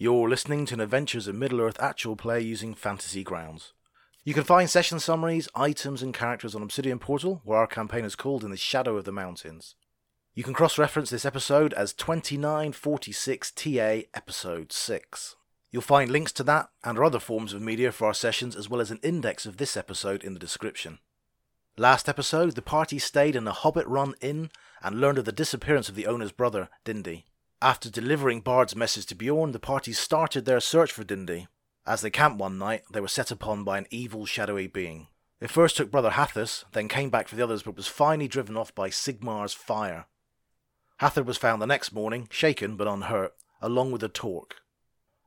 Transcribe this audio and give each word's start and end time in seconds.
You're 0.00 0.28
listening 0.28 0.64
to 0.66 0.74
an 0.74 0.80
Adventures 0.80 1.26
of 1.26 1.34
Middle 1.34 1.60
Earth 1.60 1.76
actual 1.80 2.14
play 2.14 2.40
using 2.40 2.72
Fantasy 2.72 3.24
Grounds. 3.24 3.72
You 4.22 4.32
can 4.32 4.44
find 4.44 4.70
session 4.70 5.00
summaries, 5.00 5.48
items, 5.56 6.04
and 6.04 6.14
characters 6.14 6.54
on 6.54 6.62
Obsidian 6.62 7.00
Portal, 7.00 7.40
where 7.42 7.58
our 7.58 7.66
campaign 7.66 8.04
is 8.04 8.14
called 8.14 8.44
In 8.44 8.52
the 8.52 8.56
Shadow 8.56 8.96
of 8.96 9.06
the 9.06 9.10
Mountains. 9.10 9.74
You 10.36 10.44
can 10.44 10.54
cross 10.54 10.78
reference 10.78 11.10
this 11.10 11.24
episode 11.24 11.72
as 11.72 11.92
2946 11.94 13.50
TA 13.50 14.02
Episode 14.14 14.70
6. 14.70 15.34
You'll 15.72 15.82
find 15.82 16.12
links 16.12 16.30
to 16.34 16.44
that 16.44 16.68
and 16.84 16.96
our 16.96 17.02
other 17.02 17.18
forms 17.18 17.52
of 17.52 17.60
media 17.60 17.90
for 17.90 18.06
our 18.06 18.14
sessions, 18.14 18.54
as 18.54 18.70
well 18.70 18.80
as 18.80 18.92
an 18.92 19.00
index 19.02 19.46
of 19.46 19.56
this 19.56 19.76
episode 19.76 20.22
in 20.22 20.32
the 20.32 20.38
description. 20.38 21.00
Last 21.76 22.08
episode, 22.08 22.54
the 22.54 22.62
party 22.62 23.00
stayed 23.00 23.34
in 23.34 23.48
a 23.48 23.52
Hobbit 23.52 23.88
Run 23.88 24.14
inn 24.20 24.52
and 24.80 25.00
learned 25.00 25.18
of 25.18 25.24
the 25.24 25.32
disappearance 25.32 25.88
of 25.88 25.96
the 25.96 26.06
owner's 26.06 26.30
brother, 26.30 26.68
Dindy. 26.84 27.24
After 27.60 27.90
delivering 27.90 28.42
Bard's 28.42 28.76
message 28.76 29.06
to 29.06 29.16
Beorn, 29.16 29.50
the 29.50 29.58
party 29.58 29.92
started 29.92 30.44
their 30.44 30.60
search 30.60 30.92
for 30.92 31.02
Dindi. 31.02 31.48
As 31.84 32.02
they 32.02 32.10
camped 32.10 32.38
one 32.38 32.56
night, 32.56 32.84
they 32.92 33.00
were 33.00 33.08
set 33.08 33.32
upon 33.32 33.64
by 33.64 33.78
an 33.78 33.88
evil, 33.90 34.26
shadowy 34.26 34.68
being. 34.68 35.08
It 35.40 35.50
first 35.50 35.76
took 35.76 35.90
Brother 35.90 36.10
Hathis, 36.10 36.64
then 36.72 36.86
came 36.86 37.10
back 37.10 37.26
for 37.26 37.34
the 37.34 37.42
others, 37.42 37.64
but 37.64 37.74
was 37.74 37.88
finally 37.88 38.28
driven 38.28 38.56
off 38.56 38.72
by 38.76 38.90
Sigmar's 38.90 39.54
fire. 39.54 40.06
Hathor 40.98 41.24
was 41.24 41.36
found 41.36 41.60
the 41.60 41.66
next 41.66 41.92
morning, 41.92 42.28
shaken 42.30 42.76
but 42.76 42.86
unhurt, 42.86 43.34
along 43.60 43.90
with 43.90 44.04
a 44.04 44.08
torque. 44.08 44.56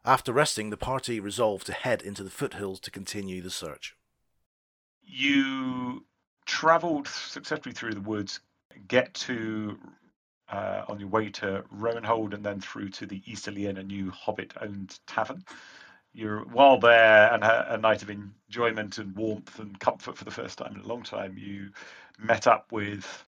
After 0.06 0.32
resting, 0.32 0.70
the 0.70 0.78
party 0.78 1.20
resolved 1.20 1.66
to 1.66 1.74
head 1.74 2.02
into 2.02 2.24
the 2.24 2.30
foothills 2.30 2.80
to 2.82 2.92
continue 2.92 3.42
the 3.42 3.50
search. 3.50 3.96
You 5.04 6.06
travelled 6.46 7.10
successfully 7.10 7.74
through 7.74 7.94
the 7.94 8.02
woods, 8.02 8.40
get 8.88 9.14
to 9.16 9.78
uh, 10.52 10.84
on 10.88 11.00
your 11.00 11.10
way 11.10 11.30
to 11.30 11.64
Rowanhold 11.74 12.34
and 12.34 12.44
then 12.44 12.60
through 12.60 12.90
to 12.90 13.06
the 13.06 13.22
Easterly 13.26 13.68
Inn, 13.68 13.78
a 13.78 13.84
new 13.84 14.12
Hobbit-owned 14.12 15.00
tavern. 15.08 15.44
You're 16.14 16.42
while 16.42 16.78
there 16.78 17.34
and 17.34 17.44
a, 17.44 17.76
a 17.76 17.78
night 17.78 18.04
of 18.04 18.10
enjoyment 18.10 18.98
and 18.98 19.16
warmth 19.16 19.60
and 19.60 19.80
comfort 19.80 20.18
for 20.18 20.26
the 20.26 20.32
first 20.32 20.58
time 20.58 20.76
in 20.76 20.82
a 20.82 20.88
long 20.88 21.04
time. 21.04 21.38
You 21.38 21.70
met 22.20 22.48
up 22.48 22.72
with 22.72 23.26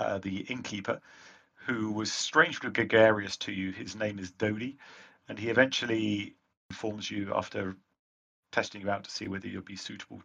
uh, 0.00 0.18
the 0.18 0.38
innkeeper, 0.48 1.00
who 1.66 1.92
was 1.92 2.12
strangely 2.12 2.70
gregarious 2.70 3.36
to 3.38 3.52
you. 3.52 3.70
His 3.70 3.94
name 3.94 4.18
is 4.18 4.30
Dodie, 4.30 4.78
and 5.28 5.38
he 5.38 5.48
eventually 5.48 6.36
informs 6.70 7.10
you 7.10 7.32
after 7.34 7.76
testing 8.50 8.80
you 8.80 8.90
out 8.90 9.04
to 9.04 9.10
see 9.10 9.28
whether 9.28 9.46
you'll 9.46 9.62
be 9.62 9.76
suitable 9.76 10.22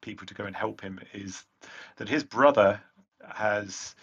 people 0.00 0.26
to 0.26 0.34
go 0.34 0.44
and 0.44 0.54
help 0.54 0.80
him 0.80 1.00
is 1.12 1.44
that 1.96 2.08
his 2.08 2.22
brother 2.22 2.80
has 3.28 3.94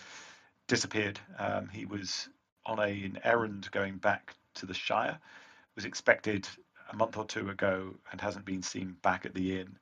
disappeared. 0.68 1.20
Um, 1.38 1.70
he 1.70 1.86
was 1.86 2.30
on 2.66 2.80
a, 2.80 2.84
an 2.84 3.20
errand 3.24 3.70
going 3.72 3.98
back 3.98 4.36
to 4.56 4.66
the 4.66 4.74
Shire, 4.74 5.20
was 5.76 5.86
expected 5.86 6.48
a 6.92 6.96
month 6.96 7.18
or 7.18 7.26
two 7.26 7.50
ago 7.50 7.94
and 8.12 8.22
hasn't 8.22 8.46
been 8.46 8.64
seen 8.64 8.96
back 9.02 9.26
at 9.26 9.34
the 9.34 9.60
inn. 9.60 9.78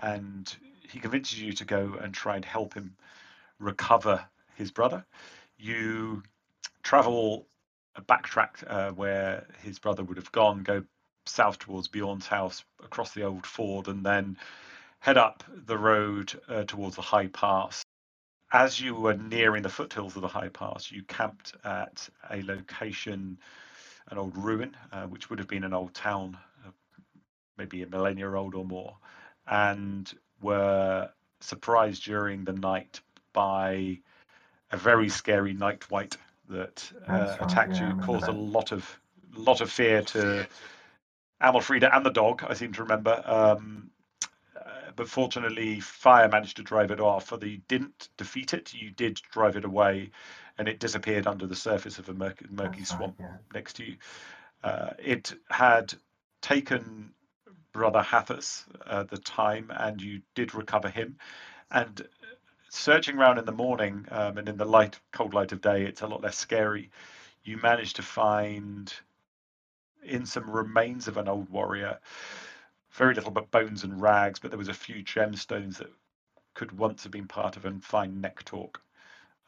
And 0.00 0.54
he 0.90 0.98
convinces 0.98 1.40
you 1.40 1.52
to 1.54 1.64
go 1.64 1.96
and 2.00 2.12
try 2.12 2.36
and 2.36 2.44
help 2.44 2.74
him 2.74 2.96
recover 3.58 4.24
his 4.56 4.70
brother. 4.70 5.04
You 5.58 6.22
travel 6.82 7.46
a 7.96 8.02
backtrack 8.02 8.64
uh, 8.66 8.92
where 8.92 9.46
his 9.62 9.78
brother 9.78 10.02
would 10.02 10.16
have 10.16 10.32
gone, 10.32 10.62
go 10.62 10.84
south 11.26 11.58
towards 11.58 11.88
Beorn's 11.88 12.26
house, 12.26 12.64
across 12.82 13.12
the 13.12 13.22
old 13.22 13.46
ford, 13.46 13.88
and 13.88 14.04
then 14.04 14.36
head 14.98 15.16
up 15.16 15.44
the 15.66 15.78
road 15.78 16.32
uh, 16.48 16.64
towards 16.64 16.96
the 16.96 17.02
high 17.02 17.28
pass 17.28 17.84
as 18.52 18.80
you 18.80 18.94
were 18.94 19.14
nearing 19.14 19.62
the 19.62 19.68
foothills 19.68 20.16
of 20.16 20.22
the 20.22 20.28
high 20.28 20.48
pass, 20.48 20.90
you 20.90 21.02
camped 21.04 21.54
at 21.64 22.08
a 22.30 22.42
location, 22.42 23.38
an 24.10 24.18
old 24.18 24.36
ruin, 24.36 24.76
uh, 24.92 25.04
which 25.04 25.30
would 25.30 25.38
have 25.38 25.48
been 25.48 25.64
an 25.64 25.74
old 25.74 25.94
town, 25.94 26.36
uh, 26.66 26.70
maybe 27.56 27.82
a 27.82 27.86
millennia 27.88 28.30
old 28.30 28.54
or 28.54 28.64
more, 28.64 28.96
and 29.46 30.12
were 30.40 31.08
surprised 31.40 32.04
during 32.04 32.44
the 32.44 32.52
night 32.52 33.00
by 33.32 33.98
a 34.70 34.76
very 34.76 35.08
scary 35.08 35.52
night 35.52 35.90
wight 35.90 36.16
that 36.48 36.90
uh, 37.08 37.36
attacked 37.40 37.76
yeah, 37.76 37.94
you, 37.94 38.02
caused 38.02 38.26
that. 38.26 38.30
a 38.30 38.32
lot 38.32 38.72
of 38.72 39.00
lot 39.36 39.60
of 39.60 39.70
fear 39.70 40.02
to 40.02 40.46
Amalfrida 41.42 41.94
and 41.94 42.06
the 42.06 42.10
dog. 42.10 42.44
I 42.46 42.54
seem 42.54 42.72
to 42.74 42.82
remember. 42.82 43.22
Um, 43.24 43.90
but 44.96 45.08
fortunately, 45.08 45.80
fire 45.80 46.28
managed 46.28 46.56
to 46.56 46.62
drive 46.62 46.90
it 46.90 47.00
off. 47.00 47.26
For 47.26 47.36
the 47.36 47.58
didn't 47.68 48.08
defeat 48.16 48.54
it, 48.54 48.74
you 48.74 48.90
did 48.90 49.20
drive 49.30 49.56
it 49.56 49.64
away, 49.64 50.10
and 50.58 50.68
it 50.68 50.80
disappeared 50.80 51.26
under 51.26 51.46
the 51.46 51.56
surface 51.56 51.98
of 51.98 52.08
a 52.08 52.14
murky, 52.14 52.46
murky 52.50 52.84
swamp 52.84 53.16
right, 53.18 53.28
yeah. 53.30 53.36
next 53.52 53.74
to 53.76 53.84
you. 53.84 53.96
Uh, 54.62 54.90
it 54.98 55.34
had 55.50 55.94
taken 56.40 57.12
Brother 57.72 58.02
Hathis 58.02 58.64
at 58.86 59.08
the 59.08 59.18
time, 59.18 59.70
and 59.74 60.00
you 60.00 60.22
did 60.34 60.54
recover 60.54 60.88
him. 60.88 61.18
And 61.70 62.06
searching 62.70 63.18
around 63.18 63.38
in 63.38 63.44
the 63.44 63.52
morning 63.52 64.06
um, 64.10 64.38
and 64.38 64.48
in 64.48 64.56
the 64.56 64.64
light, 64.64 64.98
cold 65.12 65.34
light 65.34 65.52
of 65.52 65.60
day, 65.60 65.82
it's 65.82 66.02
a 66.02 66.06
lot 66.06 66.22
less 66.22 66.36
scary. 66.36 66.90
You 67.42 67.58
managed 67.58 67.96
to 67.96 68.02
find 68.02 68.92
in 70.02 70.26
some 70.26 70.48
remains 70.50 71.08
of 71.08 71.16
an 71.16 71.28
old 71.28 71.48
warrior 71.50 71.98
very 72.94 73.14
little 73.14 73.30
but 73.30 73.50
bones 73.50 73.84
and 73.84 74.00
rags, 74.00 74.38
but 74.38 74.50
there 74.50 74.58
was 74.58 74.68
a 74.68 74.74
few 74.74 75.02
gemstones 75.04 75.78
that 75.78 75.92
could 76.54 76.72
once 76.76 77.02
have 77.02 77.12
been 77.12 77.26
part 77.26 77.56
of 77.56 77.64
a 77.64 77.72
fine 77.80 78.20
neck 78.20 78.44
torque. 78.44 78.80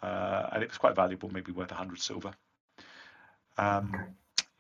Uh, 0.03 0.49
and 0.53 0.63
it 0.63 0.69
was 0.69 0.79
quite 0.79 0.97
valuable, 0.97 1.31
maybe 1.31 1.53
worth 1.53 1.71
100 1.71 2.01
silver. 2.01 2.33
Um. 3.57 3.95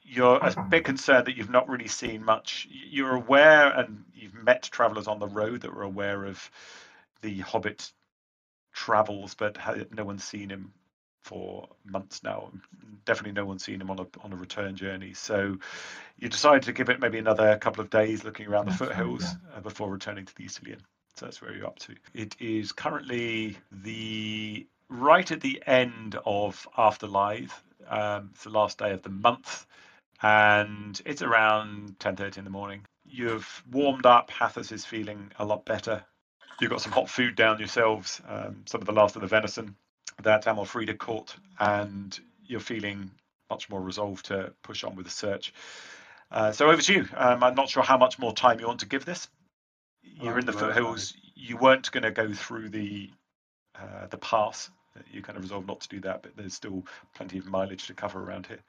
You're 0.08 0.36
a 0.36 0.66
bit 0.70 0.84
concerned 0.84 1.26
that 1.26 1.36
you've 1.36 1.50
not 1.50 1.68
really 1.68 1.88
seen 1.88 2.24
much. 2.24 2.68
You're 2.70 3.16
aware, 3.16 3.76
and 3.76 4.04
you've 4.14 4.34
met 4.34 4.62
travellers 4.62 5.08
on 5.08 5.18
the 5.18 5.26
road 5.26 5.62
that 5.62 5.74
were 5.74 5.82
aware 5.82 6.26
of 6.26 6.48
the 7.22 7.40
Hobbit 7.40 7.90
travels, 8.72 9.34
but 9.34 9.58
no 9.92 10.04
one's 10.04 10.22
seen 10.22 10.48
him 10.48 10.72
for 11.26 11.68
months 11.84 12.22
now. 12.22 12.52
Definitely 13.04 13.32
no 13.32 13.44
one's 13.44 13.64
seen 13.64 13.80
him 13.80 13.90
on 13.90 13.98
a 13.98 14.06
on 14.22 14.32
a 14.32 14.36
return 14.36 14.76
journey. 14.76 15.12
So 15.12 15.56
you 16.18 16.28
decide 16.28 16.62
to 16.62 16.72
give 16.72 16.88
it 16.88 17.00
maybe 17.00 17.18
another 17.18 17.58
couple 17.58 17.82
of 17.82 17.90
days 17.90 18.24
looking 18.24 18.46
around 18.46 18.68
that's 18.68 18.78
the 18.78 18.86
foothills 18.86 19.22
yeah. 19.24 19.56
Uh, 19.56 19.60
before 19.60 19.90
returning 19.90 20.24
to 20.24 20.34
the 20.36 20.44
Easterly 20.44 20.76
So 21.16 21.26
that's 21.26 21.42
where 21.42 21.54
you're 21.54 21.66
up 21.66 21.78
to. 21.80 21.94
It 22.14 22.36
is 22.38 22.72
currently 22.72 23.58
the 23.72 24.66
right 24.88 25.30
at 25.30 25.40
the 25.40 25.62
end 25.66 26.16
of 26.24 26.66
Afterlithe. 26.78 27.50
Um, 27.88 28.30
it's 28.32 28.44
the 28.44 28.50
last 28.50 28.78
day 28.78 28.92
of 28.92 29.02
the 29.02 29.10
month, 29.10 29.66
and 30.22 31.00
it's 31.04 31.22
around 31.22 31.98
10:30 31.98 32.38
in 32.38 32.44
the 32.44 32.50
morning. 32.50 32.86
You've 33.04 33.64
warmed 33.70 34.06
up. 34.06 34.30
Hathis 34.30 34.70
is 34.70 34.84
feeling 34.84 35.32
a 35.38 35.44
lot 35.44 35.64
better. 35.64 36.04
You've 36.60 36.70
got 36.70 36.80
some 36.80 36.92
hot 36.92 37.10
food 37.10 37.34
down 37.34 37.58
yourselves. 37.58 38.20
Um, 38.26 38.62
some 38.66 38.80
of 38.80 38.86
the 38.86 38.92
last 38.92 39.16
of 39.16 39.22
the 39.22 39.28
venison 39.28 39.76
that 40.22 40.44
Amalfrida 40.44 40.96
caught, 40.96 41.34
and 41.58 42.18
you're 42.46 42.60
feeling 42.60 43.10
much 43.50 43.68
more 43.68 43.80
resolved 43.80 44.26
to 44.26 44.52
push 44.62 44.84
on 44.84 44.96
with 44.96 45.06
the 45.06 45.12
search. 45.12 45.52
Uh, 46.30 46.50
so 46.52 46.70
over 46.70 46.82
to 46.82 46.92
you. 46.92 47.08
Um, 47.16 47.42
I'm 47.42 47.54
not 47.54 47.68
sure 47.68 47.82
how 47.82 47.96
much 47.96 48.18
more 48.18 48.32
time 48.32 48.58
you 48.58 48.66
want 48.66 48.80
to 48.80 48.86
give 48.86 49.04
this. 49.04 49.28
You're 50.02 50.38
in 50.38 50.46
the 50.46 50.52
foothills. 50.52 51.14
You 51.34 51.56
weren't 51.56 51.90
going 51.92 52.02
to 52.02 52.10
go 52.10 52.32
through 52.32 52.70
the 52.70 53.10
uh, 53.76 54.06
the 54.08 54.18
pass. 54.18 54.70
You 55.12 55.20
kind 55.20 55.36
of 55.36 55.42
resolved 55.42 55.66
not 55.66 55.80
to 55.80 55.88
do 55.88 56.00
that, 56.00 56.22
but 56.22 56.36
there's 56.36 56.54
still 56.54 56.84
plenty 57.14 57.38
of 57.38 57.46
mileage 57.46 57.86
to 57.88 57.94
cover 57.94 58.22
around 58.22 58.46
here. 58.46 58.60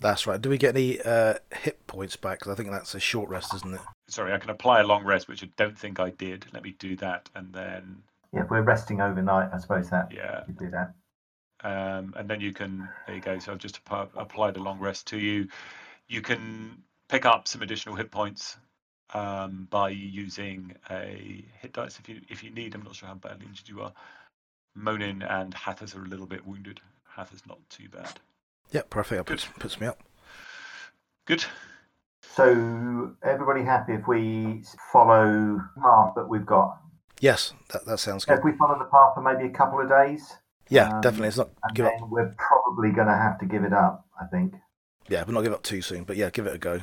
That's 0.00 0.26
right. 0.26 0.40
Do 0.40 0.50
we 0.50 0.58
get 0.58 0.76
any 0.76 1.00
uh, 1.00 1.34
hit 1.52 1.86
points 1.86 2.14
back? 2.14 2.38
Because 2.38 2.52
I 2.52 2.56
think 2.56 2.70
that's 2.70 2.94
a 2.94 3.00
short 3.00 3.30
rest, 3.30 3.54
isn't 3.54 3.74
it? 3.74 3.80
Sorry, 4.08 4.32
I 4.32 4.38
can 4.38 4.50
apply 4.50 4.80
a 4.80 4.86
long 4.86 5.04
rest, 5.04 5.28
which 5.28 5.42
I 5.42 5.48
don't 5.56 5.76
think 5.76 5.98
I 5.98 6.10
did. 6.10 6.46
Let 6.52 6.62
me 6.62 6.76
do 6.78 6.94
that, 6.96 7.28
and 7.34 7.52
then 7.52 8.02
yeah, 8.32 8.42
if 8.42 8.50
we're 8.50 8.62
resting 8.62 9.00
overnight, 9.00 9.50
I 9.52 9.58
suppose 9.58 9.90
that 9.90 10.12
yeah 10.12 10.42
you 10.46 10.54
do 10.54 10.70
that. 10.70 10.94
Um, 11.64 12.14
and 12.16 12.28
then 12.28 12.40
you 12.40 12.52
can 12.52 12.88
there 13.06 13.16
you 13.16 13.22
go. 13.22 13.38
So 13.38 13.52
I've 13.52 13.58
just 13.58 13.80
applied 13.88 14.56
a 14.56 14.62
long 14.62 14.78
rest 14.78 15.06
to 15.08 15.18
you. 15.18 15.48
You 16.06 16.22
can 16.22 16.82
pick 17.08 17.24
up 17.24 17.48
some 17.48 17.62
additional 17.62 17.96
hit 17.96 18.10
points 18.10 18.56
um, 19.14 19.66
by 19.70 19.90
using 19.90 20.74
a 20.90 21.44
hit 21.60 21.72
dice 21.72 21.98
if 21.98 22.08
you 22.08 22.20
if 22.28 22.42
you 22.44 22.50
need. 22.50 22.74
I'm 22.74 22.82
not 22.82 22.94
sure 22.94 23.08
how 23.08 23.14
badly 23.14 23.46
injured 23.46 23.68
you 23.68 23.80
are. 23.82 23.92
Monin 24.74 25.22
and 25.22 25.52
Hathis 25.54 25.96
are 25.96 26.04
a 26.04 26.08
little 26.08 26.26
bit 26.26 26.46
wounded. 26.46 26.80
Hathis 27.16 27.42
not 27.46 27.58
too 27.68 27.88
bad. 27.88 28.20
Yeah, 28.70 28.82
perfect. 28.88 29.18
That 29.18 29.32
puts, 29.32 29.46
puts 29.58 29.80
me 29.80 29.86
up. 29.86 30.02
Good. 31.26 31.44
So 32.22 33.14
everybody 33.22 33.64
happy 33.64 33.94
if 33.94 34.06
we 34.06 34.62
follow 34.92 35.60
the 35.74 35.82
path 35.82 36.12
that 36.16 36.28
we've 36.28 36.46
got? 36.46 36.78
Yes, 37.20 37.52
that, 37.70 37.84
that 37.86 37.98
sounds 37.98 38.24
good. 38.24 38.38
If 38.38 38.44
we 38.44 38.52
follow 38.52 38.78
the 38.78 38.84
path 38.84 39.14
for 39.14 39.22
maybe 39.22 39.48
a 39.48 39.52
couple 39.52 39.80
of 39.80 39.88
days. 39.88 40.32
Yeah, 40.68 40.88
um, 40.88 41.00
definitely. 41.00 41.28
It's 41.28 41.38
not. 41.38 41.50
And 41.64 41.74
give 41.74 41.86
then 41.86 41.94
up. 42.02 42.08
we're 42.10 42.34
probably 42.38 42.90
going 42.90 43.06
to 43.08 43.14
have 43.14 43.38
to 43.40 43.46
give 43.46 43.64
it 43.64 43.72
up. 43.72 44.06
I 44.20 44.26
think. 44.26 44.54
Yeah, 45.08 45.24
but 45.24 45.32
not 45.32 45.42
give 45.42 45.52
up 45.52 45.62
too 45.62 45.82
soon. 45.82 46.04
But 46.04 46.16
yeah, 46.16 46.30
give 46.30 46.46
it 46.46 46.54
a 46.54 46.58
go. 46.58 46.80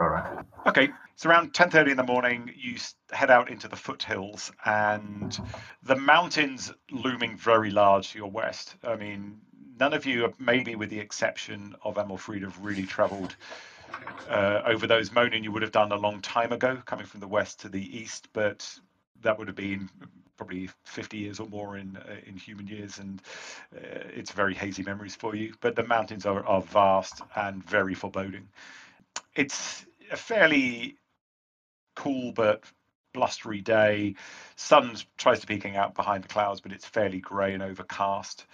All 0.00 0.08
right. 0.08 0.44
Okay, 0.66 0.88
it's 1.12 1.26
around 1.26 1.54
ten 1.54 1.70
thirty 1.70 1.90
in 1.90 1.96
the 1.96 2.02
morning. 2.02 2.50
You 2.56 2.76
head 3.10 3.30
out 3.30 3.50
into 3.50 3.68
the 3.68 3.76
foothills, 3.76 4.50
and 4.64 5.38
the 5.82 5.96
mountains 5.96 6.72
looming 6.90 7.36
very 7.36 7.70
large 7.70 8.12
to 8.12 8.18
your 8.18 8.30
west. 8.30 8.76
I 8.82 8.96
mean, 8.96 9.38
none 9.78 9.92
of 9.92 10.06
you, 10.06 10.32
maybe 10.38 10.74
with 10.74 10.90
the 10.90 11.00
exception 11.00 11.74
of 11.82 11.96
Amalfrid, 11.96 12.42
have 12.42 12.58
really 12.60 12.84
travelled 12.84 13.36
uh, 14.28 14.62
over 14.66 14.86
those 14.86 15.12
Monin 15.12 15.44
you 15.44 15.52
would 15.52 15.62
have 15.62 15.72
done 15.72 15.92
a 15.92 15.96
long 15.96 16.20
time 16.20 16.52
ago, 16.52 16.80
coming 16.84 17.06
from 17.06 17.20
the 17.20 17.28
west 17.28 17.60
to 17.60 17.68
the 17.68 17.98
east, 17.98 18.28
but 18.32 18.68
that 19.22 19.38
would 19.38 19.48
have 19.48 19.56
been 19.56 19.88
probably 20.36 20.68
50 20.84 21.16
years 21.18 21.40
or 21.40 21.48
more 21.48 21.76
in 21.76 21.96
uh, 21.96 22.16
in 22.26 22.36
human 22.36 22.66
years, 22.66 22.98
and 22.98 23.20
uh, 23.76 24.08
it's 24.14 24.32
very 24.32 24.54
hazy 24.54 24.82
memories 24.82 25.16
for 25.16 25.34
you. 25.34 25.52
But 25.60 25.76
the 25.76 25.84
mountains 25.84 26.26
are, 26.26 26.44
are 26.46 26.62
vast 26.62 27.22
and 27.36 27.64
very 27.68 27.94
foreboding. 27.94 28.48
It's 29.34 29.84
a 30.10 30.16
fairly 30.16 30.96
cool 31.96 32.32
but 32.32 32.62
blustery 33.12 33.60
day. 33.60 34.14
Sun 34.56 34.96
tries 35.16 35.40
to 35.40 35.46
peeking 35.46 35.76
out 35.76 35.94
behind 35.94 36.24
the 36.24 36.28
clouds, 36.28 36.60
but 36.60 36.72
it's 36.72 36.86
fairly 36.86 37.20
grey 37.20 37.54
and 37.54 37.62
overcast 37.62 38.46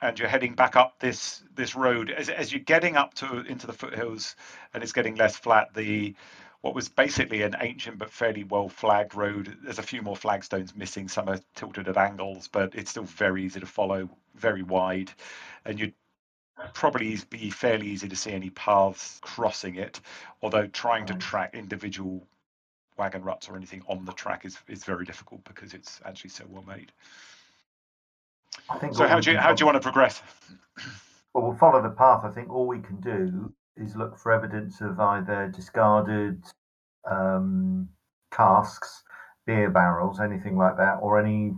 and 0.00 0.18
you're 0.18 0.28
heading 0.28 0.54
back 0.54 0.76
up 0.76 0.98
this 1.00 1.42
this 1.54 1.74
road 1.74 2.10
as, 2.10 2.28
as 2.28 2.52
you're 2.52 2.62
getting 2.62 2.96
up 2.96 3.14
to 3.14 3.40
into 3.42 3.66
the 3.66 3.72
foothills 3.72 4.36
and 4.72 4.82
it's 4.82 4.92
getting 4.92 5.14
less 5.16 5.36
flat 5.36 5.72
the 5.74 6.14
what 6.64 6.74
was 6.74 6.88
basically 6.88 7.42
an 7.42 7.54
ancient 7.60 7.98
but 7.98 8.10
fairly 8.10 8.42
well 8.42 8.70
flagged 8.70 9.14
road. 9.14 9.54
There's 9.62 9.78
a 9.78 9.82
few 9.82 10.00
more 10.00 10.16
flagstones 10.16 10.74
missing. 10.74 11.08
Some 11.08 11.28
are 11.28 11.38
tilted 11.54 11.88
at 11.88 11.98
angles 11.98 12.48
but 12.48 12.74
it's 12.74 12.90
still 12.90 13.04
very 13.04 13.44
easy 13.44 13.60
to 13.60 13.66
follow 13.66 14.08
very 14.34 14.62
wide. 14.62 15.12
And 15.66 15.78
you'd 15.78 15.92
probably 16.72 17.18
be 17.28 17.50
fairly 17.50 17.88
easy 17.88 18.08
to 18.08 18.16
see 18.16 18.32
any 18.32 18.48
paths 18.48 19.18
crossing 19.20 19.74
it 19.74 20.00
although 20.40 20.66
trying 20.68 21.04
to 21.04 21.14
track 21.14 21.54
individual 21.54 22.26
wagon 22.96 23.22
ruts 23.22 23.46
or 23.46 23.56
anything 23.56 23.82
on 23.86 24.06
the 24.06 24.12
track 24.12 24.46
is, 24.46 24.56
is 24.66 24.84
very 24.84 25.04
difficult 25.04 25.44
because 25.44 25.74
it's 25.74 26.00
actually 26.06 26.30
so 26.30 26.46
well 26.48 26.64
made. 26.66 26.90
I 28.70 28.78
think 28.78 28.94
so 28.94 29.06
how 29.06 29.20
do 29.20 29.32
you 29.32 29.36
how 29.36 29.52
do 29.52 29.60
you 29.60 29.66
want 29.66 29.76
to 29.76 29.82
progress? 29.82 30.22
Well, 31.34 31.44
we'll 31.44 31.58
follow 31.58 31.82
the 31.82 31.90
path. 31.90 32.24
I 32.24 32.30
think 32.30 32.48
all 32.48 32.66
we 32.66 32.78
can 32.78 33.00
do 33.00 33.52
is 33.76 33.96
look 33.96 34.18
for 34.18 34.32
evidence 34.32 34.80
of 34.80 34.98
either 35.00 35.52
discarded 35.54 36.42
um, 37.10 37.88
casks, 38.30 39.02
beer 39.46 39.70
barrels, 39.70 40.20
anything 40.20 40.56
like 40.56 40.76
that, 40.76 40.98
or 41.00 41.20
any 41.20 41.54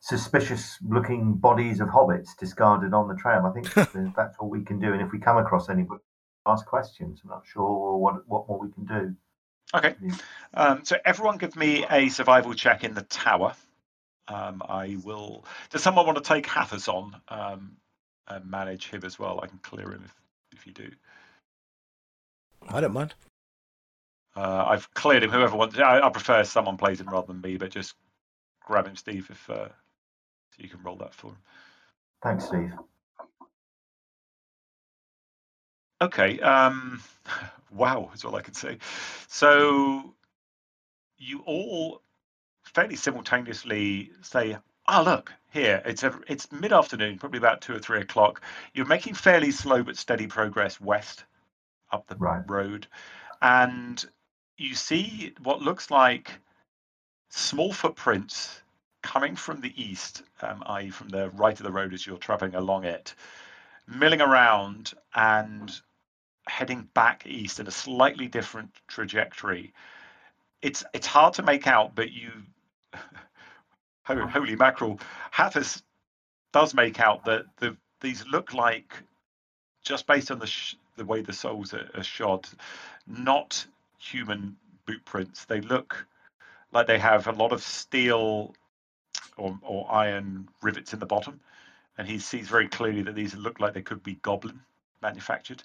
suspicious 0.00 0.78
looking 0.82 1.34
bodies 1.34 1.80
of 1.80 1.88
hobbits 1.88 2.36
discarded 2.38 2.92
on 2.92 3.08
the 3.08 3.14
trail. 3.14 3.46
I 3.46 3.52
think 3.52 3.72
that's 4.16 4.36
all 4.38 4.50
we 4.50 4.64
can 4.64 4.78
do. 4.80 4.92
And 4.92 5.00
if 5.00 5.12
we 5.12 5.18
come 5.18 5.38
across 5.38 5.68
anybody, 5.68 6.02
ask 6.46 6.66
questions. 6.66 7.20
I'm 7.24 7.30
not 7.30 7.44
sure 7.46 7.96
what 7.96 8.26
what 8.26 8.48
more 8.48 8.58
we 8.58 8.72
can 8.72 8.84
do. 8.84 9.14
Okay. 9.74 9.94
Um, 10.54 10.84
so 10.84 10.96
everyone 11.04 11.38
give 11.38 11.56
me 11.56 11.86
a 11.90 12.08
survival 12.08 12.52
check 12.52 12.84
in 12.84 12.94
the 12.94 13.02
tower. 13.02 13.54
Um, 14.28 14.62
I 14.68 14.96
will. 15.02 15.44
Does 15.70 15.82
someone 15.82 16.06
want 16.06 16.18
to 16.18 16.24
take 16.24 16.46
Hathis 16.46 16.88
on 16.88 17.16
um, 17.28 17.76
and 18.28 18.50
manage 18.50 18.90
him 18.90 19.02
as 19.04 19.18
well? 19.18 19.40
I 19.42 19.46
can 19.46 19.58
clear 19.58 19.90
him 19.90 20.02
if, 20.04 20.14
if 20.52 20.66
you 20.66 20.72
do. 20.72 20.90
I 22.68 22.80
don't 22.80 22.92
mind. 22.92 23.14
Uh, 24.34 24.64
I've 24.68 24.92
cleared 24.94 25.22
him. 25.22 25.30
Whoever 25.30 25.56
wants. 25.56 25.78
I, 25.78 26.00
I, 26.00 26.08
prefer 26.08 26.42
someone 26.44 26.76
plays 26.76 27.00
him 27.00 27.08
rather 27.08 27.26
than 27.26 27.40
me, 27.40 27.56
but 27.58 27.70
just 27.70 27.94
grab 28.64 28.86
him, 28.86 28.96
Steve, 28.96 29.28
if 29.30 29.50
uh, 29.50 29.68
you 30.56 30.68
can 30.68 30.82
roll 30.82 30.96
that 30.96 31.14
for 31.14 31.28
him. 31.28 31.38
Thanks, 32.22 32.46
Steve. 32.46 32.72
Okay. 36.00 36.40
Um, 36.40 37.02
wow, 37.72 38.10
is 38.14 38.24
all 38.24 38.36
I 38.36 38.42
can 38.42 38.54
say. 38.54 38.78
So 39.28 40.14
you 41.18 41.40
all 41.40 42.02
fairly 42.64 42.96
simultaneously 42.96 44.12
say, 44.22 44.56
"Ah, 44.86 45.00
oh, 45.00 45.04
look 45.04 45.32
here. 45.52 45.82
It's 45.84 46.02
a, 46.02 46.18
it's 46.26 46.50
mid 46.50 46.72
afternoon, 46.72 47.18
probably 47.18 47.38
about 47.38 47.60
two 47.60 47.74
or 47.74 47.78
three 47.78 48.00
o'clock. 48.00 48.42
You're 48.72 48.86
making 48.86 49.14
fairly 49.14 49.50
slow 49.50 49.82
but 49.82 49.98
steady 49.98 50.26
progress 50.26 50.80
west 50.80 51.24
up 51.92 52.06
the 52.06 52.16
right. 52.16 52.42
road, 52.48 52.86
and 53.40 54.04
you 54.56 54.74
see 54.74 55.34
what 55.42 55.62
looks 55.62 55.90
like 55.90 56.32
small 57.30 57.72
footprints 57.72 58.62
coming 59.02 59.34
from 59.34 59.60
the 59.60 59.82
east, 59.82 60.22
um, 60.42 60.62
i.e., 60.66 60.90
from 60.90 61.08
the 61.08 61.30
right 61.30 61.58
of 61.58 61.64
the 61.64 61.72
road 61.72 61.92
as 61.92 62.06
you're 62.06 62.18
traveling 62.18 62.54
along 62.54 62.84
it, 62.84 63.14
milling 63.86 64.20
around 64.20 64.92
and 65.14 65.80
heading 66.48 66.88
back 66.94 67.24
east 67.26 67.60
in 67.60 67.66
a 67.66 67.70
slightly 67.70 68.28
different 68.28 68.70
trajectory. 68.88 69.72
It's 70.60 70.84
it's 70.92 71.06
hard 71.06 71.34
to 71.34 71.42
make 71.42 71.66
out, 71.66 71.94
but 71.94 72.12
you 72.12 72.30
holy 74.04 74.56
mackerel, 74.56 75.00
Hathis 75.30 75.82
does 76.52 76.74
make 76.74 77.00
out 77.00 77.24
that 77.24 77.44
the 77.58 77.76
these 78.00 78.26
look 78.26 78.52
like 78.52 78.94
just 79.84 80.06
based 80.06 80.30
on 80.30 80.38
the 80.38 80.46
sh- 80.46 80.74
the 80.96 81.04
way 81.04 81.22
the 81.22 81.32
soles 81.32 81.74
are, 81.74 81.88
are 81.94 82.02
shod, 82.02 82.46
not 83.06 83.64
human 83.98 84.56
boot 84.86 85.04
prints. 85.04 85.44
They 85.44 85.60
look 85.60 86.06
like 86.72 86.86
they 86.86 86.98
have 86.98 87.26
a 87.26 87.32
lot 87.32 87.52
of 87.52 87.62
steel 87.62 88.54
or, 89.36 89.58
or 89.62 89.90
iron 89.90 90.48
rivets 90.62 90.92
in 90.92 91.00
the 91.00 91.06
bottom, 91.06 91.40
and 91.98 92.08
he 92.08 92.18
sees 92.18 92.48
very 92.48 92.68
clearly 92.68 93.02
that 93.02 93.14
these 93.14 93.34
look 93.34 93.60
like 93.60 93.74
they 93.74 93.82
could 93.82 94.02
be 94.02 94.14
goblin 94.22 94.60
manufactured. 95.00 95.62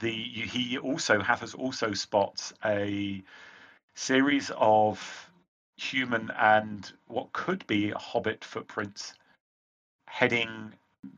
The 0.00 0.10
he 0.10 0.78
also 0.78 1.20
Hathis 1.20 1.54
also 1.54 1.92
spots 1.92 2.52
a 2.64 3.22
series 3.94 4.50
of 4.56 5.30
human 5.76 6.30
and 6.38 6.92
what 7.06 7.32
could 7.32 7.66
be 7.66 7.90
hobbit 7.90 8.44
footprints 8.44 9.14
heading 10.06 10.72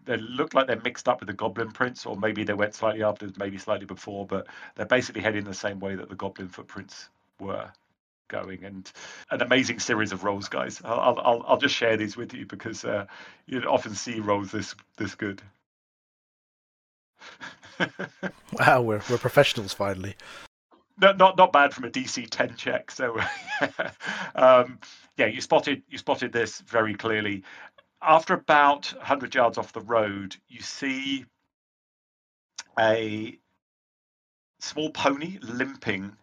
they 0.04 0.16
look 0.16 0.54
like 0.54 0.66
they're 0.66 0.80
mixed 0.84 1.08
up 1.08 1.20
with 1.20 1.26
the 1.26 1.32
goblin 1.32 1.70
prints 1.70 2.06
or 2.06 2.16
maybe 2.16 2.44
they 2.44 2.54
went 2.54 2.74
slightly 2.74 3.02
after 3.02 3.30
maybe 3.36 3.58
slightly 3.58 3.86
before 3.86 4.26
but 4.26 4.46
they're 4.74 4.86
basically 4.86 5.20
heading 5.20 5.44
the 5.44 5.54
same 5.54 5.80
way 5.80 5.94
that 5.94 6.08
the 6.08 6.14
goblin 6.14 6.48
footprints 6.48 7.08
were 7.40 7.68
going 8.28 8.64
and 8.64 8.92
an 9.30 9.42
amazing 9.42 9.78
series 9.78 10.12
of 10.12 10.24
rolls 10.24 10.48
guys 10.48 10.80
i'll 10.84 11.20
i'll, 11.24 11.44
I'll 11.46 11.58
just 11.58 11.74
share 11.74 11.96
these 11.96 12.16
with 12.16 12.32
you 12.32 12.46
because 12.46 12.84
uh, 12.84 13.06
you 13.46 13.60
often 13.62 13.94
see 13.94 14.20
rolls 14.20 14.50
this 14.52 14.74
this 14.96 15.14
good 15.14 15.42
wow 18.58 18.80
we're, 18.80 19.02
we're 19.10 19.18
professionals 19.18 19.72
finally 19.72 20.14
not 21.02 21.18
not 21.18 21.36
not 21.36 21.52
bad 21.52 21.74
from 21.74 21.84
a 21.84 21.90
DC 21.90 22.28
10 22.30 22.54
check. 22.56 22.90
So 22.90 23.18
um, 24.34 24.78
yeah, 25.16 25.26
you 25.26 25.40
spotted 25.40 25.82
you 25.88 25.98
spotted 25.98 26.32
this 26.32 26.60
very 26.60 26.94
clearly. 26.94 27.42
After 28.02 28.34
about 28.34 28.92
100 28.96 29.34
yards 29.34 29.58
off 29.58 29.72
the 29.72 29.80
road, 29.80 30.36
you 30.48 30.60
see 30.60 31.24
a 32.78 33.38
small 34.58 34.90
pony 34.90 35.38
limping 35.40 36.16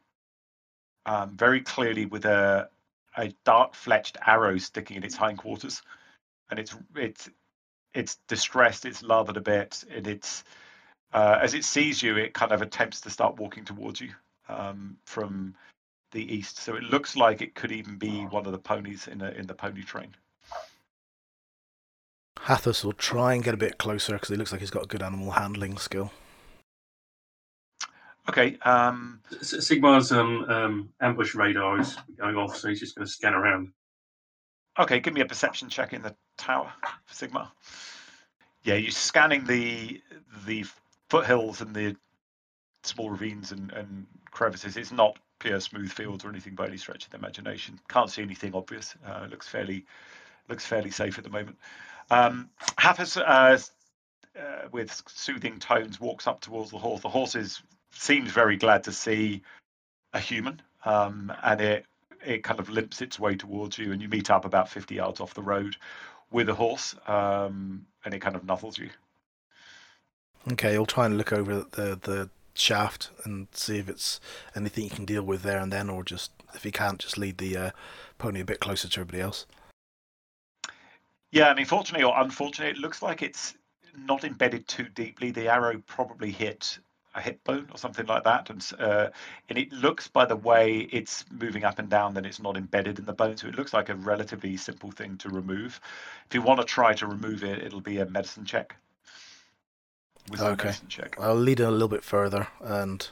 um, 1.05 1.38
very 1.38 1.62
clearly 1.62 2.05
with 2.05 2.25
a 2.25 2.69
a 3.17 3.33
dark 3.43 3.74
fletched 3.74 4.15
arrow 4.25 4.57
sticking 4.57 4.98
in 4.98 5.03
its 5.03 5.15
hindquarters, 5.15 5.81
and 6.50 6.59
it's 6.59 6.75
it's 6.95 7.29
it's 7.93 8.15
distressed, 8.27 8.86
it's 8.86 9.01
lathered 9.01 9.38
a 9.38 9.41
bit, 9.41 9.83
and 9.89 10.05
it's 10.07 10.43
uh, 11.13 11.39
as 11.41 11.53
it 11.53 11.63
sees 11.63 12.03
you, 12.03 12.17
it 12.17 12.33
kind 12.33 12.51
of 12.51 12.62
attempts 12.62 13.01
to 13.01 13.09
start 13.09 13.39
walking 13.39 13.65
towards 13.65 14.01
you 14.01 14.12
um, 14.48 14.98
from 15.05 15.55
the 16.12 16.33
east. 16.33 16.57
So 16.57 16.75
it 16.75 16.83
looks 16.83 17.15
like 17.15 17.41
it 17.41 17.55
could 17.55 17.71
even 17.71 17.98
be 17.98 18.25
one 18.25 18.45
of 18.45 18.51
the 18.51 18.59
ponies 18.59 19.07
in 19.07 19.21
a, 19.21 19.31
in 19.31 19.48
the 19.48 19.53
pony 19.53 19.83
train. 19.83 20.15
Hathis 22.50 22.84
will 22.84 22.94
try 22.94 23.36
and 23.36 23.44
get 23.44 23.53
a 23.53 23.58
bit 23.58 23.77
closer 23.77 24.13
because 24.13 24.29
he 24.29 24.36
looks 24.36 24.51
like 24.51 24.60
he's 24.60 24.72
got 24.72 24.84
a 24.84 24.88
good 24.88 25.03
animal 25.03 25.29
handling 25.29 25.77
skill. 25.77 26.12
Okay. 28.27 28.58
Um... 28.63 29.22
Sigmar's 29.41 30.12
um, 30.12 30.46
um, 30.50 30.89
ambush 31.00 31.36
radar 31.36 31.79
is 31.79 31.96
going 32.18 32.36
off, 32.36 32.58
so 32.58 32.68
he's 32.68 32.79
just 32.79 32.96
going 32.96 33.06
to 33.06 33.12
scan 33.12 33.36
around. 33.36 33.72
Okay, 34.79 35.00
give 35.00 35.13
me 35.13 35.22
a 35.22 35.25
perception 35.25 35.70
check 35.70 35.94
in 35.94 36.01
the 36.01 36.15
tower, 36.38 36.72
Sigmar. 37.12 37.50
Yeah, 38.63 38.75
you're 38.75 38.91
scanning 38.91 39.46
the 39.46 40.01
the 40.48 40.65
foothills 41.10 41.62
and 41.62 41.75
the 41.75 41.96
small 42.84 43.12
ravines 43.12 43.51
and, 43.51 43.72
and 43.74 44.08
crevices. 44.32 44.75
It's 44.75 44.91
not 44.91 45.20
pure 45.39 45.60
smooth 45.60 45.91
fields 45.91 46.25
or 46.25 46.29
anything 46.29 46.56
by 46.56 46.68
any 46.68 46.77
stretch 46.77 47.06
of 47.06 47.12
the 47.12 47.18
imagination. 47.18 47.79
Can't 47.89 48.10
see 48.10 48.24
anything 48.24 48.56
obvious. 48.56 48.96
Uh, 49.06 49.27
looks 49.29 49.48
fairly 49.48 49.86
looks 50.48 50.65
fairly 50.65 50.89
safe 50.89 51.18
at 51.20 51.24
the 51.24 51.29
moment. 51.29 51.58
Um, 52.11 52.49
uh, 52.77 53.57
uh, 54.39 54.67
with 54.71 55.03
soothing 55.07 55.59
tones, 55.59 55.99
walks 55.99 56.27
up 56.27 56.41
towards 56.41 56.71
the 56.71 56.77
horse. 56.77 57.01
The 57.01 57.09
horse 57.09 57.35
is, 57.35 57.61
seems 57.91 58.31
very 58.31 58.57
glad 58.57 58.83
to 58.85 58.91
see 58.91 59.41
a 60.13 60.19
human, 60.19 60.61
um, 60.85 61.31
and 61.43 61.61
it 61.61 61.85
it 62.25 62.43
kind 62.43 62.59
of 62.59 62.69
limps 62.69 63.01
its 63.01 63.19
way 63.19 63.35
towards 63.35 63.77
you, 63.77 63.91
and 63.91 64.01
you 64.01 64.09
meet 64.09 64.29
up 64.29 64.43
about 64.43 64.69
50 64.69 64.95
yards 64.95 65.21
off 65.21 65.33
the 65.33 65.41
road 65.41 65.77
with 66.31 66.49
a 66.49 66.53
horse, 66.53 66.95
um, 67.07 67.85
and 68.03 68.13
it 68.13 68.19
kind 68.19 68.35
of 68.35 68.43
nuzzles 68.43 68.77
you. 68.77 68.89
Okay, 70.51 70.73
you'll 70.73 70.85
try 70.85 71.05
and 71.05 71.17
look 71.17 71.31
over 71.33 71.65
the 71.71 71.99
the 72.01 72.29
shaft 72.53 73.09
and 73.23 73.47
see 73.53 73.77
if 73.77 73.87
it's 73.87 74.19
anything 74.55 74.83
you 74.83 74.89
can 74.89 75.05
deal 75.05 75.23
with 75.23 75.43
there 75.43 75.59
and 75.59 75.71
then, 75.71 75.89
or 75.89 76.03
just 76.03 76.31
if 76.53 76.65
you 76.65 76.71
can't, 76.71 76.99
just 76.99 77.17
lead 77.17 77.37
the 77.37 77.55
uh, 77.55 77.71
pony 78.17 78.41
a 78.41 78.45
bit 78.45 78.59
closer 78.59 78.87
to 78.87 78.99
everybody 78.99 79.21
else. 79.21 79.45
Yeah, 81.31 81.50
I 81.50 81.53
mean, 81.53 81.65
fortunately 81.65 82.05
or 82.05 82.19
unfortunately, 82.19 82.71
it 82.77 82.81
looks 82.81 83.01
like 83.01 83.21
it's 83.21 83.55
not 83.95 84.24
embedded 84.24 84.67
too 84.67 84.86
deeply. 84.89 85.31
The 85.31 85.48
arrow 85.48 85.81
probably 85.86 86.31
hit 86.31 86.79
a 87.15 87.21
hip 87.21 87.43
bone 87.43 87.67
or 87.71 87.77
something 87.77 88.05
like 88.05 88.24
that, 88.24 88.50
and 88.50 88.65
uh, 88.79 89.09
and 89.50 89.57
it 89.57 89.71
looks 89.71 90.07
by 90.07 90.25
the 90.25 90.36
way 90.36 90.88
it's 90.91 91.25
moving 91.31 91.63
up 91.63 91.79
and 91.79 91.89
down 91.89 92.13
that 92.15 92.25
it's 92.25 92.39
not 92.39 92.57
embedded 92.57 93.00
in 93.00 93.05
the 93.05 93.13
bone, 93.13 93.38
so 93.38 93.48
it 93.48 93.55
looks 93.55 93.74
like 93.74 93.89
a 93.89 93.95
relatively 93.95 94.57
simple 94.57 94.91
thing 94.91 95.17
to 95.17 95.29
remove. 95.29 95.79
If 96.27 96.36
you 96.36 96.41
want 96.41 96.59
to 96.59 96.65
try 96.65 96.93
to 96.93 97.07
remove 97.07 97.43
it, 97.43 97.63
it'll 97.63 97.81
be 97.81 98.00
a 98.00 98.05
medicine 98.05 98.45
check. 98.45 98.75
With 100.29 100.41
Okay. 100.41 100.65
medicine 100.65 100.88
check. 100.88 101.15
I'll 101.19 101.36
lead 101.36 101.59
it 101.59 101.63
a 101.63 101.71
little 101.71 101.88
bit 101.88 102.03
further 102.03 102.48
and 102.62 103.07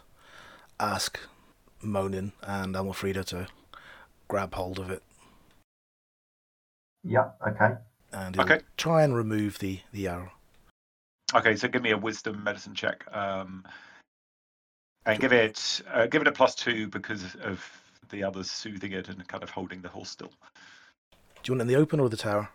ask 0.79 1.19
Monin 1.81 2.33
and 2.43 2.75
Amalfrida 2.75 3.25
to 3.25 3.47
grab 4.27 4.53
hold 4.53 4.77
of 4.77 4.91
it 4.91 5.01
Yep. 7.03 7.37
Okay. 7.47 7.75
And 8.11 8.35
he'll 8.35 8.43
Okay. 8.45 8.59
try 8.77 9.03
and 9.03 9.15
remove 9.15 9.59
the, 9.59 9.79
the 9.91 10.07
arrow. 10.07 10.31
Okay, 11.35 11.55
so 11.55 11.67
give 11.67 11.81
me 11.81 11.91
a 11.91 11.97
wisdom 11.97 12.43
medicine 12.43 12.73
check, 12.73 13.03
um, 13.15 13.65
and 15.05 15.19
give 15.19 15.33
it 15.33 15.81
uh, 15.93 16.05
give 16.07 16.21
it 16.21 16.27
a 16.27 16.31
plus 16.31 16.55
two 16.55 16.87
because 16.87 17.35
of 17.41 17.63
the 18.09 18.23
others 18.23 18.49
soothing 18.49 18.93
it 18.93 19.09
and 19.09 19.27
kind 19.27 19.43
of 19.43 19.49
holding 19.49 19.81
the 19.81 19.89
horse 19.89 20.09
still. 20.09 20.31
Do 21.43 21.51
you 21.51 21.53
want 21.53 21.61
it 21.61 21.63
in 21.63 21.67
the 21.67 21.75
open 21.75 21.99
or 21.99 22.09
the 22.09 22.15
tower? 22.17 22.49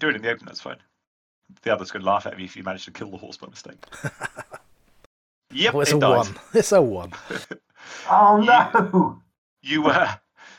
Do 0.00 0.08
it 0.08 0.16
in 0.16 0.22
the 0.22 0.30
open, 0.30 0.46
that's 0.46 0.60
fine. 0.60 0.78
The 1.62 1.70
others 1.72 1.90
can 1.90 2.00
laugh 2.02 2.24
at 2.24 2.38
me 2.38 2.44
if 2.44 2.56
you 2.56 2.62
manage 2.62 2.86
to 2.86 2.90
kill 2.90 3.10
the 3.10 3.18
horse 3.18 3.36
by 3.36 3.48
mistake. 3.48 3.84
Yep, 5.54 5.74
oh, 5.74 5.80
it's 5.80 5.90
it 5.90 5.96
a 5.96 6.00
dies. 6.00 6.26
one. 6.28 6.38
It's 6.54 6.72
a 6.72 6.80
one. 6.80 7.12
Oh 8.08 8.38
You- 8.38 8.46
no! 8.46 9.22
You 9.60 9.86
uh, 9.88 10.14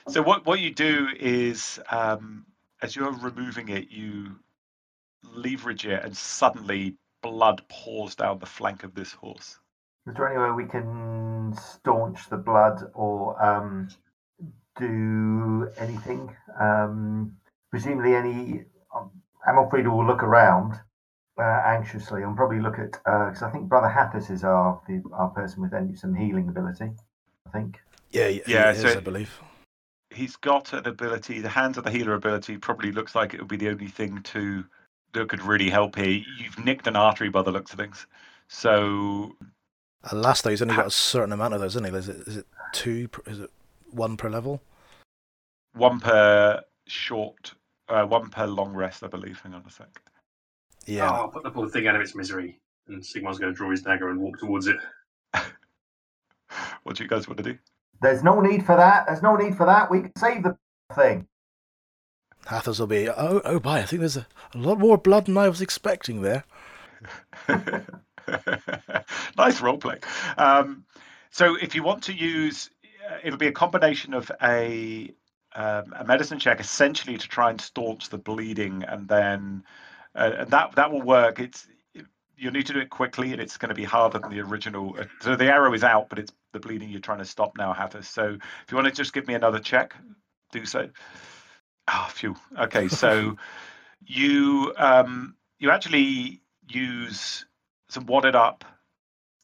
so 0.08 0.22
what 0.22 0.46
what 0.46 0.60
you 0.60 0.72
do 0.72 1.08
is 1.20 1.80
um, 1.90 2.46
as 2.84 2.96
you're 2.96 3.12
removing 3.14 3.70
it, 3.70 3.90
you 3.90 4.36
leverage 5.34 5.86
it, 5.86 6.04
and 6.04 6.16
suddenly 6.16 6.96
blood 7.22 7.64
pours 7.70 8.14
down 8.14 8.38
the 8.40 8.46
flank 8.46 8.84
of 8.84 8.94
this 8.94 9.14
horse. 9.14 9.58
Is 10.06 10.14
there 10.16 10.28
any 10.30 10.38
way 10.38 10.52
we 10.52 10.70
can 10.70 11.56
staunch 11.58 12.30
the 12.30 12.36
blood 12.36 12.84
or 12.94 13.42
um, 13.42 13.88
do 14.78 15.70
anything? 15.78 16.36
Um, 16.60 17.38
presumably, 17.72 18.16
any 18.16 18.66
um, 18.94 19.12
Amalfrida 19.48 19.90
will 19.90 20.06
look 20.06 20.22
around 20.22 20.74
uh, 21.40 21.62
anxiously 21.66 22.22
and 22.24 22.36
probably 22.36 22.60
look 22.60 22.78
at 22.80 22.92
because 22.92 23.42
I 23.44 23.50
think 23.50 23.70
Brother 23.70 23.88
Hathis 23.88 24.30
is 24.30 24.44
our 24.44 24.82
the, 24.90 25.02
our 25.14 25.30
person 25.30 25.62
with 25.62 25.74
any- 25.74 25.96
some 25.96 26.14
healing 26.14 26.50
ability. 26.50 26.92
I 27.48 27.50
think. 27.52 27.80
Yeah, 28.12 28.28
yeah, 28.28 28.42
Yeah, 28.46 28.72
it 28.72 28.82
so- 28.82 28.88
is, 28.90 28.96
I 28.98 29.00
believe. 29.00 29.32
He's 30.14 30.36
got 30.36 30.74
an 30.74 30.88
ability. 30.88 31.42
The 31.42 31.50
hands 31.50 31.78
of 31.78 31.84
the 31.84 31.92
healer 31.92 32.14
ability 32.14 32.58
probably 32.58 32.92
looks 32.92 33.16
like 33.16 33.34
it 33.34 33.40
would 33.40 33.50
be 33.50 33.58
the 33.58 33.70
only 33.70 33.88
thing 33.88 34.22
to 34.24 34.64
that 35.14 35.30
could 35.30 35.42
really 35.44 35.70
help 35.70 35.96
here. 35.96 36.24
You've 36.40 36.64
nicked 36.64 36.88
an 36.88 36.96
artery 36.96 37.30
by 37.30 37.42
the 37.42 37.52
looks 37.52 37.72
of 37.72 37.80
things, 37.80 38.08
so 38.48 39.36
And 40.10 40.22
last 40.22 40.44
though, 40.44 40.50
he's 40.50 40.62
only 40.62 40.76
got 40.76 40.88
a 40.88 40.92
certain 40.92 41.34
amount 41.34 41.54
of 41.54 41.62
those, 41.62 41.76
isn't 41.76 41.92
he? 41.92 41.98
Is 41.98 42.10
it, 42.10 42.28
is 42.28 42.38
it 42.38 42.48
two? 42.74 43.10
Is 43.28 43.40
it 43.40 43.52
one 43.92 44.18
per 44.18 44.30
level? 44.30 44.62
one 45.74 46.00
per 46.00 46.62
short, 46.88 47.54
uh, 47.90 48.06
one 48.06 48.30
per 48.30 48.46
long 48.46 48.74
rest, 48.74 49.04
I 49.04 49.08
believe. 49.08 49.40
Hang 49.42 49.54
on 49.54 49.64
a 49.68 49.72
sec. 49.72 49.88
Yeah. 50.86 51.10
Oh, 51.10 51.14
I'll 51.14 51.28
put 51.30 51.44
the 51.44 51.52
poor 51.52 51.70
thing 51.70 51.88
out 51.88 51.96
of 51.96 52.02
its 52.02 52.16
misery. 52.16 52.60
And 52.88 53.02
Sigmar's 53.02 53.40
going 53.40 53.54
to 53.54 53.58
draw 53.58 53.72
his 53.72 53.82
dagger 53.82 54.10
and 54.10 54.20
walk 54.20 54.40
towards 54.40 54.68
it. 54.68 54.78
What 56.84 56.98
do 56.98 57.04
you 57.04 57.10
guys 57.10 57.28
want 57.28 57.38
to 57.38 57.44
do? 57.44 57.58
There's 58.04 58.22
no 58.22 58.42
need 58.42 58.66
for 58.66 58.76
that. 58.76 59.08
There's 59.08 59.22
no 59.22 59.38
need 59.38 59.56
for 59.56 59.66
that. 59.66 59.90
We 59.90 60.02
can 60.02 60.12
save 60.18 60.44
the 60.44 60.58
thing. 60.94 61.26
Hathors 62.46 62.78
will 62.82 62.88
be. 62.88 63.08
Oh, 63.08 63.42
oh, 63.46 63.60
by! 63.62 63.80
I 63.80 63.84
think 63.84 64.02
there's 64.02 64.18
a, 64.18 64.28
a 64.54 64.58
lot 64.58 64.78
more 64.78 64.98
blood 64.98 65.28
than 65.28 65.38
I 65.38 65.48
was 65.48 65.62
expecting 65.62 66.22
there. 66.22 66.44
nice 69.38 69.62
role 69.62 69.78
play. 69.78 70.00
Um, 70.38 70.84
so 71.32 71.56
if 71.56 71.76
you 71.76 71.84
want 71.84 72.04
to 72.04 72.14
use, 72.14 72.70
uh, 73.10 73.20
it'll 73.24 73.40
be 73.40 73.48
a 73.48 73.54
combination 73.54 74.14
of 74.14 74.30
a 74.42 75.10
um, 75.56 75.94
a 75.98 76.04
medicine 76.04 76.40
check, 76.40 76.60
essentially 76.60 77.18
to 77.18 77.28
try 77.30 77.52
and 77.52 77.62
staunch 77.62 78.10
the 78.10 78.18
bleeding, 78.18 78.84
and 78.84 79.08
then 79.08 79.64
uh, 80.14 80.32
and 80.40 80.52
that 80.52 80.76
that 80.76 80.92
will 80.92 81.02
work. 81.02 81.40
It's 81.40 81.68
you'll 82.44 82.52
need 82.52 82.68
to 82.68 82.74
do 82.74 82.80
it 82.80 82.90
quickly, 82.90 83.32
and 83.32 83.42
it's 83.42 83.58
going 83.58 83.70
to 83.70 83.76
be 83.76 83.86
harder 83.86 84.20
than 84.20 84.30
the 84.30 84.42
original. 84.42 84.96
uh, 85.00 85.06
So 85.22 85.36
the 85.38 85.46
arrow 85.46 85.74
is 85.74 85.84
out, 85.84 86.10
but 86.10 86.20
it's 86.20 86.34
the 86.52 86.60
bleeding 86.60 86.90
you're 86.90 87.00
trying 87.00 87.20
to 87.20 87.26
stop 87.26 87.58
now, 87.58 87.74
Hathis. 87.74 88.08
So 88.08 88.34
if 88.34 88.72
you 88.72 88.76
want 88.76 88.88
to 88.88 88.94
just 88.94 89.14
give 89.14 89.28
me 89.28 89.34
another 89.34 89.60
check, 89.60 89.96
do 90.52 90.66
so. 90.66 90.90
Ah, 91.88 92.12
phew. 92.14 92.36
Okay, 92.60 92.90
so 92.90 93.38
you 94.06 94.74
um, 94.78 95.36
you 95.58 95.72
actually 95.72 96.42
use 96.68 97.46
some 97.90 98.06
wadded 98.06 98.36
up 98.36 98.66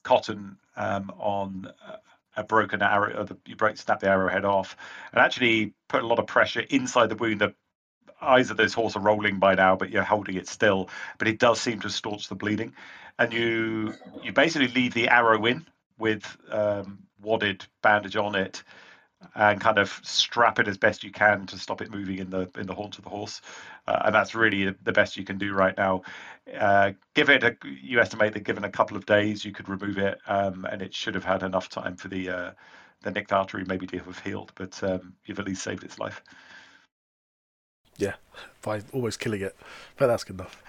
cotton 0.04 0.58
um, 0.76 1.12
on 1.18 1.72
uh, 1.88 1.96
a 2.36 2.44
broken 2.44 2.82
arrow. 2.82 3.22
Or 3.22 3.24
the, 3.24 3.38
you 3.46 3.56
break, 3.56 3.78
snap 3.78 4.02
the 4.02 4.10
arrowhead 4.10 4.44
off, 4.44 4.76
and 5.14 5.22
actually 5.22 5.74
put 5.88 6.04
a 6.04 6.08
lot 6.08 6.20
of 6.20 6.28
pressure 6.28 6.62
inside 6.70 7.10
the 7.10 7.16
wound. 7.16 7.40
The 7.40 7.54
eyes 8.22 8.52
of 8.52 8.58
this 8.58 8.74
horse 8.74 8.96
are 8.96 9.02
rolling 9.02 9.40
by 9.40 9.56
now, 9.56 9.76
but 9.76 9.90
you're 9.90 10.04
holding 10.04 10.36
it 10.36 10.48
still. 10.48 10.90
But 11.18 11.28
it 11.28 11.40
does 11.40 11.60
seem 11.60 11.80
to 11.82 11.90
staunch 11.90 12.28
the 12.30 12.36
bleeding, 12.36 12.74
and 13.18 13.34
you 13.34 13.94
you 14.24 14.34
basically 14.34 14.70
leave 14.70 14.94
the 14.94 15.10
arrow 15.10 15.46
in 15.46 15.66
with 15.98 16.38
um, 16.52 17.00
wadded 17.22 17.66
bandage 17.82 18.16
on 18.16 18.36
it, 18.36 18.64
and 19.36 19.60
kind 19.60 19.78
of 19.78 20.00
strap 20.04 20.60
it 20.60 20.68
as 20.68 20.78
best 20.78 21.04
you 21.04 21.12
can 21.12 21.46
to 21.48 21.58
stop 21.58 21.82
it 21.82 21.92
moving 21.92 22.20
in 22.20 22.30
the 22.30 22.50
in 22.58 22.68
the 22.68 22.76
haunch 22.76 22.98
of 22.98 23.04
the 23.04 23.10
horse. 23.10 23.42
Uh, 23.88 24.02
and 24.06 24.16
that's 24.16 24.36
really 24.36 24.76
the 24.84 24.92
best 24.92 25.18
you 25.18 25.26
can 25.26 25.38
do 25.38 25.54
right 25.54 25.78
now. 25.78 26.02
Uh, 26.58 26.92
give 27.14 27.30
it 27.30 27.44
a, 27.44 27.56
you 27.66 28.00
estimate 28.00 28.34
that 28.34 28.44
given 28.44 28.64
a 28.64 28.70
couple 28.70 28.98
of 28.98 29.06
days, 29.06 29.44
you 29.44 29.52
could 29.52 29.70
remove 29.70 29.98
it, 29.98 30.20
um, 30.28 30.66
and 30.70 30.82
it 30.82 30.94
should 30.94 31.16
have 31.16 31.26
had 31.26 31.44
enough 31.44 31.70
time 31.70 31.96
for 31.96 32.08
the 32.08 32.30
uh, 32.30 32.52
the 33.02 33.12
nicked 33.12 33.32
artery 33.32 33.64
maybe 33.66 33.88
to 33.88 33.98
have 34.00 34.20
healed. 34.20 34.52
But 34.56 34.82
um, 34.84 35.14
you've 35.26 35.40
at 35.40 35.46
least 35.46 35.64
saved 35.64 35.84
its 35.84 36.00
life. 36.00 36.24
Yeah, 38.00 38.16
by 38.62 38.82
almost 38.92 39.20
killing 39.20 39.42
it, 39.42 39.56
but 39.98 40.08
that's 40.08 40.24
good 40.24 40.38
enough. 40.38 40.62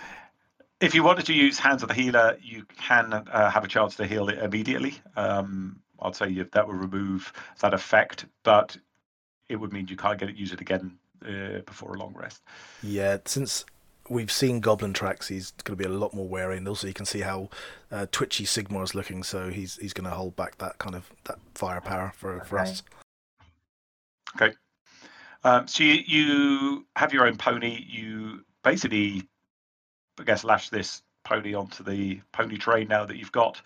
If 0.80 0.94
you 0.94 1.02
wanted 1.02 1.26
to 1.26 1.34
use 1.34 1.58
Hands 1.58 1.82
of 1.82 1.88
the 1.88 1.94
Healer, 1.94 2.38
you 2.42 2.64
can 2.76 3.12
uh, 3.12 3.50
have 3.50 3.64
a 3.64 3.68
chance 3.68 3.96
to 3.96 4.06
heal 4.06 4.28
it 4.28 4.38
immediately. 4.38 4.94
Um, 5.16 5.80
I'd 6.02 6.16
say 6.16 6.28
you, 6.28 6.48
that 6.52 6.66
would 6.66 6.76
remove 6.76 7.32
that 7.60 7.74
effect, 7.74 8.26
but 8.42 8.76
it 9.48 9.56
would 9.56 9.72
mean 9.72 9.88
you 9.88 9.96
can't 9.96 10.18
get 10.18 10.28
it 10.28 10.36
use 10.36 10.52
it 10.52 10.60
again 10.60 10.98
uh, 11.26 11.60
before 11.66 11.94
a 11.94 11.98
long 11.98 12.14
rest. 12.14 12.42
Yeah, 12.82 13.18
since 13.26 13.64
we've 14.08 14.32
seen 14.32 14.60
Goblin 14.60 14.92
tracks, 14.92 15.28
he's 15.28 15.52
going 15.64 15.78
to 15.78 15.82
be 15.82 15.88
a 15.88 15.96
lot 15.96 16.14
more 16.14 16.26
wary, 16.26 16.56
and 16.56 16.66
also 16.66 16.86
you 16.86 16.94
can 16.94 17.06
see 17.06 17.20
how 17.20 17.48
uh, 17.92 18.06
twitchy 18.10 18.44
Sigmar's 18.44 18.94
looking. 18.94 19.22
So 19.22 19.50
he's 19.50 19.76
he's 19.76 19.92
going 19.92 20.08
to 20.08 20.16
hold 20.16 20.36
back 20.36 20.58
that 20.58 20.78
kind 20.78 20.96
of 20.96 21.10
that 21.24 21.38
firepower 21.54 22.12
for 22.16 22.40
for 22.40 22.58
us. 22.58 22.82
Okay. 24.36 24.54
Um, 25.42 25.66
so 25.66 25.82
you, 25.84 26.02
you 26.06 26.86
have 26.96 27.12
your 27.12 27.26
own 27.26 27.36
pony. 27.36 27.84
You 27.88 28.44
basically, 28.62 29.28
I 30.18 30.24
guess, 30.24 30.44
lash 30.44 30.68
this 30.68 31.02
pony 31.24 31.54
onto 31.54 31.84
the 31.84 32.20
pony 32.32 32.56
train 32.56 32.88
now 32.88 33.04
that 33.04 33.16
you've 33.16 33.32
got, 33.32 33.60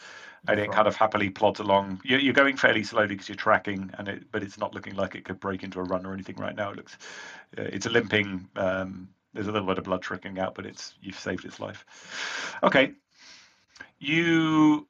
and 0.48 0.60
it 0.60 0.70
kind 0.72 0.86
of 0.86 0.96
happily 0.96 1.30
plods 1.30 1.60
along. 1.60 2.00
You're, 2.04 2.20
you're 2.20 2.34
going 2.34 2.56
fairly 2.56 2.84
slowly 2.84 3.08
because 3.08 3.28
you're 3.28 3.36
tracking, 3.36 3.90
and 3.98 4.08
it, 4.08 4.24
but 4.30 4.42
it's 4.42 4.58
not 4.58 4.74
looking 4.74 4.94
like 4.94 5.14
it 5.14 5.24
could 5.24 5.40
break 5.40 5.62
into 5.62 5.80
a 5.80 5.84
run 5.84 6.06
or 6.06 6.12
anything 6.12 6.36
right 6.36 6.54
now. 6.54 6.70
It 6.70 6.76
looks, 6.76 6.96
uh, 7.58 7.62
it's 7.62 7.86
a 7.86 7.90
limping. 7.90 8.48
Um, 8.56 9.08
there's 9.32 9.48
a 9.48 9.52
little 9.52 9.66
bit 9.66 9.78
of 9.78 9.84
blood 9.84 10.02
trickling 10.02 10.38
out, 10.38 10.54
but 10.54 10.66
it's 10.66 10.94
you've 11.00 11.18
saved 11.18 11.44
its 11.44 11.60
life. 11.60 11.84
Okay, 12.62 12.92
you. 13.98 14.86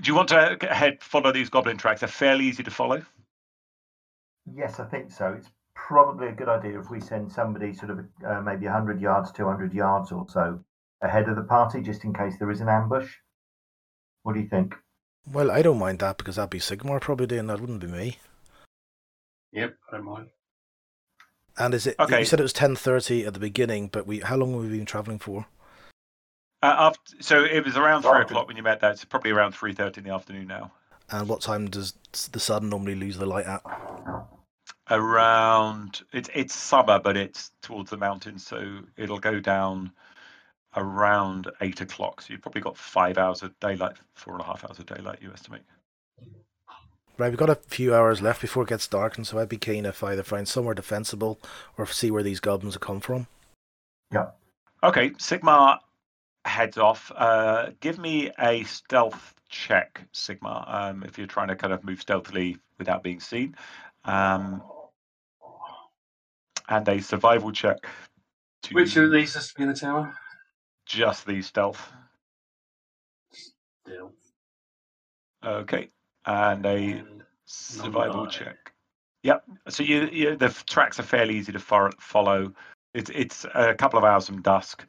Do 0.00 0.08
you 0.08 0.14
want 0.14 0.30
to 0.30 0.56
head 0.70 1.02
follow 1.02 1.32
these 1.32 1.50
goblin 1.50 1.76
tracks? 1.76 2.00
They're 2.00 2.08
fairly 2.08 2.46
easy 2.46 2.62
to 2.62 2.70
follow. 2.70 3.02
Yes, 4.52 4.80
I 4.80 4.86
think 4.86 5.12
so. 5.12 5.34
It's 5.38 5.48
probably 5.88 6.28
a 6.28 6.32
good 6.32 6.48
idea 6.48 6.78
if 6.78 6.90
we 6.90 7.00
send 7.00 7.30
somebody 7.30 7.72
sort 7.74 7.90
of 7.90 7.98
uh, 8.26 8.40
maybe 8.40 8.66
100 8.66 9.00
yards, 9.00 9.32
200 9.32 9.72
yards 9.72 10.12
or 10.12 10.26
so 10.28 10.60
ahead 11.02 11.28
of 11.28 11.36
the 11.36 11.42
party, 11.42 11.82
just 11.82 12.04
in 12.04 12.14
case 12.14 12.34
there 12.38 12.50
is 12.50 12.60
an 12.60 12.68
ambush. 12.68 13.10
What 14.22 14.34
do 14.34 14.40
you 14.40 14.48
think? 14.48 14.74
Well, 15.30 15.50
I 15.50 15.62
don't 15.62 15.78
mind 15.78 15.98
that 16.00 16.18
because 16.18 16.36
that'd 16.36 16.50
be 16.50 16.58
Sigmar 16.58 17.00
probably 17.00 17.26
doing 17.26 17.46
that, 17.48 17.60
wouldn't 17.60 17.80
be 17.80 17.86
me. 17.86 18.18
Yep, 19.52 19.76
I 19.90 19.96
don't 19.96 20.06
mind. 20.06 20.28
And 21.58 21.74
is 21.74 21.86
it? 21.86 21.96
Okay. 21.98 22.20
You 22.20 22.24
said 22.24 22.40
it 22.40 22.44
was 22.44 22.52
ten 22.54 22.74
thirty 22.74 23.26
at 23.26 23.34
the 23.34 23.40
beginning, 23.40 23.88
but 23.88 24.06
we 24.06 24.20
how 24.20 24.36
long 24.36 24.54
have 24.54 24.62
we 24.62 24.68
been 24.78 24.86
traveling 24.86 25.18
for? 25.18 25.46
Uh, 26.62 26.74
after, 26.78 27.16
so 27.20 27.44
it 27.44 27.62
was 27.64 27.76
around 27.76 28.02
three 28.02 28.22
o'clock 28.22 28.48
when 28.48 28.56
you 28.56 28.62
met 28.62 28.80
that. 28.80 28.92
It's 28.92 29.04
probably 29.04 29.32
around 29.32 29.52
three 29.52 29.74
thirty 29.74 30.00
in 30.00 30.06
the 30.06 30.14
afternoon 30.14 30.46
now. 30.46 30.72
And 31.10 31.28
what 31.28 31.42
time 31.42 31.68
does 31.68 31.92
the 32.32 32.40
sun 32.40 32.70
normally 32.70 32.94
lose 32.94 33.18
the 33.18 33.26
light 33.26 33.44
at? 33.44 33.62
Around 34.90 36.02
it's 36.12 36.28
it's 36.34 36.54
summer, 36.54 36.98
but 36.98 37.16
it's 37.16 37.52
towards 37.62 37.90
the 37.90 37.96
mountains, 37.96 38.46
so 38.46 38.80
it'll 38.96 39.20
go 39.20 39.38
down 39.38 39.92
around 40.76 41.50
eight 41.60 41.80
o'clock. 41.80 42.20
So 42.20 42.32
you've 42.32 42.42
probably 42.42 42.62
got 42.62 42.76
five 42.76 43.18
hours 43.18 43.42
of 43.42 43.58
daylight, 43.60 43.96
four 44.14 44.34
and 44.34 44.42
a 44.42 44.46
half 44.46 44.64
hours 44.64 44.78
of 44.78 44.86
daylight, 44.86 45.18
you 45.22 45.30
estimate. 45.32 45.62
Right, 47.18 47.28
we've 47.28 47.38
got 47.38 47.50
a 47.50 47.56
few 47.56 47.94
hours 47.94 48.22
left 48.22 48.40
before 48.40 48.62
it 48.62 48.70
gets 48.70 48.88
dark, 48.88 49.16
and 49.16 49.26
so 49.26 49.38
I'd 49.38 49.48
be 49.48 49.58
keen 49.58 49.84
if 49.84 50.02
I 50.02 50.12
either 50.12 50.22
find 50.22 50.48
somewhere 50.48 50.74
defensible 50.74 51.38
or 51.76 51.86
see 51.86 52.10
where 52.10 52.22
these 52.22 52.40
goblins 52.40 52.74
have 52.74 52.80
come 52.80 53.00
from. 53.00 53.26
Yeah. 54.12 54.30
Okay, 54.82 55.10
Sigmar 55.10 55.78
heads 56.44 56.78
off. 56.78 57.12
Uh, 57.14 57.70
give 57.80 57.98
me 57.98 58.30
a 58.38 58.64
stealth 58.64 59.34
check, 59.48 60.02
Sigmar, 60.12 60.64
um, 60.66 61.02
if 61.04 61.18
you're 61.18 61.26
trying 61.26 61.48
to 61.48 61.56
kind 61.56 61.72
of 61.72 61.84
move 61.84 62.00
stealthily 62.00 62.56
without 62.78 63.02
being 63.02 63.20
seen. 63.20 63.54
Um, 64.04 64.62
and 66.68 66.88
a 66.88 67.00
survival 67.00 67.52
check. 67.52 67.78
To 68.64 68.74
Which 68.74 68.96
of 68.96 69.10
these 69.10 69.34
has 69.34 69.48
to 69.48 69.54
be 69.54 69.62
in 69.62 69.68
the 69.68 69.74
tower? 69.74 70.14
just 70.86 71.26
the 71.26 71.40
stealth. 71.42 71.92
Deal. 73.86 74.12
Okay. 75.44 75.88
And 76.26 76.64
a 76.66 76.70
And 76.70 77.22
survival 77.44 78.26
check. 78.26 78.72
Yep. 79.22 79.44
So 79.68 79.82
you, 79.82 80.08
you 80.12 80.36
the 80.36 80.48
tracks 80.66 80.98
are 81.00 81.04
fairly 81.04 81.36
easy 81.36 81.52
to 81.52 81.58
follow. 81.58 82.52
It's 82.94 83.10
it's 83.10 83.46
a 83.54 83.74
couple 83.74 83.98
of 83.98 84.04
hours 84.04 84.26
from 84.26 84.42
dusk, 84.42 84.84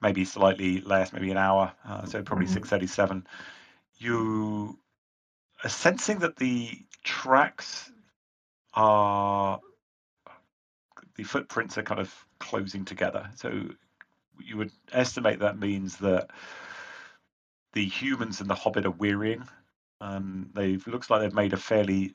maybe 0.00 0.24
slightly 0.24 0.80
less, 0.80 1.12
maybe 1.12 1.30
an 1.30 1.36
hour. 1.36 1.72
Uh, 1.84 2.04
so 2.06 2.22
probably 2.22 2.46
Mhm. 2.46 2.50
six 2.50 2.68
thirty-seven. 2.68 3.26
You 3.98 4.78
are 5.64 5.68
sensing 5.68 6.18
that 6.20 6.36
the 6.36 6.70
tracks 7.04 7.91
are 8.74 9.60
the 11.16 11.24
footprints 11.24 11.78
are 11.78 11.82
kind 11.82 12.00
of 12.00 12.14
closing 12.38 12.84
together. 12.84 13.28
So 13.36 13.68
you 14.42 14.56
would 14.56 14.72
estimate 14.92 15.40
that 15.40 15.58
means 15.58 15.96
that 15.98 16.30
the 17.72 17.84
humans 17.84 18.40
and 18.40 18.48
the 18.48 18.54
hobbit 18.54 18.86
are 18.86 18.90
wearying. 18.90 19.44
Um, 20.00 20.50
they've 20.54 20.86
looks 20.86 21.10
like 21.10 21.20
they've 21.20 21.34
made 21.34 21.52
a 21.52 21.58
fairly 21.58 22.14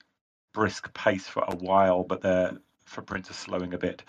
brisk 0.54 0.94
pace 0.94 1.28
for 1.28 1.44
a 1.48 1.56
while, 1.56 2.04
but 2.04 2.22
their 2.22 2.58
footprints 2.86 3.30
are 3.30 3.34
slowing 3.34 3.74
a 3.74 3.78
bit. 3.78 4.04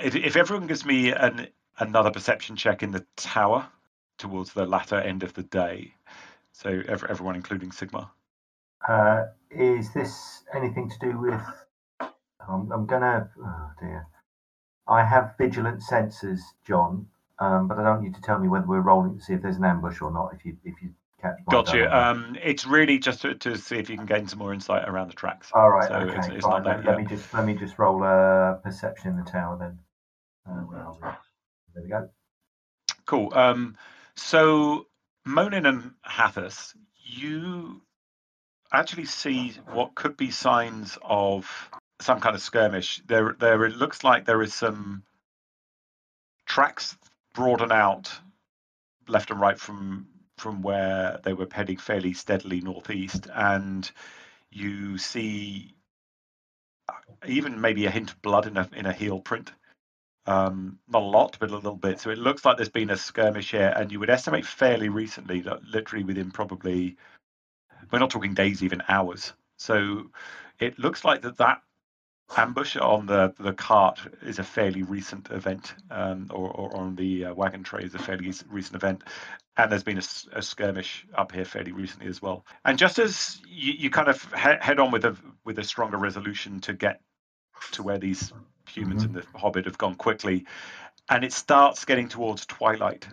If, 0.00 0.14
if 0.14 0.36
everyone 0.36 0.66
gives 0.66 0.84
me 0.84 1.12
an 1.12 1.48
another 1.78 2.10
perception 2.10 2.56
check 2.56 2.82
in 2.82 2.90
the 2.90 3.04
tower 3.16 3.66
towards 4.18 4.52
the 4.52 4.66
latter 4.66 4.96
end 4.96 5.22
of 5.22 5.32
the 5.34 5.42
day, 5.42 5.94
so 6.52 6.68
ev- 6.86 7.04
everyone 7.08 7.36
including 7.36 7.70
Sigmar. 7.70 8.10
Uh, 8.88 9.24
is 9.50 9.92
this 9.92 10.44
anything 10.54 10.90
to 10.90 10.98
do 10.98 11.18
with? 11.18 11.40
I'm, 12.48 12.70
I'm 12.72 12.86
gonna. 12.86 13.30
Oh 13.38 13.70
dear. 13.80 14.06
I 14.88 15.04
have 15.04 15.34
vigilant 15.38 15.80
sensors, 15.80 16.40
John, 16.66 17.06
um, 17.38 17.68
but 17.68 17.78
I 17.78 17.84
don't 17.84 18.02
need 18.02 18.14
to 18.14 18.20
tell 18.20 18.38
me 18.38 18.48
whether 18.48 18.66
we're 18.66 18.80
rolling 18.80 19.16
to 19.16 19.22
see 19.22 19.34
if 19.34 19.42
there's 19.42 19.56
an 19.56 19.64
ambush 19.64 20.00
or 20.00 20.10
not. 20.10 20.30
If 20.34 20.44
you 20.44 20.56
if 20.64 20.82
you 20.82 20.92
catch 21.20 21.36
Got 21.48 21.72
you. 21.72 21.86
Um, 21.86 22.36
it's 22.42 22.66
really 22.66 22.98
just 22.98 23.22
to, 23.22 23.34
to 23.34 23.56
see 23.56 23.76
if 23.76 23.88
you 23.88 23.96
can 23.96 24.06
gain 24.06 24.26
some 24.26 24.40
more 24.40 24.52
insight 24.52 24.88
around 24.88 25.08
the 25.08 25.14
tracks. 25.14 25.50
All 25.54 25.70
right. 25.70 25.88
so 25.88 25.94
okay. 25.94 26.10
it's- 26.10 26.28
it's 26.28 26.44
fine. 26.44 26.64
not 26.64 26.64
that 26.64 26.84
let, 26.84 26.86
let 26.86 26.98
me 26.98 27.04
just 27.04 27.32
let 27.32 27.46
me 27.46 27.54
just 27.54 27.78
roll 27.78 28.02
a 28.02 28.60
perception 28.62 29.12
in 29.12 29.16
the 29.16 29.30
tower 29.30 29.56
then. 29.58 29.78
Uh, 30.48 30.60
where 30.62 30.80
are 30.80 30.92
we? 30.92 31.00
There 31.74 31.82
we 31.84 31.88
go. 31.88 32.08
Cool. 33.06 33.32
Um, 33.34 33.76
so 34.16 34.86
Monin 35.24 35.66
and 35.66 35.92
Hathis, 36.02 36.74
you 37.04 37.80
actually 38.72 39.04
see 39.04 39.50
what 39.72 39.94
could 39.94 40.16
be 40.16 40.30
signs 40.30 40.98
of 41.02 41.70
some 42.00 42.20
kind 42.20 42.34
of 42.34 42.42
skirmish. 42.42 43.02
There, 43.06 43.36
there. 43.38 43.64
It 43.64 43.76
looks 43.76 44.02
like 44.02 44.24
there 44.24 44.42
is 44.42 44.54
some 44.54 45.02
tracks 46.46 46.96
broaden 47.34 47.72
out 47.72 48.10
left 49.08 49.30
and 49.30 49.40
right 49.40 49.58
from 49.58 50.06
from 50.38 50.62
where 50.62 51.20
they 51.22 51.32
were 51.32 51.46
heading 51.50 51.76
fairly 51.76 52.12
steadily 52.14 52.60
northeast, 52.60 53.28
and 53.32 53.90
you 54.50 54.98
see 54.98 55.74
uh, 56.88 56.94
even 57.26 57.60
maybe 57.60 57.86
a 57.86 57.90
hint 57.90 58.10
of 58.10 58.22
blood 58.22 58.46
in 58.46 58.56
a 58.56 58.68
in 58.74 58.86
a 58.86 58.92
heel 58.92 59.20
print. 59.20 59.52
Um, 60.26 60.78
not 60.88 61.02
a 61.02 61.04
lot, 61.04 61.36
but 61.40 61.50
a 61.50 61.54
little 61.54 61.76
bit. 61.76 61.98
So 62.00 62.10
it 62.10 62.18
looks 62.18 62.44
like 62.44 62.56
there's 62.56 62.68
been 62.68 62.90
a 62.90 62.96
skirmish 62.96 63.50
here, 63.50 63.72
and 63.76 63.90
you 63.90 63.98
would 64.00 64.10
estimate 64.10 64.46
fairly 64.46 64.88
recently, 64.88 65.40
that 65.40 65.64
literally 65.64 66.04
within 66.04 66.30
probably, 66.30 66.96
we're 67.92 67.98
not 67.98 68.10
talking 68.10 68.34
days, 68.34 68.62
even 68.62 68.82
hours. 68.88 69.32
So 69.56 70.10
it 70.58 70.78
looks 70.78 71.04
like 71.04 71.22
that 71.22 71.36
that 71.38 71.62
ambush 72.36 72.76
on 72.76 73.06
the 73.06 73.34
the 73.38 73.52
cart 73.52 74.00
is 74.22 74.38
a 74.38 74.44
fairly 74.44 74.82
recent 74.82 75.30
event, 75.30 75.74
um, 75.90 76.28
or, 76.30 76.50
or 76.50 76.76
on 76.76 76.96
the 76.96 77.26
uh, 77.26 77.34
wagon 77.34 77.62
tray 77.62 77.84
is 77.84 77.94
a 77.94 77.98
fairly 77.98 78.32
recent 78.48 78.74
event, 78.74 79.04
and 79.56 79.70
there's 79.70 79.82
been 79.82 79.98
a 80.32 80.42
skirmish 80.42 81.06
up 81.14 81.32
here 81.32 81.44
fairly 81.44 81.72
recently 81.72 82.08
as 82.08 82.22
well. 82.22 82.44
And 82.64 82.78
just 82.78 82.98
as 82.98 83.40
you, 83.46 83.74
you 83.74 83.90
kind 83.90 84.08
of 84.08 84.22
he- 84.32 84.60
head 84.60 84.80
on 84.80 84.90
with 84.90 85.04
a 85.04 85.16
with 85.44 85.58
a 85.58 85.64
stronger 85.64 85.98
resolution 85.98 86.60
to 86.60 86.72
get 86.72 87.00
to 87.72 87.82
where 87.82 87.98
these 87.98 88.32
humans 88.68 89.04
in 89.04 89.12
the 89.12 89.24
Hobbit 89.34 89.66
have 89.66 89.78
gone 89.78 89.94
quickly, 89.94 90.46
and 91.08 91.24
it 91.24 91.32
starts 91.32 91.84
getting 91.84 92.08
towards 92.08 92.46
twilight. 92.46 93.06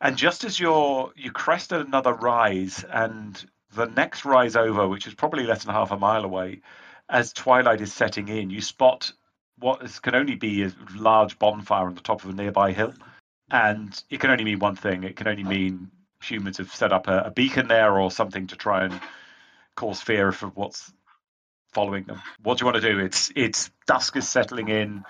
And 0.00 0.16
just 0.16 0.44
as 0.44 0.60
you're 0.60 1.12
you 1.16 1.32
crest 1.32 1.72
another 1.72 2.12
rise, 2.12 2.84
and 2.84 3.42
the 3.74 3.86
next 3.86 4.24
rise 4.24 4.56
over, 4.56 4.88
which 4.88 5.06
is 5.06 5.14
probably 5.14 5.44
less 5.44 5.64
than 5.64 5.74
half 5.74 5.90
a 5.90 5.96
mile 5.96 6.24
away, 6.24 6.60
as 7.08 7.32
twilight 7.32 7.80
is 7.80 7.92
setting 7.92 8.28
in, 8.28 8.50
you 8.50 8.60
spot 8.60 9.12
what 9.58 9.82
is, 9.82 9.98
can 10.00 10.14
only 10.14 10.34
be 10.34 10.64
a 10.64 10.72
large 10.94 11.38
bonfire 11.38 11.86
on 11.86 11.94
the 11.94 12.00
top 12.00 12.24
of 12.24 12.30
a 12.30 12.32
nearby 12.32 12.72
hill, 12.72 12.92
and 13.50 14.02
it 14.10 14.20
can 14.20 14.30
only 14.30 14.44
mean 14.44 14.58
one 14.58 14.76
thing. 14.76 15.04
It 15.04 15.16
can 15.16 15.28
only 15.28 15.44
mean 15.44 15.90
humans 16.22 16.58
have 16.58 16.74
set 16.74 16.92
up 16.92 17.08
a, 17.08 17.20
a 17.20 17.30
beacon 17.30 17.68
there 17.68 17.98
or 17.98 18.10
something 18.10 18.48
to 18.48 18.56
try 18.56 18.84
and 18.84 19.00
cause 19.76 20.00
fear 20.00 20.28
of 20.28 20.40
what's 20.56 20.92
following 21.72 22.04
them. 22.04 22.20
What 22.42 22.58
do 22.58 22.62
you 22.62 22.66
want 22.66 22.82
to 22.82 22.92
do? 22.92 22.98
It's 22.98 23.30
it's 23.36 23.70
dusk 23.86 24.16
is 24.16 24.28
settling 24.28 24.68
in. 24.68 25.04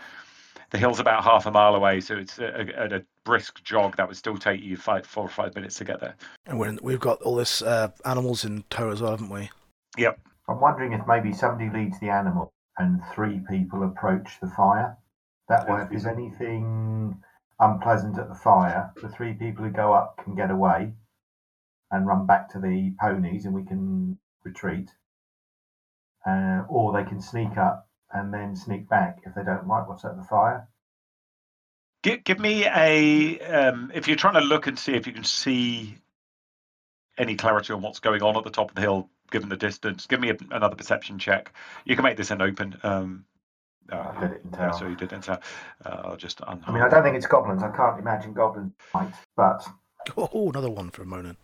The 0.70 0.78
hill's 0.78 1.00
about 1.00 1.24
half 1.24 1.46
a 1.46 1.50
mile 1.50 1.74
away, 1.74 2.00
so 2.00 2.16
it's 2.16 2.38
at 2.38 2.92
a 2.92 3.04
brisk 3.26 3.62
jog 3.64 3.96
that 3.96 4.06
would 4.08 4.16
still 4.16 4.38
take 4.38 4.62
you 4.62 4.76
five, 4.76 5.04
four 5.04 5.24
or 5.24 5.28
five 5.28 5.54
minutes 5.54 5.74
to 5.76 5.84
get 5.84 6.00
there. 6.00 6.14
And 6.46 6.58
we're 6.58 6.68
in, 6.68 6.78
we've 6.80 7.00
got 7.00 7.20
all 7.22 7.34
this 7.34 7.60
uh, 7.60 7.88
animals 8.06 8.44
in 8.44 8.64
tow 8.70 8.90
as 8.90 9.02
well, 9.02 9.10
haven't 9.10 9.28
we? 9.28 9.50
Yep. 9.98 10.18
I'm 10.48 10.60
wondering 10.60 10.92
if 10.92 11.00
maybe 11.06 11.32
somebody 11.32 11.68
leads 11.68 11.98
the 12.00 12.08
animal 12.08 12.52
and 12.78 13.00
three 13.12 13.40
people 13.50 13.82
approach 13.82 14.38
the 14.40 14.48
fire. 14.48 14.96
That 15.48 15.68
way, 15.68 15.82
if 15.82 15.90
there's 15.90 16.06
anything 16.06 17.20
unpleasant 17.58 18.16
at 18.18 18.28
the 18.28 18.34
fire, 18.34 18.92
the 19.02 19.08
three 19.08 19.32
people 19.32 19.64
who 19.64 19.70
go 19.70 19.92
up 19.92 20.20
can 20.22 20.36
get 20.36 20.50
away 20.50 20.92
and 21.90 22.06
run 22.06 22.26
back 22.26 22.48
to 22.52 22.60
the 22.60 22.94
ponies 23.00 23.44
and 23.44 23.54
we 23.54 23.64
can 23.64 24.18
retreat. 24.44 24.90
Uh, 26.24 26.62
or 26.68 26.92
they 26.92 27.08
can 27.08 27.20
sneak 27.20 27.56
up 27.56 27.88
and 28.12 28.32
then 28.32 28.54
sneak 28.54 28.88
back 28.88 29.18
if 29.24 29.34
they 29.34 29.44
don't 29.44 29.66
like 29.66 29.88
what's 29.88 30.04
at 30.04 30.16
the 30.16 30.24
fire. 30.24 30.68
Give, 32.06 32.22
give 32.22 32.38
me 32.38 32.64
a 32.66 33.40
um, 33.40 33.90
if 33.92 34.06
you're 34.06 34.16
trying 34.16 34.34
to 34.34 34.40
look 34.40 34.68
and 34.68 34.78
see 34.78 34.92
if 34.92 35.08
you 35.08 35.12
can 35.12 35.24
see 35.24 35.98
any 37.18 37.34
clarity 37.34 37.72
on 37.72 37.82
what's 37.82 37.98
going 37.98 38.22
on 38.22 38.36
at 38.36 38.44
the 38.44 38.50
top 38.50 38.70
of 38.70 38.76
the 38.76 38.80
hill, 38.80 39.10
given 39.32 39.48
the 39.48 39.56
distance. 39.56 40.06
Give 40.06 40.20
me 40.20 40.30
a, 40.30 40.36
another 40.52 40.76
perception 40.76 41.18
check. 41.18 41.52
You 41.84 41.96
can 41.96 42.04
make 42.04 42.16
this 42.16 42.30
an 42.30 42.40
open. 42.40 42.78
Um, 42.84 43.24
uh, 43.90 44.12
I 44.16 44.20
did 44.20 44.30
it 44.36 44.42
in 44.44 44.50
yeah, 44.52 44.70
town. 44.70 44.78
so 44.78 44.86
you 44.86 44.94
did 44.94 45.12
it. 45.12 45.28
Uh, 45.28 45.38
I'll 45.84 46.16
just. 46.16 46.40
I 46.46 46.54
mean, 46.70 46.80
I 46.80 46.88
don't 46.88 47.02
think 47.02 47.16
it's 47.16 47.26
goblins. 47.26 47.64
I 47.64 47.70
can't 47.70 47.98
imagine 47.98 48.34
goblins 48.34 48.72
fight, 48.92 49.12
but 49.36 49.66
Oh, 50.16 50.50
another 50.50 50.70
one 50.70 50.90
for 50.90 51.04
Monin. 51.04 51.36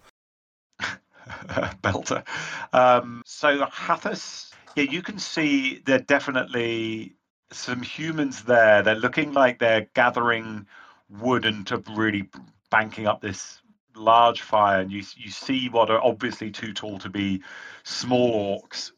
belter. 0.80 2.24
Um, 2.72 3.22
so 3.26 3.66
Hathis, 3.66 4.52
yeah, 4.76 4.84
you 4.84 5.02
can 5.02 5.18
see 5.18 5.82
they're 5.84 5.98
definitely 5.98 7.16
some 7.52 7.82
humans 7.82 8.44
there. 8.44 8.82
They're 8.82 8.94
looking 8.94 9.32
like 9.32 9.58
they're 9.58 9.88
gathering 9.94 10.66
wood 11.08 11.44
and 11.44 11.66
to 11.68 11.82
really 11.94 12.28
banking 12.70 13.06
up 13.06 13.20
this 13.20 13.60
large 13.94 14.42
fire, 14.42 14.80
and 14.80 14.90
you 14.90 15.02
you 15.16 15.30
see 15.30 15.68
what 15.68 15.90
are 15.90 16.02
obviously 16.02 16.50
too 16.50 16.72
tall 16.72 16.98
to 16.98 17.10
be 17.10 17.42
small 17.82 18.60
orcs 18.60 18.92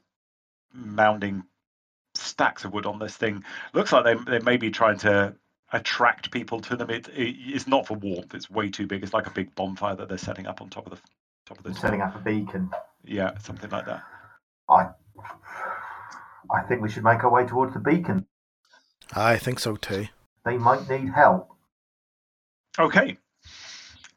mounding 0.77 1.43
stacks 2.15 2.65
of 2.65 2.73
wood 2.73 2.87
on 2.87 2.99
this 2.99 3.17
thing. 3.17 3.45
Looks 3.73 3.93
like 3.93 4.05
they 4.05 4.39
they 4.39 4.45
may 4.45 4.57
be 4.57 4.71
trying 4.71 4.99
to 4.99 5.35
attract 5.73 6.31
people 6.31 6.61
to 6.61 6.77
them. 6.77 6.91
It, 6.91 7.09
it 7.09 7.37
it's 7.39 7.67
not 7.67 7.87
for 7.87 7.95
warmth. 7.95 8.35
It's 8.35 8.51
way 8.51 8.69
too 8.69 8.87
big. 8.87 9.03
It's 9.03 9.15
like 9.15 9.27
a 9.27 9.33
big 9.33 9.55
bonfire 9.55 9.97
that 9.97 10.09
they're 10.09 10.19
setting 10.19 10.47
up 10.47 10.61
on 10.61 10.69
top 10.71 10.87
of 10.87 10.93
the 10.93 11.01
top 11.47 11.59
of 11.59 11.65
the 11.65 11.75
setting 11.75 12.01
up 12.01 12.15
a 12.15 12.21
beacon. 12.21 12.71
yeah, 13.05 13.37
something 13.39 13.71
like 13.71 13.87
that. 13.87 14.03
I, 14.69 14.89
I 16.51 16.63
think 16.69 16.81
we 16.81 16.89
should 16.89 17.05
make 17.05 17.23
our 17.25 17.31
way 17.31 17.45
towards 17.45 17.75
the 17.75 17.81
beacon. 17.81 18.27
I 19.15 19.39
think 19.39 19.61
so 19.61 19.77
too. 19.77 20.09
They 20.45 20.59
might 20.59 20.89
need 20.89 21.11
help. 21.11 21.51
Okay, 22.79 23.17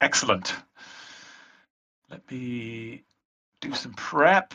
excellent. 0.01 0.55
Let 2.09 2.29
me 2.31 3.03
do 3.61 3.73
some 3.73 3.93
prep. 3.93 4.53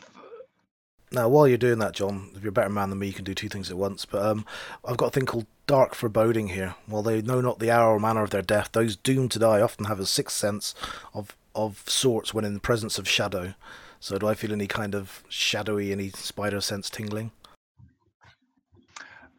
Now, 1.13 1.29
while 1.29 1.47
you're 1.47 1.59
doing 1.59 1.79
that, 1.81 1.93
John, 1.93 2.31
if 2.35 2.43
you're 2.43 2.49
a 2.49 2.53
better 2.53 2.71
man 2.71 2.89
than 2.89 2.99
me, 2.99 3.09
you 3.09 3.13
can 3.13 3.25
do 3.25 3.35
two 3.35 3.51
things 3.51 3.71
at 3.71 3.77
once. 3.77 4.07
But 4.07 4.23
um, 4.25 4.47
I've 4.85 4.97
got 4.97 5.09
a 5.09 5.11
thing 5.11 5.27
called 5.27 5.47
dark 5.67 5.95
foreboding 5.95 6.49
here. 6.49 6.75
While 6.87 7.03
they 7.03 7.21
know 7.21 7.43
not 7.43 7.59
the 7.59 7.71
hour 7.71 7.95
or 7.95 8.01
manner 8.01 8.23
of 8.23 8.31
their 8.31 8.43
death, 8.43 8.71
those 8.73 8.97
doomed 8.97 9.31
to 9.33 9.39
die 9.39 9.61
often 9.61 9.85
have 9.85 10.01
a 10.01 10.07
sixth 10.07 10.37
sense 10.37 10.75
of 11.15 11.37
of 11.55 11.83
sorts 11.87 12.33
when 12.33 12.47
in 12.47 12.55
the 12.55 12.61
presence 12.61 12.99
of 12.99 13.07
shadow. 13.07 13.53
So, 14.01 14.17
do 14.19 14.27
I 14.27 14.35
feel 14.35 14.53
any 14.53 14.67
kind 14.67 14.95
of 14.95 15.23
shadowy, 15.29 15.93
any 15.93 16.09
spider 16.11 16.63
sense 16.63 16.89
tingling? 16.89 17.31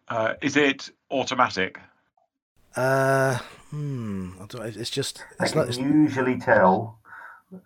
Uh, 0.07 0.33
is 0.41 0.57
it 0.57 0.89
automatic? 1.11 1.79
Uh, 2.75 3.37
hmm. 3.69 4.31
I 4.41 4.45
don't, 4.47 4.65
it's 4.75 4.89
just 4.89 5.23
They 5.39 5.45
it's 5.45 5.55
not. 5.55 5.61
can 5.67 5.69
It's, 5.69 5.77
usually 5.77 6.39
tell 6.39 6.99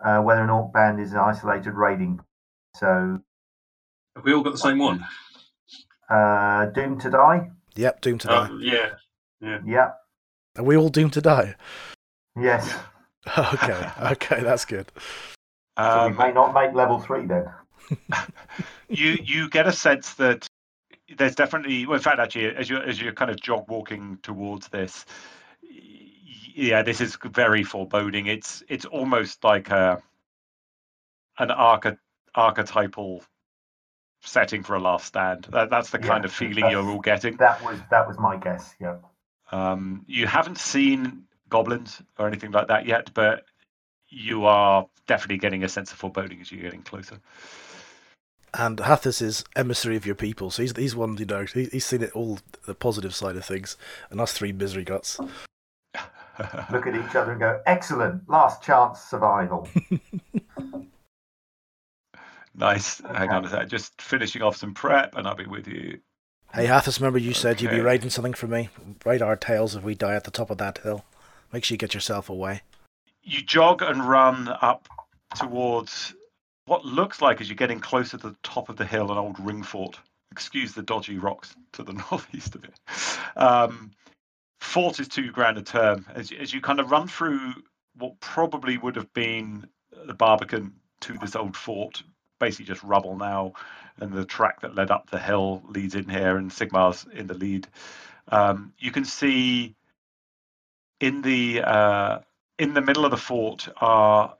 uh, 0.04 0.20
whether 0.22 0.44
an 0.44 0.50
orc 0.50 0.74
band 0.74 1.00
is 1.00 1.14
an 1.14 1.20
isolated 1.20 1.74
raiding. 1.74 2.20
So, 2.76 3.20
Have 4.16 4.26
we 4.26 4.34
all 4.34 4.44
got 4.44 4.52
the 4.52 4.58
same 4.58 4.78
one? 4.80 5.06
uh, 6.10 6.68
doomed 6.68 7.02
to 7.02 7.10
die. 7.10 7.50
yep, 7.76 8.02
doomed 8.02 8.22
to 8.22 8.28
die. 8.28 8.48
Oh, 8.52 8.58
yeah. 8.60 8.90
Yeah. 9.66 9.92
Are 10.58 10.64
we 10.64 10.78
all 10.78 10.90
doomed 10.90 11.14
to 11.14 11.22
die? 11.22 11.56
Yes. 12.40 12.74
Okay, 13.38 13.90
okay, 14.14 14.42
that's 14.42 14.64
good. 14.64 14.90
So 15.78 15.84
Um, 15.84 16.12
we 16.14 16.18
may 16.18 16.32
not 16.32 16.54
make 16.54 16.74
level 16.74 16.98
three 16.98 17.26
then. 17.26 17.44
you 18.88 19.18
you 19.22 19.50
get 19.50 19.68
a 19.68 19.74
sense 19.74 20.14
that 20.14 20.47
there's 21.18 21.36
definitely 21.36 21.86
well 21.86 21.96
in 21.98 22.02
fact 22.02 22.20
actually 22.20 22.48
as 22.56 22.70
you 22.70 22.78
as 22.78 23.02
you're 23.02 23.14
kind 23.14 23.32
of 23.32 23.40
jog 23.42 23.70
walking 23.70 24.20
towards 24.24 24.68
this 24.70 25.06
yeah 26.56 26.82
this 26.82 27.02
is 27.02 27.18
very 27.26 27.64
foreboding 27.64 28.28
it's 28.28 28.64
it's 28.68 28.86
almost 28.86 29.44
like 29.44 29.70
a 29.70 30.02
an 31.40 31.50
arche- 31.50 31.98
archetypal 32.36 33.24
setting 34.22 34.64
for 34.64 34.76
a 34.76 34.80
last 34.80 35.06
stand 35.06 35.48
that, 35.52 35.70
that's 35.70 35.92
the 35.92 36.00
kind 36.00 36.24
Yeah, 36.24 36.26
of 36.26 36.32
feeling 36.34 36.70
you're 36.70 36.88
all 36.90 37.00
getting 37.00 37.38
That 37.38 37.62
was 37.64 37.80
that 37.92 38.08
was 38.08 38.18
my 38.20 38.38
guess. 38.38 38.76
Yeah. 38.80 38.98
um, 39.52 40.04
you 40.08 40.28
haven't 40.28 40.58
seen 40.58 41.24
goblins 41.50 42.02
or 42.20 42.28
anything 42.28 42.52
like 42.52 42.68
that 42.68 42.86
yet 42.86 43.12
but 43.14 43.46
you 44.10 44.46
are 44.46 44.88
definitely 45.08 45.38
getting 45.38 45.64
a 45.64 45.70
sense 45.70 45.92
of 45.92 45.98
foreboding 45.98 46.42
as 46.42 46.52
you're 46.52 46.62
getting 46.62 46.84
closer 46.84 47.20
And 48.54 48.80
Hathis 48.80 49.22
is 49.22 49.44
emissary 49.56 49.96
of 49.98 50.06
your 50.06 50.16
people, 50.16 50.50
so 50.52 50.62
he's 50.64 50.76
he's 50.76 50.96
one 50.96 51.18
you 51.18 51.26
know 51.26 51.46
he, 51.54 51.66
he's 51.66 51.86
seen 51.86 52.02
it 52.02 52.12
all 52.14 52.40
the 52.66 52.74
positive 52.74 53.14
side 53.14 53.36
of 53.36 53.46
things, 53.46 53.76
and 54.10 54.20
us 54.22 54.32
three 54.34 54.52
misery 54.52 54.84
guts. 54.84 55.20
Look 56.72 56.88
at 56.88 56.96
each 56.96 57.16
other 57.16 57.32
and 57.32 57.40
go, 57.40 57.60
excellent, 57.66 58.28
last 58.30 58.64
chance 58.64 59.00
survival. 59.02 59.68
Nice. 62.60 63.02
Hang 63.14 63.30
on 63.30 63.46
a 63.46 63.50
sec. 63.50 63.68
Just 63.68 64.02
finishing 64.02 64.42
off 64.42 64.56
some 64.58 64.74
prep, 64.74 65.16
and 65.16 65.28
I'll 65.28 65.36
be 65.36 65.46
with 65.46 65.68
you. 65.68 66.00
Hey 66.54 66.66
Hathis, 66.66 67.00
remember 67.00 67.20
you 67.20 67.34
said 67.34 67.62
you'd 67.62 67.70
be 67.70 67.76
Okay. 67.76 67.84
raiding 67.86 68.10
something 68.10 68.34
for 68.34 68.48
me? 68.48 68.70
Raid 69.06 69.22
our 69.22 69.36
tails 69.36 69.76
if 69.76 69.84
we 69.84 69.94
die 69.94 70.16
at 70.16 70.24
the 70.24 70.32
top 70.32 70.50
of 70.50 70.58
that 70.58 70.80
hill. 70.80 71.06
Make 71.54 71.64
sure 71.64 71.76
you 71.76 71.80
get 71.80 71.94
yourself 71.94 72.30
away. 72.30 72.62
You 73.22 73.44
jog 73.44 73.82
and 73.84 74.04
run 74.04 74.48
up 74.62 74.88
towards 75.36 76.16
what 76.68 76.86
looks 76.86 77.22
like 77.22 77.42
as 77.42 77.50
you're 77.50 77.56
getting 77.56 77.80
closer 77.80 78.18
to 78.18 78.30
the 78.30 78.36
top 78.44 78.70
of 78.70 78.76
the 78.76 78.86
hill, 78.86 79.12
an 79.12 79.18
old 79.18 79.40
ring 79.40 79.64
fort. 79.64 80.00
Excuse 80.32 80.74
the 80.74 80.84
dodgy 80.84 81.18
rocks 81.18 81.56
to 81.72 81.84
the 81.84 81.94
northeast 82.12 82.56
of 82.56 82.66
it. 82.66 82.76
Um, 83.36 83.92
fort 84.60 85.00
is 85.00 85.08
two 85.08 85.32
grand 85.32 85.58
a 85.58 85.64
term. 85.64 86.06
As, 86.14 86.32
as 86.32 86.54
you 86.54 86.62
kind 86.62 86.80
of 86.80 86.92
run 86.92 87.08
through 87.08 87.54
what 87.98 88.20
probably 88.20 88.78
would 88.78 88.98
have 88.98 89.12
been 89.14 89.66
the 90.06 90.14
Barbican 90.14 90.74
to 91.02 91.14
this 91.20 91.36
old 91.36 91.56
fort, 91.56 92.04
basically 92.40 92.66
just 92.66 92.84
rubble 92.84 93.16
now, 93.16 93.54
and 94.00 94.12
the 94.12 94.26
track 94.26 94.62
that 94.62 94.76
led 94.76 94.92
up 94.92 95.10
the 95.10 95.20
hill 95.20 95.64
leads 95.70 95.96
in 95.96 96.08
here, 96.08 96.38
and 96.38 96.52
Sigmar's 96.52 97.08
in 97.14 97.28
the 97.28 97.34
lead. 97.34 97.68
Um, 98.28 98.74
you 98.78 98.92
can 98.92 99.06
see 99.06 99.76
in 101.00 101.22
the 101.22 101.62
uh, 101.62 102.20
in 102.60 102.74
the 102.74 102.82
middle 102.82 103.06
of 103.06 103.12
the 103.12 103.18
fort 103.18 103.70
are 103.78 104.37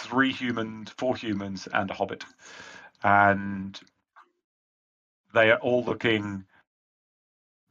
three 0.00 0.32
humans, 0.32 0.90
four 0.96 1.16
humans, 1.16 1.68
and 1.72 1.90
a 1.90 1.94
hobbit, 1.94 2.24
and 3.02 3.78
they 5.32 5.50
are 5.50 5.58
all 5.58 5.84
looking 5.84 6.44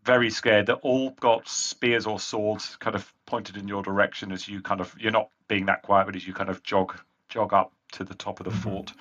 very 0.05 0.29
scared. 0.29 0.65
They're 0.65 0.75
all 0.75 1.11
got 1.11 1.47
spears 1.47 2.05
or 2.05 2.19
swords 2.19 2.77
kind 2.77 2.95
of 2.95 3.13
pointed 3.25 3.57
in 3.57 3.67
your 3.67 3.83
direction 3.83 4.31
as 4.31 4.47
you 4.47 4.61
kind 4.61 4.81
of 4.81 4.95
you're 4.99 5.11
not 5.11 5.29
being 5.47 5.65
that 5.65 5.81
quiet, 5.83 6.05
but 6.05 6.15
as 6.15 6.25
you 6.25 6.33
kind 6.33 6.49
of 6.49 6.63
jog 6.63 6.97
jog 7.27 7.53
up 7.53 7.73
to 7.91 8.03
the 8.03 8.15
top 8.15 8.39
of 8.39 8.45
the 8.45 8.51
Mhm. 8.51 8.63
fort. 8.63 8.93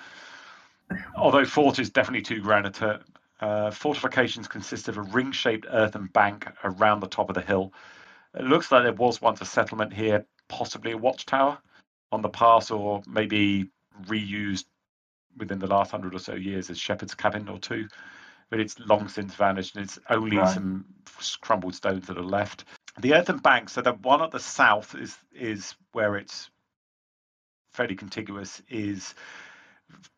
Although 1.17 1.45
fort 1.45 1.79
is 1.79 1.91
definitely 1.91 2.23
too 2.23 2.41
grand 2.41 2.67
a. 2.67 3.01
Uh, 3.41 3.71
fortifications 3.71 4.49
consist 4.49 4.88
of 4.88 4.97
a 4.97 5.03
ring-shaped 5.03 5.64
earthen 5.71 6.07
bank 6.07 6.49
around 6.64 6.99
the 6.99 7.07
top 7.07 7.29
of 7.29 7.37
the 7.37 7.41
hill. 7.41 7.73
It 8.35 8.43
looks 8.43 8.73
like 8.73 8.83
there 8.83 8.93
was 8.93 9.23
once 9.23 9.41
a 9.41 9.45
settlement 9.45 9.93
here, 9.93 10.27
possibly 10.49 10.91
a 10.91 10.99
watchtower 10.99 11.59
on 12.12 12.23
the 12.23 12.29
pass, 12.29 12.71
or 12.71 13.03
maybe 13.07 13.68
reused 14.07 14.64
within 15.37 15.59
the 15.59 15.66
last 15.66 15.90
hundred 15.90 16.14
or 16.14 16.18
so 16.18 16.35
years 16.35 16.71
as 16.71 16.79
shepherd's 16.79 17.14
cabin 17.14 17.49
or 17.49 17.59
two. 17.59 17.88
But 18.51 18.61
it's 18.61 18.79
long 18.81 19.09
since 19.09 19.35
vanished, 19.35 19.77
and 19.77 19.85
it's 19.85 19.99
only 20.09 20.37
Right. 20.37 20.55
some 20.55 20.87
crumbled 21.40 21.75
stones 21.75 22.07
that 22.07 22.16
are 22.16 22.23
left. 22.23 22.64
The 22.99 23.14
earthen 23.14 23.38
bank, 23.38 23.68
so 23.68 23.83
the 23.83 23.92
one 23.92 24.23
at 24.23 24.31
the 24.31 24.40
south 24.40 24.94
is 24.94 25.16
is 25.33 25.75
where 25.92 26.16
it's 26.16 26.51
fairly 27.71 27.94
contiguous, 27.94 28.62
is 28.68 29.14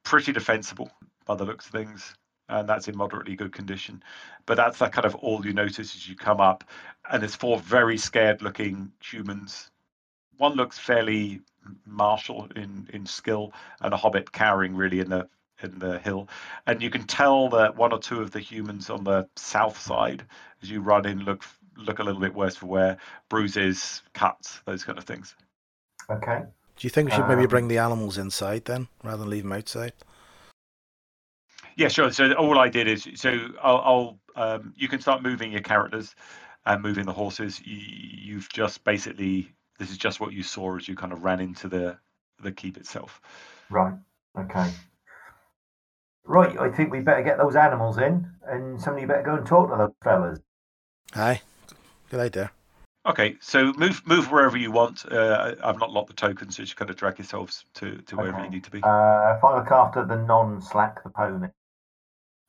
pretty 0.05 0.33
defensible 0.33 0.91
by 1.27 1.35
the 1.35 1.45
looks 1.45 1.67
of 1.67 1.73
things, 1.73 2.15
and 2.49 2.69
that's 2.69 2.89
in 2.89 2.97
moderately 2.97 3.37
good 3.37 3.53
condition. 3.53 4.03
But 4.47 4.57
that's 4.57 4.79
that 4.79 4.93
kind 4.93 5.05
of 5.05 5.17
all 5.17 5.45
you 5.45 5.53
notice 5.53 5.95
as 5.95 6.09
you 6.09 6.17
come 6.17 6.41
up, 6.41 6.65
and 7.11 7.21
there's 7.21 7.37
four 7.37 7.59
very 7.59 7.99
scared-looking 7.99 8.93
humans. 9.03 9.71
One 10.39 10.55
looks 10.55 10.79
fairly 10.79 11.41
martial 11.87 12.49
in 12.57 12.89
in 12.93 13.07
skill, 13.07 13.53
and 13.81 13.95
a 13.95 13.97
hobbit 13.97 14.33
cowering 14.33 14.77
really 14.77 15.01
in 15.01 15.11
the 15.11 15.29
in 15.63 15.79
the 15.79 15.99
hill, 15.99 16.29
and 16.67 16.83
you 16.83 16.91
can 16.91 17.05
tell 17.05 17.49
that 17.51 17.77
one 17.77 17.93
or 17.93 17.99
two 17.99 18.21
of 18.21 18.31
the 18.31 18.41
humans 18.41 18.91
on 18.91 19.05
the 19.05 19.29
south 19.37 19.79
side, 19.79 20.25
as 20.63 20.71
you 20.71 20.81
run 20.81 21.07
in, 21.07 21.25
look 21.25 21.45
look 21.77 21.99
a 21.99 22.03
little 22.03 22.21
bit 22.21 22.35
worse 22.35 22.57
for 22.57 22.67
wear, 22.67 22.99
bruises, 23.29 24.03
cuts, 24.15 24.61
those 24.65 24.85
kind 24.85 24.99
of 24.99 25.05
things. 25.05 25.37
Okay. 26.11 26.43
Do 26.77 26.87
you 26.87 26.91
think 26.91 27.11
we 27.11 27.15
should 27.15 27.29
maybe 27.29 27.43
Um, 27.43 27.49
bring 27.49 27.69
the 27.69 27.79
animals 27.79 28.17
inside 28.19 28.65
then, 28.65 28.89
rather 29.03 29.19
than 29.19 29.31
leave 29.31 29.43
them 29.43 29.53
outside? 29.53 29.93
Yeah, 31.77 31.89
sure. 31.89 32.11
So 32.11 32.33
all 32.33 32.59
I 32.59 32.69
did 32.69 32.89
is 32.89 33.09
so 33.15 33.49
I'll, 33.63 34.19
I'll 34.37 34.45
um, 34.55 34.75
you 34.77 34.89
can 34.89 35.01
start 35.01 35.23
moving 35.23 35.53
your 35.53 35.63
characters 35.63 36.15
and 36.67 36.83
moving 36.83 37.07
the 37.07 37.13
horses. 37.13 37.61
You, 37.65 37.77
you've 37.77 38.49
just 38.51 38.83
basically 38.85 39.53
this 39.81 39.91
is 39.91 39.97
just 39.97 40.21
what 40.21 40.35
you 40.35 40.43
saw 40.43 40.77
as 40.77 40.87
you 40.87 40.95
kind 40.95 41.13
of 41.13 41.25
ran 41.25 41.41
into 41.41 41.67
the 41.67 41.97
the 42.43 42.53
keep 42.53 42.77
itself. 42.77 43.21
Right. 43.71 43.95
Okay. 44.39 44.71
Right. 46.25 46.57
I 46.59 46.71
think 46.71 46.93
we 46.93 47.01
better 47.01 47.23
get 47.23 47.39
those 47.39 47.57
animals 47.57 47.99
in, 47.99 48.31
and 48.47 48.81
somebody 48.81 49.07
better 49.07 49.23
go 49.23 49.37
and 49.37 49.47
talk 49.47 49.71
to 49.71 49.77
those 49.77 49.93
fellas. 50.05 50.39
Aye, 51.17 51.41
good 52.11 52.21
idea. 52.21 52.53
Okay, 53.07 53.37
so 53.41 53.73
move 53.73 54.07
move 54.07 54.31
wherever 54.31 54.59
you 54.59 54.71
want. 54.71 55.11
Uh, 55.11 55.55
I've 55.65 55.79
not 55.79 55.91
locked 55.91 56.09
the 56.09 56.15
tokens, 56.15 56.57
so 56.57 56.63
you 56.63 56.69
kind 56.75 56.91
of 56.91 56.97
drag 56.97 57.19
yourselves 57.19 57.65
to, 57.75 57.97
to 58.03 58.17
wherever 58.17 58.37
Okay. 58.37 58.45
you 58.45 58.51
need 58.51 58.65
to 58.65 58.71
be. 58.71 58.83
Uh, 58.83 59.35
if 59.37 59.43
I 59.43 59.57
look 59.57 59.71
after 59.71 60.05
the 60.05 60.17
non-slack, 60.17 61.03
the 61.03 61.09
pony, 61.11 61.49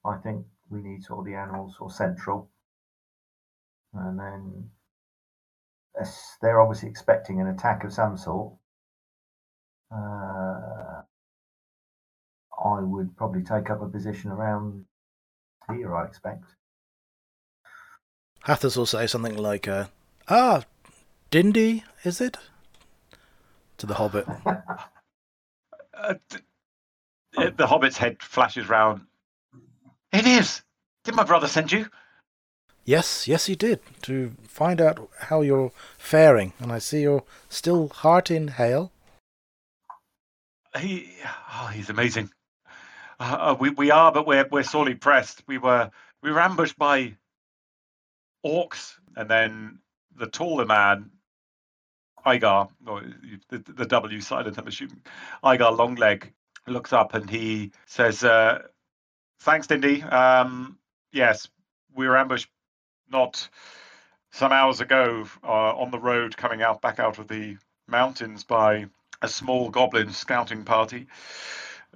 I 0.06 0.18
think 0.18 0.46
we 0.70 0.82
need 0.82 1.04
sort 1.04 1.20
of 1.20 1.26
the 1.26 1.36
animals 1.36 1.78
or 1.80 1.90
central, 1.90 2.52
and 3.94 4.20
then 4.20 4.70
as 4.70 4.81
they're 6.42 6.62
obviously 6.62 6.90
expecting 6.90 7.42
an 7.42 7.48
attack 7.48 7.84
of 7.84 7.94
some 7.94 8.18
sort. 8.18 8.54
Uh, 9.94 11.02
I 12.64 12.80
would 12.82 13.16
probably 13.18 13.44
take 13.44 13.70
up 13.70 13.82
a 13.82 13.88
position 13.88 14.32
around 14.32 14.86
here. 15.70 15.96
I 15.96 16.06
expect. 16.06 16.46
Hathis 18.44 18.76
will 18.76 18.86
say 18.86 19.08
something 19.08 19.36
like, 19.36 19.68
uh, 19.68 19.86
"Ah, 20.28 20.64
Dindy, 21.30 21.84
is 22.04 22.22
it?" 22.22 22.38
To 23.78 23.86
the 23.86 23.96
Hobbit. 23.96 24.28
Uh, 25.94 26.16
th- 26.30 26.44
uh, 27.38 27.52
the 27.56 27.68
hobbit's 27.68 27.96
head 27.96 28.24
flashes 28.24 28.68
round. 28.68 29.02
It 30.12 30.26
is. 30.26 30.64
Did 31.04 31.14
my 31.14 31.24
brother 31.24 31.48
send 31.48 31.72
you? 31.72 31.86
Yes, 32.84 33.28
yes, 33.28 33.46
he 33.46 33.56
did 33.56 33.80
to 34.04 34.32
find 34.44 34.82
out 34.82 35.10
how 35.20 35.42
you're 35.42 35.72
faring, 35.98 36.54
and 36.60 36.72
I 36.72 36.80
see 36.80 37.02
you're 37.02 37.24
still 37.48 37.90
heart 37.90 38.32
in 38.32 38.48
hale. 38.50 38.92
He, 40.80 41.14
oh, 41.54 41.68
he's 41.68 41.90
amazing. 41.90 42.32
Uh, 43.20 43.38
uh, 43.40 43.56
we 43.60 43.70
we 43.70 43.92
are, 43.92 44.12
but 44.12 44.26
we're 44.26 44.48
we're 44.52 44.64
sorely 44.64 44.96
pressed. 44.96 45.44
We 45.48 45.60
were 45.60 45.92
we 46.24 46.32
were 46.32 46.40
ambushed 46.40 46.78
by 46.78 47.14
orcs, 48.44 48.94
and 49.16 49.30
then 49.30 49.80
the 50.16 50.28
taller 50.28 50.66
man, 50.66 51.12
Igar, 52.26 52.70
or 52.88 53.04
the, 53.50 53.60
the 53.60 53.86
W 53.86 54.22
silent, 54.22 54.58
I'm 54.58 54.68
assuming, 54.68 55.02
Igar 55.44 55.78
Longleg, 55.78 56.32
looks 56.66 56.94
up 56.94 57.14
and 57.14 57.30
he 57.30 57.72
says, 57.86 58.24
uh, 58.24 58.64
"Thanks, 59.42 59.68
Dindy. 59.68 60.02
Um, 60.02 60.80
yes, 61.12 61.48
we 61.96 62.08
were 62.08 62.18
ambushed 62.18 62.50
not 63.12 63.48
some 64.32 64.52
hours 64.52 64.82
ago 64.82 65.28
uh, 65.44 65.76
on 65.76 65.92
the 65.92 66.00
road 66.00 66.38
coming 66.38 66.62
out 66.62 66.82
back 66.82 67.00
out 67.00 67.20
of 67.20 67.28
the 67.28 67.58
mountains 67.88 68.44
by 68.44 68.86
a 69.22 69.28
small 69.28 69.70
goblin 69.70 70.12
scouting 70.12 70.64
party. 70.64 71.08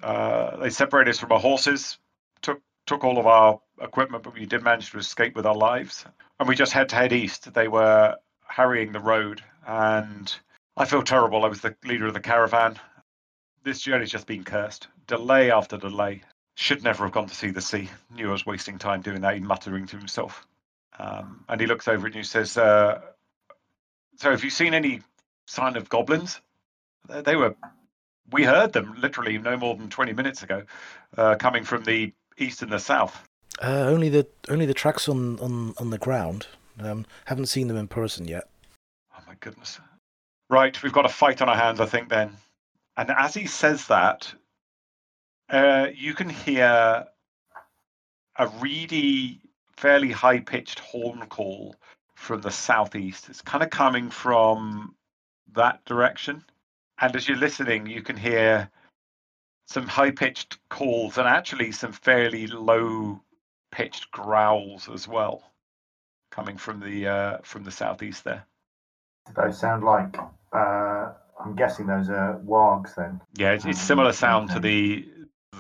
Uh, 0.04 0.58
they 0.58 0.70
separated 0.70 1.12
us 1.12 1.20
from 1.20 1.32
our 1.32 1.40
horses, 1.40 1.98
took 2.42 2.62
took 2.86 3.04
all 3.04 3.18
of 3.18 3.26
our 3.26 3.60
equipment, 3.82 4.24
but 4.24 4.34
we 4.34 4.46
did 4.46 4.62
manage 4.62 4.92
to 4.92 4.98
escape 4.98 5.36
with 5.36 5.46
our 5.46 5.56
lives. 5.56 6.06
and 6.40 6.48
we 6.48 6.56
just 6.56 6.74
had 6.74 6.90
to 6.90 6.96
head 6.96 7.14
east. 7.14 7.54
They 7.54 7.68
were 7.68 8.16
harrying 8.48 8.92
the 8.92 9.00
road, 9.00 9.42
and 9.66 10.34
I 10.78 10.86
feel 10.86 11.02
terrible. 11.02 11.46
I 11.46 11.48
was 11.48 11.62
the 11.62 11.76
leader 11.86 12.06
of 12.08 12.14
the 12.14 12.20
caravan. 12.20 12.78
This 13.64 13.82
journey's 13.82 14.12
just 14.12 14.28
been 14.28 14.44
cursed. 14.44 14.88
Delay 15.08 15.50
after 15.50 15.78
delay. 15.78 16.22
Should 16.58 16.84
never 16.84 17.06
have 17.06 17.14
gone 17.14 17.28
to 17.28 17.36
see 17.36 17.50
the 17.50 17.62
sea. 17.62 17.90
Knew 18.14 18.30
I 18.30 18.32
was 18.32 18.46
wasting 18.46 18.78
time 18.78 19.02
doing 19.02 19.22
that. 19.22 19.34
He 19.34 19.40
muttering 19.40 19.88
to 19.88 19.98
himself. 19.98 20.46
Um, 21.00 21.44
and 21.50 21.60
he 21.60 21.68
looks 21.68 21.88
over 21.88 22.08
at 22.08 22.14
you 22.14 22.20
and 22.20 22.28
says, 22.28 22.58
uh, 22.58 23.02
"So, 24.18 24.32
have 24.32 24.44
you 24.44 24.50
seen 24.50 24.74
any 24.74 25.02
sign 25.48 25.76
of 25.76 25.90
goblins? 25.90 26.40
They, 27.08 27.22
they 27.22 27.36
were. 27.36 27.56
We 28.32 28.44
heard 28.44 28.74
them 28.74 28.96
literally 28.98 29.38
no 29.38 29.58
more 29.58 29.76
than 29.76 29.90
twenty 29.90 30.14
minutes 30.14 30.44
ago, 30.44 30.64
uh, 31.18 31.36
coming 31.36 31.64
from 31.64 31.84
the 31.84 32.14
east 32.38 32.62
and 32.62 32.72
the 32.72 32.80
south. 32.80 33.28
Uh, 33.62 33.86
only 33.88 34.10
the 34.10 34.28
only 34.50 34.66
the 34.66 34.74
tracks 34.74 35.08
on 35.08 35.40
on 35.40 35.74
on 35.78 35.90
the 35.90 35.98
ground. 35.98 36.48
Um, 36.80 37.06
haven't 37.26 37.46
seen 37.46 37.68
them 37.68 37.78
in 37.78 37.88
person 37.88 38.28
yet. 38.28 38.50
Oh 39.14 39.22
my 39.28 39.36
goodness. 39.40 39.80
Right, 40.50 40.82
we've 40.84 40.94
got 40.94 41.06
a 41.06 41.10
fight 41.10 41.42
on 41.42 41.50
our 41.50 41.56
hands, 41.56 41.80
I 41.80 41.86
think, 41.86 42.10
then. 42.10 42.38
And 42.98 43.10
as 43.10 43.34
he 43.34 43.48
says 43.48 43.88
that, 43.88 44.32
uh, 45.50 45.88
you 45.94 46.14
can 46.14 46.30
hear 46.30 47.06
a 48.38 48.48
reedy, 48.60 49.42
fairly 49.78 50.12
high 50.12 50.40
pitched 50.40 50.80
horn 50.80 51.26
call 51.28 51.76
from 52.16 52.42
the 52.42 52.52
southeast. 52.52 53.30
It's 53.30 53.42
kind 53.42 53.64
of 53.64 53.70
coming 53.70 54.10
from 54.10 54.96
that 55.54 55.84
direction. 55.86 56.44
And 57.00 57.16
as 57.16 57.28
you're 57.28 57.38
listening, 57.38 57.88
you 57.88 58.02
can 58.02 58.16
hear 58.16 58.70
some 59.68 59.88
high 59.88 60.12
pitched 60.12 60.58
calls 60.70 61.18
and 61.18 61.28
actually 61.28 61.72
some 61.72 61.92
fairly 61.92 62.48
low 62.48 63.22
pitched 63.72 64.12
growls 64.12 64.88
as 64.90 65.08
well 65.08 65.44
coming 66.32 66.58
from 66.58 66.80
the 66.80 67.08
uh, 67.08 67.38
from 67.44 67.64
the 67.64 67.72
southeast 67.72 68.24
there. 68.24 68.46
Those 69.36 69.60
sound 69.60 69.84
like. 69.84 70.18
Uh, 70.54 71.12
I'm 71.44 71.56
guessing 71.56 71.88
those 71.88 72.10
are 72.10 72.40
wargs 72.46 72.96
then. 72.96 73.22
Yeah, 73.38 73.52
it's, 73.52 73.66
it's 73.66 73.80
Um, 73.80 73.86
similar 73.86 74.14
sound 74.14 74.52
to 74.52 74.60
the 74.60 75.10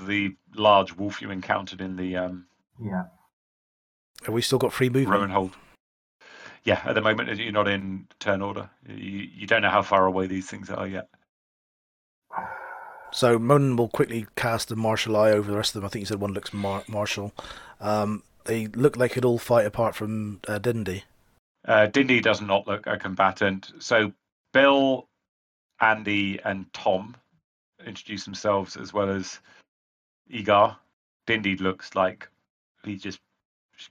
the 0.05 0.35
large 0.55 0.95
wolf 0.95 1.21
you 1.21 1.31
encountered 1.31 1.81
in 1.81 1.95
the 1.95 2.17
um, 2.17 2.45
Yeah. 2.81 3.03
Have 4.25 4.33
we 4.33 4.41
still 4.41 4.59
got 4.59 4.73
free 4.73 4.89
movement? 4.89 5.13
Roman 5.13 5.29
hold. 5.29 5.55
Yeah, 6.63 6.81
at 6.83 6.95
the 6.95 7.01
moment 7.01 7.37
you're 7.37 7.51
not 7.51 7.67
in 7.67 8.07
turn 8.19 8.41
order. 8.41 8.69
You 8.87 9.29
you 9.35 9.47
don't 9.47 9.61
know 9.61 9.69
how 9.69 9.83
far 9.83 10.05
away 10.05 10.27
these 10.27 10.49
things 10.49 10.69
are 10.69 10.87
yet. 10.87 11.07
So 13.11 13.37
Monin 13.37 13.75
will 13.75 13.87
quickly 13.87 14.25
cast 14.35 14.71
a 14.71 14.75
martial 14.75 15.15
eye 15.15 15.31
over 15.31 15.49
the 15.49 15.55
rest 15.55 15.75
of 15.75 15.81
them. 15.81 15.85
I 15.85 15.89
think 15.89 16.01
you 16.01 16.07
said 16.07 16.19
one 16.19 16.33
looks 16.33 16.53
mar- 16.53 16.83
martial. 16.87 17.33
Um, 17.79 18.23
they 18.45 18.67
look 18.67 18.97
like 18.97 19.11
it'd 19.11 19.25
all 19.25 19.37
fight 19.37 19.65
apart 19.65 19.95
from 19.95 20.41
uh, 20.47 20.57
Dindy. 20.57 21.03
Uh, 21.67 21.85
Dindy 21.85 22.19
does 22.19 22.41
not 22.41 22.67
look 22.67 22.87
a 22.87 22.97
combatant. 22.97 23.71
So 23.79 24.11
Bill, 24.53 25.07
Andy, 25.79 26.39
and 26.43 26.71
Tom 26.73 27.15
introduce 27.85 28.25
themselves 28.25 28.75
as 28.75 28.91
well 28.91 29.09
as 29.09 29.39
Egar. 30.31 30.75
Dindy 31.27 31.57
looks 31.57 31.95
like 31.95 32.27
he 32.83 32.97
just 32.97 33.19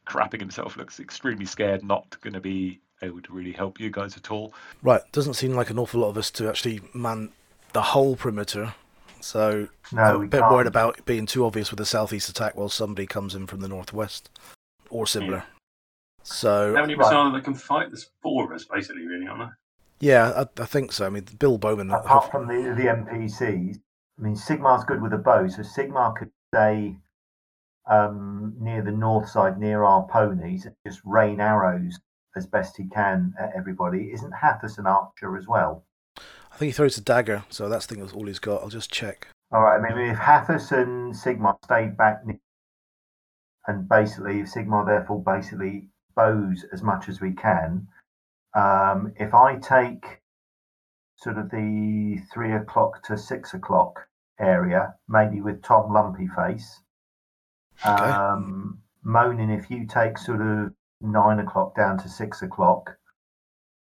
crapping 0.07 0.41
himself. 0.41 0.77
Looks 0.77 1.01
extremely 1.01 1.45
scared. 1.47 1.85
Not 1.85 2.17
going 2.21 2.35
to 2.35 2.41
be 2.41 2.81
able 3.03 3.21
to 3.23 3.33
really 3.33 3.53
help 3.53 3.79
you 3.81 3.91
guys 3.91 4.17
at 4.17 4.31
all. 4.31 4.55
Right, 4.83 5.03
doesn't 5.13 5.35
seem 5.35 5.53
like 5.55 5.71
an 5.71 5.79
awful 5.79 6.01
lot 6.01 6.09
of 6.11 6.17
us 6.19 6.31
to 6.33 6.49
actually 6.49 6.81
man 6.95 7.31
the 7.73 7.83
whole 7.83 8.17
perimeter. 8.17 8.75
So 9.21 9.69
No, 9.93 10.03
I'm 10.03 10.17
a 10.23 10.27
bit 10.27 10.41
can't. 10.41 10.53
worried 10.53 10.67
about 10.67 10.99
it 10.99 11.05
being 11.07 11.27
too 11.27 11.45
obvious 11.45 11.71
with 11.71 11.81
a 11.81 11.87
southeast 11.87 12.29
attack 12.29 12.57
while 12.57 12.69
somebody 12.69 13.07
comes 13.07 13.35
in 13.35 13.47
from 13.47 13.61
the 13.61 13.69
northwest 13.69 14.31
or 14.91 15.07
similar. 15.07 15.45
So 16.23 16.75
How 16.75 16.83
many 16.83 16.95
of 16.95 17.01
us 17.01 17.13
are 17.13 17.33
that 17.33 17.45
can 17.45 17.55
fight? 17.55 17.89
There's 17.91 18.11
four 18.23 18.45
of 18.45 18.53
us, 18.53 18.65
basically, 18.65 19.07
really, 19.07 19.27
aren't 19.27 19.41
there? 19.41 19.59
yeah, 20.01 20.45
I, 20.59 20.63
I 20.63 20.67
think 20.67 20.93
so. 20.93 21.07
I 21.07 21.11
mean, 21.11 21.25
Bill 21.39 21.59
Bowman. 21.59 21.91
apart 21.91 22.31
from 22.31 22.47
the 22.47 22.75
the 22.75 22.85
NPCs, 22.85 23.77
I 24.19 24.23
mean 24.23 24.35
Sigmar's 24.35 24.85
good 24.85 25.01
with 25.03 25.13
a 25.13 25.19
bow, 25.19 25.47
so 25.49 25.63
Sigmar 25.63 26.15
could 26.17 26.31
stay 26.55 26.97
um, 27.87 28.55
near 28.59 28.83
the 28.83 28.91
north 28.91 29.29
side, 29.29 29.59
near 29.59 29.85
our 29.85 30.07
ponies, 30.07 30.67
and 30.67 30.75
just 30.87 31.01
rain 31.05 31.41
arrows 31.41 31.99
as 32.37 32.47
best 32.47 32.77
he 32.77 32.89
can 32.89 33.35
at 33.39 33.53
everybody. 33.57 34.11
Isn't 34.13 34.33
Hathis 34.33 34.79
an 34.79 34.87
archer 34.87 35.37
as 35.37 35.47
well? 35.47 35.85
I 36.17 36.57
think 36.57 36.69
he 36.69 36.73
throws 36.73 36.97
a 36.97 37.03
dagger, 37.03 37.45
so 37.51 37.69
that's 37.69 37.87
the 37.87 37.97
thing 37.97 38.11
all 38.11 38.27
he's 38.27 38.39
got. 38.39 38.63
I'll 38.63 38.69
just 38.69 38.93
check. 38.93 39.29
All 39.53 39.63
right. 39.63 39.79
I 39.79 39.95
mean, 39.95 40.11
if 40.11 40.19
Hathis 40.19 40.73
and 40.73 41.13
Sigmar 41.15 41.57
stayed 41.65 41.97
back, 41.97 42.23
and 43.67 43.89
basically, 43.89 44.41
if 44.41 44.53
Sigmar 44.53 44.87
therefore 44.87 45.23
basically 45.23 45.89
bows 46.15 46.65
as 46.73 46.83
much 46.83 47.09
as 47.09 47.21
we 47.21 47.33
can, 47.33 47.89
um, 48.55 49.13
if 49.17 49.35
I 49.35 49.57
take 49.57 50.21
sort 51.17 51.39
of 51.39 51.51
the 51.51 52.19
three 52.33 52.53
o'clock 52.53 53.03
to 53.05 53.19
six 53.19 53.55
o'clock 53.55 54.07
area, 54.39 54.95
maybe 55.09 55.41
with 55.41 55.63
Tom 55.63 55.93
Lumpy 55.93 56.29
Face, 56.37 56.81
Okay. 57.83 57.93
um, 57.93 58.79
Monin, 59.03 59.51
if 59.51 59.71
you 59.71 59.87
take 59.87 60.19
sort 60.19 60.41
of 60.41 60.73
nine 61.01 61.39
o'clock 61.39 61.77
down 61.77 61.99
to 61.99 62.09
six 62.09 62.43
o'clock, 62.43 62.97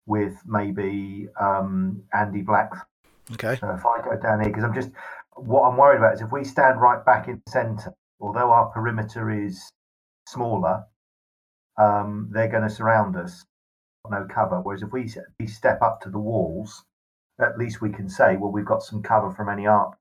with 0.06 0.36
maybe 0.44 1.28
um, 1.40 2.02
Andy 2.12 2.42
Black 2.42 2.72
Okay. 3.32 3.56
so 3.56 3.70
if 3.70 3.86
I 3.86 4.02
go 4.02 4.20
down 4.20 4.40
here, 4.40 4.50
because 4.50 4.64
I'm 4.64 4.74
just 4.74 4.90
what 5.36 5.62
I'm 5.62 5.76
worried 5.76 5.98
about 5.98 6.14
is 6.14 6.20
if 6.20 6.30
we 6.30 6.44
stand 6.44 6.80
right 6.80 7.04
back 7.04 7.26
in 7.28 7.40
the 7.44 7.50
centre, 7.50 7.94
although 8.20 8.50
our 8.50 8.66
perimeter 8.66 9.30
is 9.30 9.70
smaller, 10.28 10.84
um, 11.78 12.28
they're 12.32 12.48
going 12.48 12.62
to 12.62 12.70
surround 12.70 13.16
us, 13.16 13.44
no 14.08 14.26
cover. 14.30 14.60
Whereas 14.60 14.82
if 14.82 14.92
we, 14.92 15.10
we 15.40 15.46
step 15.46 15.80
up 15.82 16.00
to 16.02 16.10
the 16.10 16.18
walls, 16.18 16.84
at 17.40 17.58
least 17.58 17.80
we 17.80 17.90
can 17.90 18.08
say, 18.08 18.36
well, 18.36 18.52
we've 18.52 18.64
got 18.64 18.82
some 18.82 19.02
cover 19.02 19.32
from 19.32 19.48
any 19.48 19.66
art. 19.66 19.96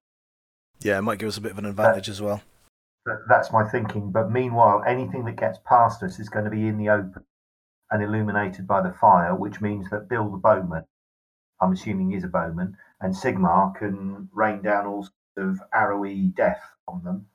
Yeah, 0.82 1.00
it 1.00 1.02
might 1.02 1.18
give 1.18 1.30
us 1.30 1.38
a 1.38 1.42
bit 1.42 1.54
of 1.54 1.58
an 1.58 1.66
advantage 1.66 2.10
as 2.10 2.22
well. 2.22 2.42
That's 3.28 3.52
my 3.52 3.64
thinking. 3.68 4.12
But 4.12 4.32
meanwhile, 4.32 4.84
anything 4.88 5.26
that 5.26 5.36
gets 5.36 5.60
past 5.66 6.04
us 6.04 6.20
is 6.20 6.30
going 6.30 6.46
to 6.46 6.52
be 6.52 6.68
in 6.68 6.78
the 6.78 6.90
open 6.90 7.24
and 7.92 8.02
illuminated 8.02 8.66
by 8.68 8.82
the 8.82 8.94
fire, 8.94 9.36
which 9.36 9.62
means 9.62 9.90
that 9.90 10.10
Bill 10.10 10.30
the 10.30 10.38
bowman, 10.38 10.86
I'm 11.62 11.74
assuming 11.74 12.14
is 12.14 12.24
a 12.24 12.28
bowman, 12.28 12.78
and 13.02 13.14
Sigmar 13.14 13.76
can 13.76 14.30
rain 14.34 14.62
down 14.62 14.86
all 14.88 15.04
sorts 15.04 15.16
of 15.38 15.60
arrowy 15.74 16.32
death 16.36 16.62
on 16.88 17.04
them. 17.04 17.28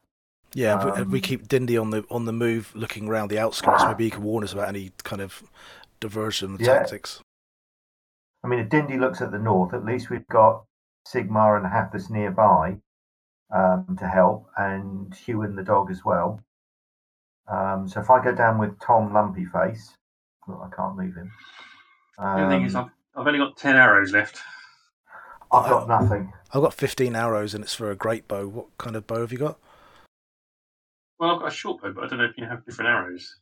Yeah, 0.54 0.78
if, 0.78 0.84
we, 0.84 1.02
if 1.02 1.08
we 1.08 1.18
Um, 1.18 1.22
keep 1.22 1.48
Dindy 1.48 1.76
on 1.76 1.90
the 1.90 2.04
on 2.10 2.24
the 2.24 2.32
move, 2.32 2.74
looking 2.74 3.06
around 3.06 3.28
the 3.28 3.38
outskirts, 3.38 3.84
maybe 3.84 4.04
he 4.04 4.10
can 4.10 4.22
warn 4.22 4.42
us 4.44 4.54
about 4.54 4.68
any 4.68 4.92
kind 5.04 5.20
of 5.20 5.42
diversion 6.00 6.56
Yeah. 6.58 6.78
tactics. 6.78 7.20
I 8.42 8.48
mean, 8.48 8.60
if 8.60 8.70
Dindy 8.70 8.96
looks 8.96 9.20
at 9.20 9.30
the 9.30 9.38
north, 9.38 9.74
at 9.74 9.84
least 9.84 10.08
we've 10.08 10.26
got 10.28 10.64
Sigmar 11.06 11.56
and 11.58 11.66
Hathis 11.66 12.08
nearby 12.08 12.78
um, 13.54 13.96
to 13.98 14.06
help, 14.06 14.46
and 14.56 15.14
Hugh 15.14 15.42
and 15.42 15.56
the 15.56 15.62
dog 15.62 15.90
as 15.90 16.04
well. 16.04 16.40
Um, 17.50 17.88
so 17.88 18.00
if 18.00 18.10
I 18.10 18.22
go 18.22 18.32
down 18.34 18.58
with 18.58 18.78
Tom 18.80 19.12
Lumpy 19.12 19.44
Face, 19.46 19.96
well, 20.46 20.62
I 20.70 20.74
can't 20.74 20.96
move 20.96 21.14
him. 21.14 21.32
the 22.18 22.46
thing 22.48 22.64
is, 22.64 22.74
Um, 22.74 22.90
I've, 23.14 23.20
I've 23.20 23.26
only 23.26 23.38
got 23.38 23.56
10 23.56 23.76
arrows 23.76 24.12
left. 24.12 24.38
I've 25.50 25.68
got 25.70 25.88
nothing. 25.88 26.32
I've 26.52 26.60
got 26.62 26.74
15 26.74 27.16
arrows 27.16 27.54
and 27.54 27.64
it's 27.64 27.74
for 27.74 27.90
a 27.90 27.96
great 27.96 28.28
bow. 28.28 28.46
What 28.46 28.76
kind 28.76 28.96
of 28.96 29.06
bow 29.06 29.20
have 29.22 29.32
you 29.32 29.38
got? 29.38 29.58
Well, 31.18 31.30
I've 31.34 31.40
got 31.40 31.48
a 31.48 31.54
short 31.54 31.80
bow, 31.82 31.92
but 31.92 32.04
I 32.04 32.06
don't 32.08 32.18
know 32.18 32.26
if 32.26 32.36
you 32.36 32.44
have 32.44 32.64
different 32.66 32.90
arrows. 32.90 33.36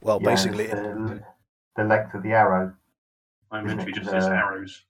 Well, 0.00 0.18
Yeah, 0.20 0.30
basically, 0.30 0.66
the, 0.66 1.22
the 1.76 1.84
length 1.84 2.14
of 2.14 2.22
the 2.24 2.32
arrow. 2.32 2.74
My 3.52 3.58
Isn't 3.58 3.70
inventory 3.70 3.92
just 3.92 4.10
says 4.10 4.24
uh, 4.26 4.30
arrows. 4.30 4.82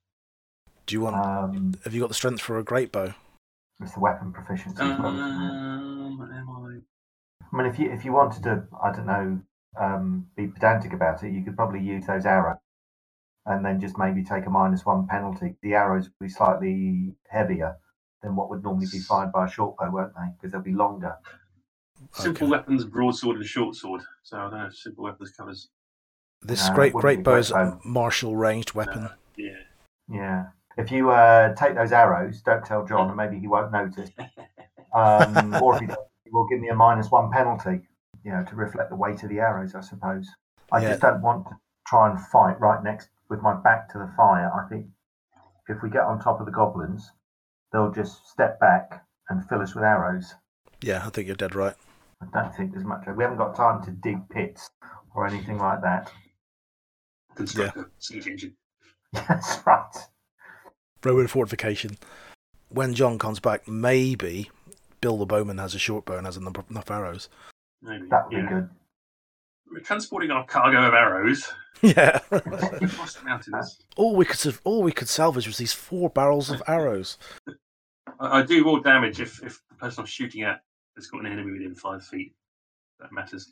do 0.87 0.95
you 0.95 1.03
want? 1.03 1.17
Um, 1.17 1.75
have 1.85 1.93
you 1.95 2.01
got 2.01 2.09
the 2.09 2.15
strength 2.15 2.41
for 2.41 2.59
a 2.59 2.65
great 2.65 2.91
bow? 2.91 3.13
It's 3.81 3.93
the 3.95 4.01
weapon 4.01 4.33
proficiency. 4.33 4.83
as 4.83 4.99
well, 4.99 5.15
isn't 5.15 5.43
it? 5.43 5.51
Um, 5.51 6.31
am 6.33 6.51
I? 6.51 6.79
I 7.53 7.57
mean, 7.57 7.67
if 7.73 7.79
you 7.79 7.91
if 7.91 8.05
you 8.05 8.13
wanted 8.13 8.43
to, 8.45 8.65
I 8.83 8.93
don't 8.93 9.07
know, 9.07 9.41
um, 9.81 10.27
be 10.37 10.47
pedantic 10.49 10.93
about 10.93 11.23
it, 11.23 11.33
you 11.33 11.43
could 11.45 11.57
probably 11.57 11.81
use 11.81 12.07
those 12.07 12.27
arrows, 12.27 12.59
and 13.47 13.65
then 13.65 13.81
just 13.81 13.99
maybe 13.99 14.25
take 14.25 14.47
a 14.47 14.51
minus 14.51 14.85
one 14.85 15.07
penalty. 15.07 15.57
The 15.63 15.75
arrows 15.75 16.05
would 16.05 16.27
be 16.27 16.31
slightly 16.31 17.15
heavier 17.29 17.77
than 18.23 18.37
what 18.37 18.49
would 18.51 18.63
normally 18.63 18.87
be 18.91 19.01
fired 19.01 19.33
by 19.33 19.47
a 19.47 19.51
short 19.51 19.77
bow, 19.77 19.91
won't 19.91 20.15
they? 20.15 20.29
Because 20.37 20.53
they'll 20.53 20.63
be 20.63 20.73
longer. 20.73 21.17
Simple 22.13 22.47
Okay. 22.47 22.51
weapons, 22.51 22.85
broadsword 22.85 23.37
and 23.37 23.45
short 23.47 23.77
sword. 23.77 24.03
So 24.23 24.39
I 24.39 24.51
don't 24.51 24.59
know 24.61 24.67
if 24.67 24.77
simple 24.77 25.05
weapons 25.05 25.31
covers. 25.33 25.69
This 26.43 26.69
No, 26.69 26.75
great 26.75 26.93
great 26.93 27.23
bow 27.23 27.37
is 27.37 27.51
a 27.51 27.55
bow. 27.55 27.81
martial 27.85 28.37
ranged 28.37 28.75
weapon. 28.75 29.09
Yeah. 29.37 29.59
Yeah. 30.09 30.47
If 30.77 30.91
you 30.91 31.11
uh, 31.11 31.55
take 31.55 31.75
those 31.75 31.93
arrows, 31.93 32.41
don't 32.43 32.65
tell 32.65 32.85
John, 32.85 33.09
and 33.09 33.17
maybe 33.17 33.39
he 33.39 33.47
won't 33.49 33.73
notice. 33.73 34.11
Um, 34.95 35.57
or 35.57 35.75
if 35.75 35.81
he 35.81 35.87
does, 35.89 35.97
he 36.25 36.31
will 36.31 36.47
give 36.47 36.61
me 36.61 36.69
a 36.69 36.75
minus 36.75 37.11
one 37.11 37.29
penalty. 37.33 37.81
You 38.25 38.31
know, 38.31 38.45
to 38.45 38.55
reflect 38.55 38.91
the 38.91 38.97
weight 38.97 39.25
of 39.25 39.29
the 39.29 39.41
arrows, 39.41 39.75
I 39.75 39.81
suppose. 39.81 40.31
I 40.71 40.81
Yeah. 40.81 40.91
just 40.91 41.01
don't 41.01 41.21
want 41.21 41.49
to 41.49 41.57
try 41.85 42.09
and 42.09 42.21
fight 42.29 42.61
right 42.61 42.81
next 42.81 43.09
with 43.29 43.43
my 43.43 43.55
back 43.55 43.89
to 43.91 43.99
the 43.99 44.09
fire. 44.17 44.53
I 44.55 44.69
think 44.69 44.87
if 45.69 45.83
we 45.83 45.91
get 45.91 46.03
on 46.03 46.21
top 46.21 46.39
of 46.39 46.47
the 46.47 46.53
goblins, 46.53 47.11
they'll 47.73 47.91
just 47.91 48.29
step 48.29 48.61
back 48.61 49.05
and 49.29 49.45
fill 49.49 49.63
us 49.63 49.75
with 49.75 49.83
arrows. 49.83 50.33
Yeah, 50.81 51.05
I 51.05 51.11
think 51.11 51.27
you're 51.27 51.35
dead 51.35 51.57
right. 51.57 51.75
I 52.23 52.27
don't 52.33 52.55
think 52.55 52.73
there's 52.73 52.85
much. 52.85 53.05
We 53.09 53.25
haven't 53.25 53.39
got 53.39 53.57
time 53.57 53.83
to 53.85 53.91
dig 53.91 54.29
pits 54.29 54.71
or 55.15 55.27
anything 55.27 55.59
like 55.59 55.83
that. 55.83 56.13
Construct 57.35 57.77
a 57.77 57.87
siege 57.99 58.29
engine. 58.29 58.57
That's 59.13 59.59
right. 59.67 59.91
Roman 61.05 61.27
fortification. 61.27 61.97
When 62.69 62.95
John 62.95 63.19
comes 63.19 63.41
back, 63.41 63.69
maybe 63.69 64.51
Bill 65.01 65.17
the 65.19 65.27
Bowman 65.27 65.59
has 65.59 65.75
a 65.75 65.79
short 65.79 66.05
bow 66.05 66.17
and 66.17 66.27
has 66.27 66.37
enough, 66.37 66.57
enough 66.71 66.91
arrows. 66.91 67.29
Maybe. 67.83 68.07
That 68.09 68.27
would 68.29 68.37
yeah. 68.37 68.43
be 68.43 68.49
good. 68.49 68.71
We're 69.71 69.81
transporting 69.81 70.31
our 70.31 70.45
cargo 70.47 70.87
of 70.87 70.95
arrows 70.95 71.51
Yeah. 71.83 72.21
across 72.31 73.15
the 73.15 73.25
mountains. 73.25 73.79
all 73.97 74.15
we 74.15 74.25
could 74.25 74.57
all 74.65 74.83
we 74.83 74.93
could 74.93 75.09
salvage 75.09 75.47
was 75.47 75.57
these 75.59 75.73
four 75.73 76.09
barrels 76.11 76.51
of 76.51 76.63
arrows. 76.67 77.19
I, 78.21 78.39
I 78.39 78.43
do 78.43 78.63
more 78.65 78.81
damage 78.81 79.21
if, 79.21 79.43
if 79.43 79.61
the 79.69 79.75
person 79.77 80.01
I'm 80.01 80.07
shooting 80.07 80.43
at 80.43 80.63
has 80.97 81.07
got 81.09 81.21
an 81.25 81.27
enemy 81.33 81.53
within 81.53 81.75
five 81.75 82.05
feet. 82.05 82.35
That 83.01 83.13
matters. 83.13 83.51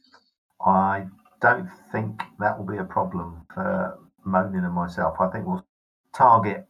I 0.64 1.06
don't 1.40 1.68
think 1.90 2.22
that 2.38 2.56
will 2.56 2.66
be 2.66 2.78
a 2.78 2.84
problem 2.84 3.44
for 3.52 3.98
Monin 4.24 4.64
and 4.64 4.72
myself. 4.72 5.16
I 5.20 5.28
think 5.28 5.46
we'll 5.46 5.66
target 6.14 6.66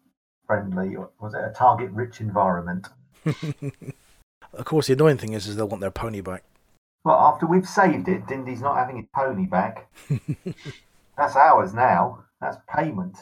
friendly. 0.53 0.97
or 0.97 1.11
Was 1.21 1.35
it 1.35 1.41
a 1.45 1.53
target 1.55 1.91
rich 1.93 2.21
environment? 2.21 2.89
of 3.25 4.65
course, 4.65 4.87
the 4.87 4.93
annoying 4.93 5.19
thing 5.19 5.33
is, 5.33 5.47
is 5.47 5.57
they'll 5.57 5.69
want 5.69 5.81
their 5.81 5.91
pony 5.91 6.21
back. 6.21 6.45
Well, 7.05 7.19
after 7.19 7.47
we've 7.47 7.67
saved 7.67 8.09
it, 8.09 8.27
Dindy's 8.27 8.61
not 8.61 8.77
having 8.77 8.97
his 8.97 9.07
pony 9.15 9.47
back. 9.47 9.91
That's 11.17 11.37
ours 11.37 11.75
now. 11.75 12.25
That's 12.41 12.59
payment. 12.73 13.17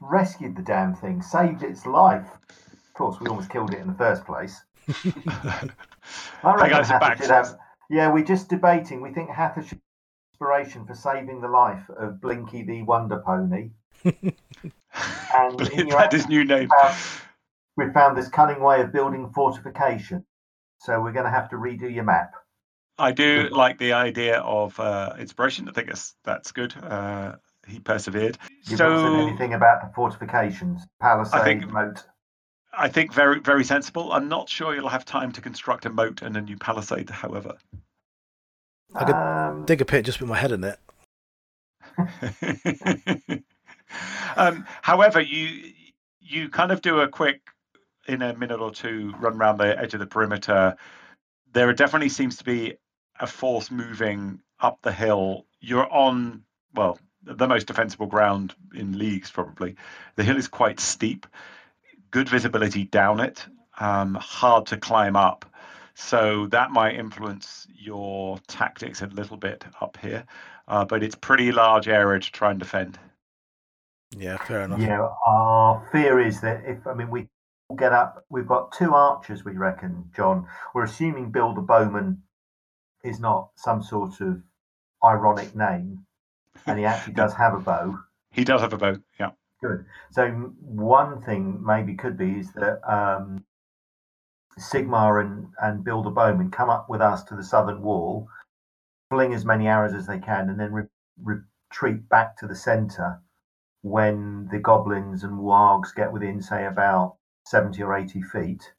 Rescued 0.00 0.56
the 0.56 0.62
damn 0.62 0.94
thing, 0.94 1.20
saved 1.22 1.62
its 1.62 1.84
life. 1.84 2.28
Of 2.48 2.94
course, 2.94 3.20
we 3.20 3.26
almost 3.26 3.50
killed 3.50 3.74
it 3.74 3.80
in 3.80 3.88
the 3.88 3.94
first 3.94 4.24
place. 4.24 4.60
I 4.88 4.92
Hey 5.52 5.68
reckon 6.44 6.70
guys, 6.70 6.88
back. 6.88 7.18
should 7.18 7.30
have. 7.30 7.58
Yeah, 7.90 8.12
we're 8.12 8.24
just 8.24 8.48
debating. 8.48 9.00
We 9.02 9.12
think 9.12 9.30
Hather 9.30 9.62
should 9.62 9.80
inspiration 10.32 10.86
for 10.86 10.94
saving 10.94 11.40
the 11.40 11.48
life 11.48 11.90
of 11.96 12.20
Blinky 12.20 12.62
the 12.62 12.82
Wonder 12.82 13.20
Pony. 13.26 13.70
And 15.34 15.60
in 15.72 15.88
your 15.88 15.98
that 15.98 16.14
is 16.14 16.28
new 16.28 16.44
name. 16.44 16.68
Um, 16.82 16.94
we 17.76 17.90
found 17.92 18.16
this 18.16 18.28
cunning 18.28 18.60
way 18.60 18.80
of 18.80 18.92
building 18.92 19.30
fortification. 19.34 20.24
So 20.80 21.00
we're 21.02 21.12
going 21.12 21.24
to 21.24 21.30
have 21.30 21.48
to 21.50 21.56
redo 21.56 21.92
your 21.92 22.04
map. 22.04 22.32
I 22.98 23.12
do 23.12 23.48
like 23.52 23.78
the 23.78 23.92
idea 23.92 24.40
of 24.40 24.78
uh, 24.80 25.14
inspiration. 25.18 25.68
I 25.68 25.72
think 25.72 25.88
that's 25.88 26.14
that's 26.24 26.50
good. 26.50 26.74
Uh, 26.82 27.36
he 27.66 27.78
persevered. 27.78 28.38
You've 28.64 28.80
not 28.80 29.00
said 29.00 29.06
So 29.08 29.28
anything 29.28 29.54
about 29.54 29.82
the 29.82 29.92
fortifications, 29.94 30.82
palisade, 31.00 31.40
I 31.40 31.44
think- 31.44 31.68
moat. 31.70 32.04
I 32.76 32.88
think 32.88 33.12
very 33.12 33.40
very 33.40 33.64
sensible. 33.64 34.12
I'm 34.12 34.28
not 34.28 34.48
sure 34.48 34.74
you'll 34.74 34.88
have 34.88 35.04
time 35.04 35.32
to 35.32 35.40
construct 35.40 35.86
a 35.86 35.90
moat 35.90 36.22
and 36.22 36.36
a 36.36 36.40
new 36.40 36.56
palisade, 36.56 37.08
however. 37.10 37.56
I 38.94 39.04
could 39.04 39.14
Um, 39.14 39.64
Dig 39.64 39.80
a 39.80 39.84
pit, 39.84 40.04
just 40.04 40.18
put 40.18 40.28
my 40.28 40.36
head 40.36 40.52
in 40.52 40.64
it. 40.64 40.78
um, 44.36 44.66
however, 44.82 45.20
you 45.20 45.72
you 46.20 46.48
kind 46.48 46.72
of 46.72 46.82
do 46.82 47.00
a 47.00 47.08
quick 47.08 47.40
in 48.06 48.22
a 48.22 48.34
minute 48.36 48.60
or 48.60 48.70
two 48.70 49.14
run 49.18 49.34
around 49.34 49.58
the 49.58 49.78
edge 49.78 49.94
of 49.94 50.00
the 50.00 50.06
perimeter. 50.06 50.76
There 51.52 51.72
definitely 51.72 52.08
seems 52.08 52.36
to 52.36 52.44
be 52.44 52.74
a 53.20 53.26
force 53.26 53.70
moving 53.70 54.40
up 54.60 54.78
the 54.82 54.92
hill. 54.92 55.46
You're 55.60 55.90
on 55.92 56.42
well 56.74 56.98
the 57.22 57.48
most 57.48 57.66
defensible 57.66 58.06
ground 58.06 58.54
in 58.74 58.98
leagues 58.98 59.30
probably. 59.30 59.76
The 60.16 60.24
hill 60.24 60.36
is 60.36 60.48
quite 60.48 60.80
steep, 60.80 61.26
good 62.10 62.28
visibility 62.28 62.84
down 62.84 63.20
it, 63.20 63.46
um, 63.78 64.14
hard 64.14 64.66
to 64.66 64.76
climb 64.76 65.16
up. 65.16 65.44
So 65.94 66.46
that 66.46 66.70
might 66.70 66.94
influence 66.94 67.66
your 67.74 68.38
tactics 68.46 69.02
a 69.02 69.06
little 69.06 69.36
bit 69.36 69.64
up 69.80 69.98
here, 70.00 70.24
uh, 70.68 70.84
but 70.84 71.02
it's 71.02 71.16
pretty 71.16 71.50
large 71.50 71.88
area 71.88 72.20
to 72.20 72.32
try 72.32 72.50
and 72.50 72.58
defend. 72.58 72.98
Yeah, 74.16 74.38
fair 74.38 74.62
enough. 74.62 74.80
yeah, 74.80 75.06
our 75.26 75.86
fear 75.92 76.18
is 76.18 76.40
that 76.40 76.62
if, 76.64 76.86
I 76.86 76.94
mean, 76.94 77.10
we 77.10 77.28
get 77.76 77.92
up, 77.92 78.24
we've 78.30 78.46
got 78.46 78.72
two 78.72 78.94
archers, 78.94 79.44
we 79.44 79.52
reckon, 79.52 80.10
John. 80.16 80.46
We're 80.74 80.84
assuming 80.84 81.30
Bill 81.30 81.54
the 81.54 81.60
Bowman 81.60 82.22
is 83.04 83.20
not 83.20 83.50
some 83.54 83.82
sort 83.82 84.20
of 84.20 84.42
ironic 85.04 85.54
name, 85.54 86.06
and 86.66 86.78
he 86.78 86.84
actually 86.84 87.14
does 87.14 87.34
have 87.34 87.54
a 87.54 87.60
bow. 87.60 87.98
He 88.30 88.44
does 88.44 88.60
have 88.60 88.74
a 88.74 88.76
bow. 88.76 88.98
Yeah. 89.18 89.30
Good. 89.62 89.86
So 90.10 90.28
one 90.60 91.22
thing 91.22 91.64
maybe 91.64 91.94
could 91.94 92.18
be 92.18 92.40
is 92.40 92.52
that 92.52 92.78
um, 92.86 93.42
Sigmar 94.58 95.22
and, 95.24 95.48
and 95.62 95.82
Bill 95.82 96.02
the 96.02 96.10
Bowman 96.10 96.50
come 96.50 96.68
up 96.68 96.90
with 96.90 97.00
us 97.00 97.24
to 97.24 97.34
the 97.34 97.42
southern 97.42 97.80
wall, 97.80 98.28
fling 99.10 99.32
as 99.32 99.46
many 99.46 99.66
arrows 99.66 99.94
as 99.94 100.06
they 100.06 100.18
can, 100.18 100.50
and 100.50 100.60
then 100.60 100.72
re- 100.72 101.40
retreat 101.70 102.06
back 102.10 102.36
to 102.36 102.46
the 102.46 102.54
centre 102.54 103.22
when 103.82 104.48
the 104.50 104.58
goblins 104.58 105.22
and 105.22 105.38
wargs 105.38 105.94
get 105.94 106.12
within, 106.12 106.42
say, 106.42 106.66
about 106.66 107.16
70 107.46 107.82
or 107.82 107.96
80 107.96 108.22
feet. 108.22 108.72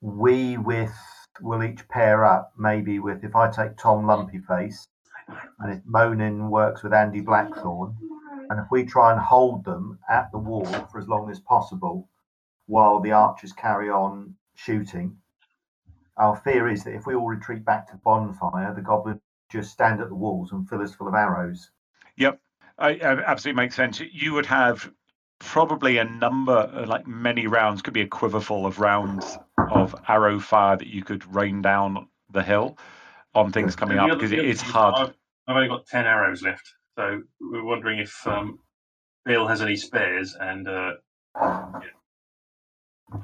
We 0.00 0.56
with 0.56 0.94
will 1.40 1.62
each 1.62 1.86
pair 1.88 2.24
up 2.24 2.52
maybe 2.56 2.98
with 2.98 3.22
if 3.24 3.36
I 3.36 3.50
take 3.50 3.76
Tom 3.76 4.04
Lumpyface 4.04 4.86
and 5.58 5.72
if 5.72 5.80
Monin 5.84 6.50
works 6.50 6.82
with 6.82 6.94
Andy 6.94 7.20
Blackthorn, 7.20 7.96
and 8.48 8.60
if 8.60 8.66
we 8.70 8.84
try 8.84 9.10
and 9.10 9.20
hold 9.20 9.64
them 9.64 9.98
at 10.08 10.30
the 10.30 10.38
wall 10.38 10.64
for 10.64 10.98
as 10.98 11.08
long 11.08 11.30
as 11.30 11.40
possible 11.40 12.08
while 12.66 13.00
the 13.00 13.12
archers 13.12 13.52
carry 13.52 13.90
on 13.90 14.34
shooting, 14.54 15.16
our 16.16 16.36
fear 16.36 16.68
is 16.68 16.84
that 16.84 16.94
if 16.94 17.06
we 17.06 17.14
all 17.14 17.26
retreat 17.26 17.64
back 17.64 17.88
to 17.88 17.96
bonfire, 17.96 18.72
the 18.74 18.80
goblins 18.80 19.20
just 19.50 19.72
stand 19.72 20.00
at 20.00 20.08
the 20.08 20.14
walls 20.14 20.52
and 20.52 20.68
fill 20.68 20.80
us 20.80 20.94
full 20.94 21.08
of 21.08 21.14
arrows. 21.14 21.70
Yep. 22.16 22.40
I, 22.78 22.90
I 22.90 23.22
absolutely 23.24 23.62
makes 23.62 23.74
sense. 23.74 24.00
You 24.00 24.34
would 24.34 24.46
have 24.46 24.90
probably 25.38 25.98
a 25.98 26.04
number, 26.04 26.70
uh, 26.74 26.86
like 26.86 27.06
many 27.06 27.46
rounds, 27.46 27.82
could 27.82 27.94
be 27.94 28.02
a 28.02 28.06
quiver 28.06 28.40
full 28.40 28.66
of 28.66 28.78
rounds 28.80 29.38
of 29.70 29.94
arrow 30.08 30.38
fire 30.38 30.76
that 30.76 30.86
you 30.86 31.02
could 31.02 31.34
rain 31.34 31.62
down 31.62 32.08
the 32.30 32.42
hill 32.42 32.78
on 33.34 33.52
things 33.52 33.76
coming 33.76 33.98
up 33.98 34.10
because 34.10 34.32
it 34.32 34.44
is 34.44 34.60
hard. 34.60 34.94
I've, 34.96 35.14
I've 35.46 35.56
only 35.56 35.68
got 35.68 35.86
10 35.86 36.06
arrows 36.06 36.42
left. 36.42 36.74
So 36.98 37.22
we're 37.40 37.64
wondering 37.64 37.98
if 37.98 38.26
um, 38.26 38.58
Bill 39.24 39.46
has 39.46 39.60
any 39.60 39.76
spares 39.76 40.36
and 40.38 40.68
uh, 40.68 40.92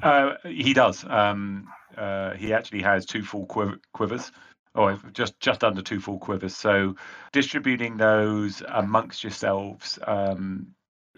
Uh, 0.02 0.34
he 0.44 0.72
does. 0.72 1.04
Um, 1.04 1.68
uh, 1.96 2.34
he 2.34 2.52
actually 2.52 2.82
has 2.82 3.04
two 3.06 3.22
full 3.22 3.46
quiv- 3.46 3.80
quivers, 3.94 4.30
or 4.74 4.98
just 5.12 5.38
just 5.40 5.64
under 5.64 5.82
two 5.82 6.00
full 6.00 6.18
quivers. 6.18 6.56
So 6.56 6.96
distributing 7.32 7.96
those 7.96 8.62
amongst 8.68 9.22
yourselves, 9.22 9.98
um, 10.06 10.68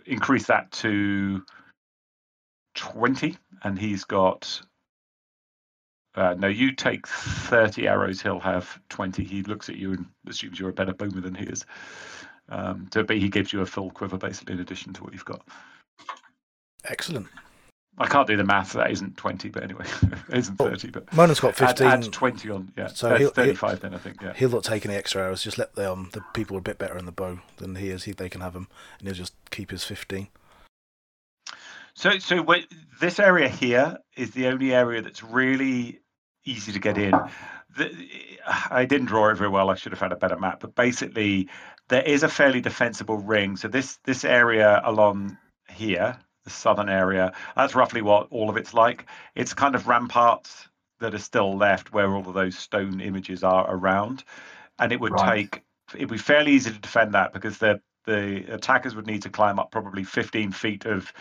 increase 0.07 0.47
that 0.47 0.71
to 0.73 1.45
twenty, 2.75 3.37
and 3.63 3.79
he's 3.79 4.05
got. 4.05 4.61
Uh, 6.17 6.35
no, 6.39 6.47
you 6.47 6.73
take 6.73 7.07
thirty 7.09 7.89
arrows. 7.89 8.23
He'll 8.23 8.41
have 8.41 8.79
twenty. 8.89 9.25
He 9.25 9.43
looks 9.43 9.69
at 9.69 9.77
you 9.77 9.93
and 9.93 10.07
assumes 10.29 10.59
you're 10.61 10.71
a 10.71 10.73
better 10.73 10.95
bowman 10.95 11.23
than 11.23 11.35
he 11.35 11.45
is. 11.47 11.67
Um, 12.49 12.89
so, 12.93 13.03
but 13.03 13.17
he 13.17 13.29
gives 13.29 13.53
you 13.53 13.63
a 13.63 13.67
full 13.67 13.91
quiver 13.91 14.19
basically 14.19 14.55
in 14.55 14.61
addition 14.61 14.93
to 14.93 15.03
what 15.03 15.13
you've 15.13 15.25
got. 15.25 15.43
Excellent. 16.85 17.27
I 17.97 18.07
can't 18.09 18.27
do 18.27 18.37
the 18.37 18.45
math. 18.45 18.73
That 18.73 18.91
isn't 18.91 19.17
twenty, 19.17 19.49
but 19.51 19.63
anyway, 19.63 19.85
it 20.29 20.39
isn't 20.39 20.57
thirty. 20.57 20.91
But 20.91 21.13
Monin's 21.13 21.39
got 21.41 21.55
15. 21.55 21.87
add 21.87 22.13
twenty 22.13 22.51
on. 22.51 22.73
Yeah, 22.77 22.89
So 22.89 23.09
he'll- 23.11 23.19
he'll- 23.19 23.31
thirty-five 23.31 23.81
then 23.81 23.95
I 23.95 23.99
think. 23.99 24.21
Yeah. 24.21 24.33
He'll 24.35 24.51
not 24.51 24.65
take 24.65 24.85
any 24.85 24.97
extra 24.97 25.23
hours. 25.23 25.43
Just 25.43 25.59
let 25.59 25.75
the 25.75 25.93
um, 25.93 26.11
the 26.13 26.23
people 26.35 26.57
are 26.57 26.59
a 26.59 26.63
bit 26.63 26.79
better 26.79 26.97
in 26.99 27.07
the 27.07 27.13
bow 27.13 27.39
than 27.59 27.77
he 27.77 27.91
is. 27.91 28.05
He, 28.05 28.13
they 28.13 28.29
can 28.29 28.41
have 28.41 28.53
them, 28.55 28.69
and 28.99 29.07
he'll 29.09 29.15
just 29.15 29.35
keep 29.51 29.71
his 29.71 29.85
15. 29.85 30.29
So, 31.95 32.19
so 32.19 32.43
wait, 32.43 32.67
this 33.01 33.21
area 33.21 33.49
here 33.49 33.99
is 34.17 34.33
the 34.33 34.49
only 34.49 34.75
area 34.75 35.01
that's 35.01 35.23
really 35.23 36.01
easy 36.45 36.73
to 36.73 36.79
get 36.81 36.99
in. 36.99 37.13
The, 37.77 37.91
I 38.71 38.85
didn't 38.85 39.07
draw 39.07 39.31
it 39.31 39.37
very 39.37 39.51
well. 39.51 39.71
I 39.71 39.75
should 39.77 39.93
have 39.93 40.01
had 40.01 40.13
a 40.13 40.17
better 40.17 40.37
map. 40.37 40.61
But 40.61 40.75
basically, 40.75 41.49
there 41.89 42.03
is 42.03 42.23
a 42.25 42.29
fairly 42.29 42.61
defensible 42.61 43.19
ring. 43.19 43.57
So 43.57 43.69
this 43.69 43.99
this 44.05 44.25
area 44.25 44.81
along 44.85 45.39
here, 45.69 46.19
the 46.45 46.51
southern 46.51 46.89
area, 46.89 47.33
that's 47.57 47.75
roughly 47.75 48.03
what 48.03 48.29
all 48.31 48.51
of 48.51 48.57
it's 48.57 48.75
like. 48.75 49.07
It's 49.35 49.55
kind 49.55 49.75
of 49.75 49.89
ramparts 49.89 50.69
that 51.01 51.15
are 51.15 51.19
still 51.19 51.57
left 51.57 51.93
where 51.93 52.15
all 52.15 52.27
of 52.29 52.35
those 52.35 52.57
stone 52.57 53.01
images 53.01 53.43
are 53.43 53.67
around, 53.69 54.25
and 54.79 54.93
it 54.93 55.01
would 55.01 55.17
Right. 55.17 55.19
take 55.19 55.63
it'd 55.95 56.09
be 56.09 56.19
fairly 56.19 56.53
easy 56.53 56.71
to 56.71 56.79
defend 56.79 57.15
that 57.15 57.33
because 57.33 57.59
the 57.59 57.81
the 58.07 58.45
attackers 58.53 58.95
would 58.95 59.07
need 59.07 59.23
to 59.23 59.31
climb 59.31 59.59
up 59.59 59.71
probably 59.71 60.05
15 60.05 60.53
feet 60.53 60.87
of 60.87 61.13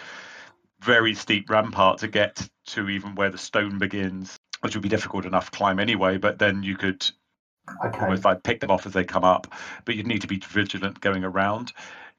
very 0.81 1.13
steep 1.15 1.49
rampart 1.49 1.99
to 1.99 2.07
get 2.07 2.47
to 2.67 2.89
even 2.89 3.15
where 3.15 3.29
the 3.29 3.37
stone 3.37 3.77
begins, 3.77 4.37
which 4.61 4.75
would 4.75 4.83
be 4.83 4.89
difficult 4.89 5.25
enough 5.25 5.49
to 5.51 5.57
climb 5.57 5.79
anyway. 5.79 6.17
But 6.17 6.39
then 6.39 6.63
you 6.63 6.75
could 6.75 7.09
Okay. 7.85 7.99
almost 8.01 8.25
like 8.25 8.43
pick 8.43 8.59
them 8.59 8.71
off 8.71 8.85
as 8.85 8.93
they 8.93 9.03
come 9.03 9.23
up, 9.23 9.47
but 9.85 9.95
you'd 9.95 10.07
need 10.07 10.21
to 10.21 10.27
be 10.27 10.37
vigilant 10.39 10.99
going 11.01 11.23
around. 11.23 11.71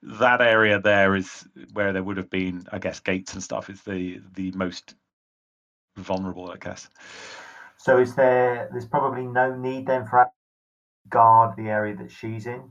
That 0.06 0.42
area 0.42 0.78
there 0.80 1.16
is 1.16 1.48
where 1.72 1.92
there 1.92 2.02
would 2.02 2.18
have 2.18 2.28
been, 2.28 2.66
I 2.70 2.78
guess, 2.78 3.00
gates 3.00 3.32
and 3.32 3.42
stuff 3.42 3.70
is 3.70 3.80
the 3.82 4.20
the 4.34 4.52
most 4.52 4.94
vulnerable, 5.96 6.50
I 6.50 6.58
guess. 6.58 6.88
So 7.78 7.98
is 7.98 8.14
there? 8.14 8.68
There's 8.70 8.86
probably 8.86 9.26
no 9.26 9.56
need 9.56 9.86
then 9.86 10.06
for 10.06 10.30
guard 11.08 11.56
the 11.56 11.68
area 11.70 11.96
that 11.96 12.10
she's 12.10 12.46
in, 12.46 12.70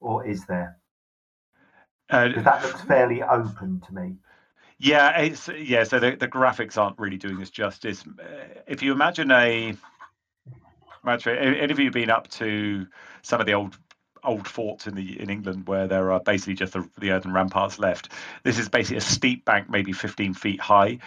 or 0.00 0.26
is 0.26 0.44
there? 0.46 0.78
Uh, 2.10 2.28
that 2.42 2.62
looks 2.62 2.82
fairly 2.82 3.22
open 3.22 3.80
to 3.80 3.94
me. 3.94 4.16
Yeah, 4.78 5.18
it's 5.20 5.48
yeah. 5.48 5.84
So 5.84 5.98
the, 5.98 6.16
the 6.16 6.28
graphics 6.28 6.76
aren't 6.76 6.98
really 6.98 7.16
doing 7.16 7.38
this 7.38 7.50
justice. 7.50 8.04
Uh, 8.06 8.60
If 8.66 8.82
you 8.82 8.92
imagine 8.92 9.30
a, 9.30 9.74
imagine 11.02 11.38
any 11.38 11.72
of 11.72 11.78
you 11.78 11.86
have 11.86 11.94
been 11.94 12.10
up 12.10 12.28
to 12.28 12.86
some 13.22 13.40
of 13.40 13.46
the 13.46 13.54
old 13.54 13.78
old 14.24 14.48
forts 14.48 14.86
in 14.86 14.94
the 14.94 15.20
in 15.20 15.30
England 15.30 15.66
where 15.66 15.86
there 15.86 16.12
are 16.12 16.20
basically 16.20 16.54
just 16.54 16.72
the, 16.72 16.88
the 16.98 17.10
earthen 17.10 17.32
ramparts 17.32 17.78
left. 17.78 18.10
This 18.42 18.58
is 18.58 18.68
basically 18.68 18.98
a 18.98 19.02
steep 19.02 19.44
bank, 19.44 19.68
maybe 19.68 19.92
15 19.92 20.34
feet 20.34 20.60
high, 20.60 20.98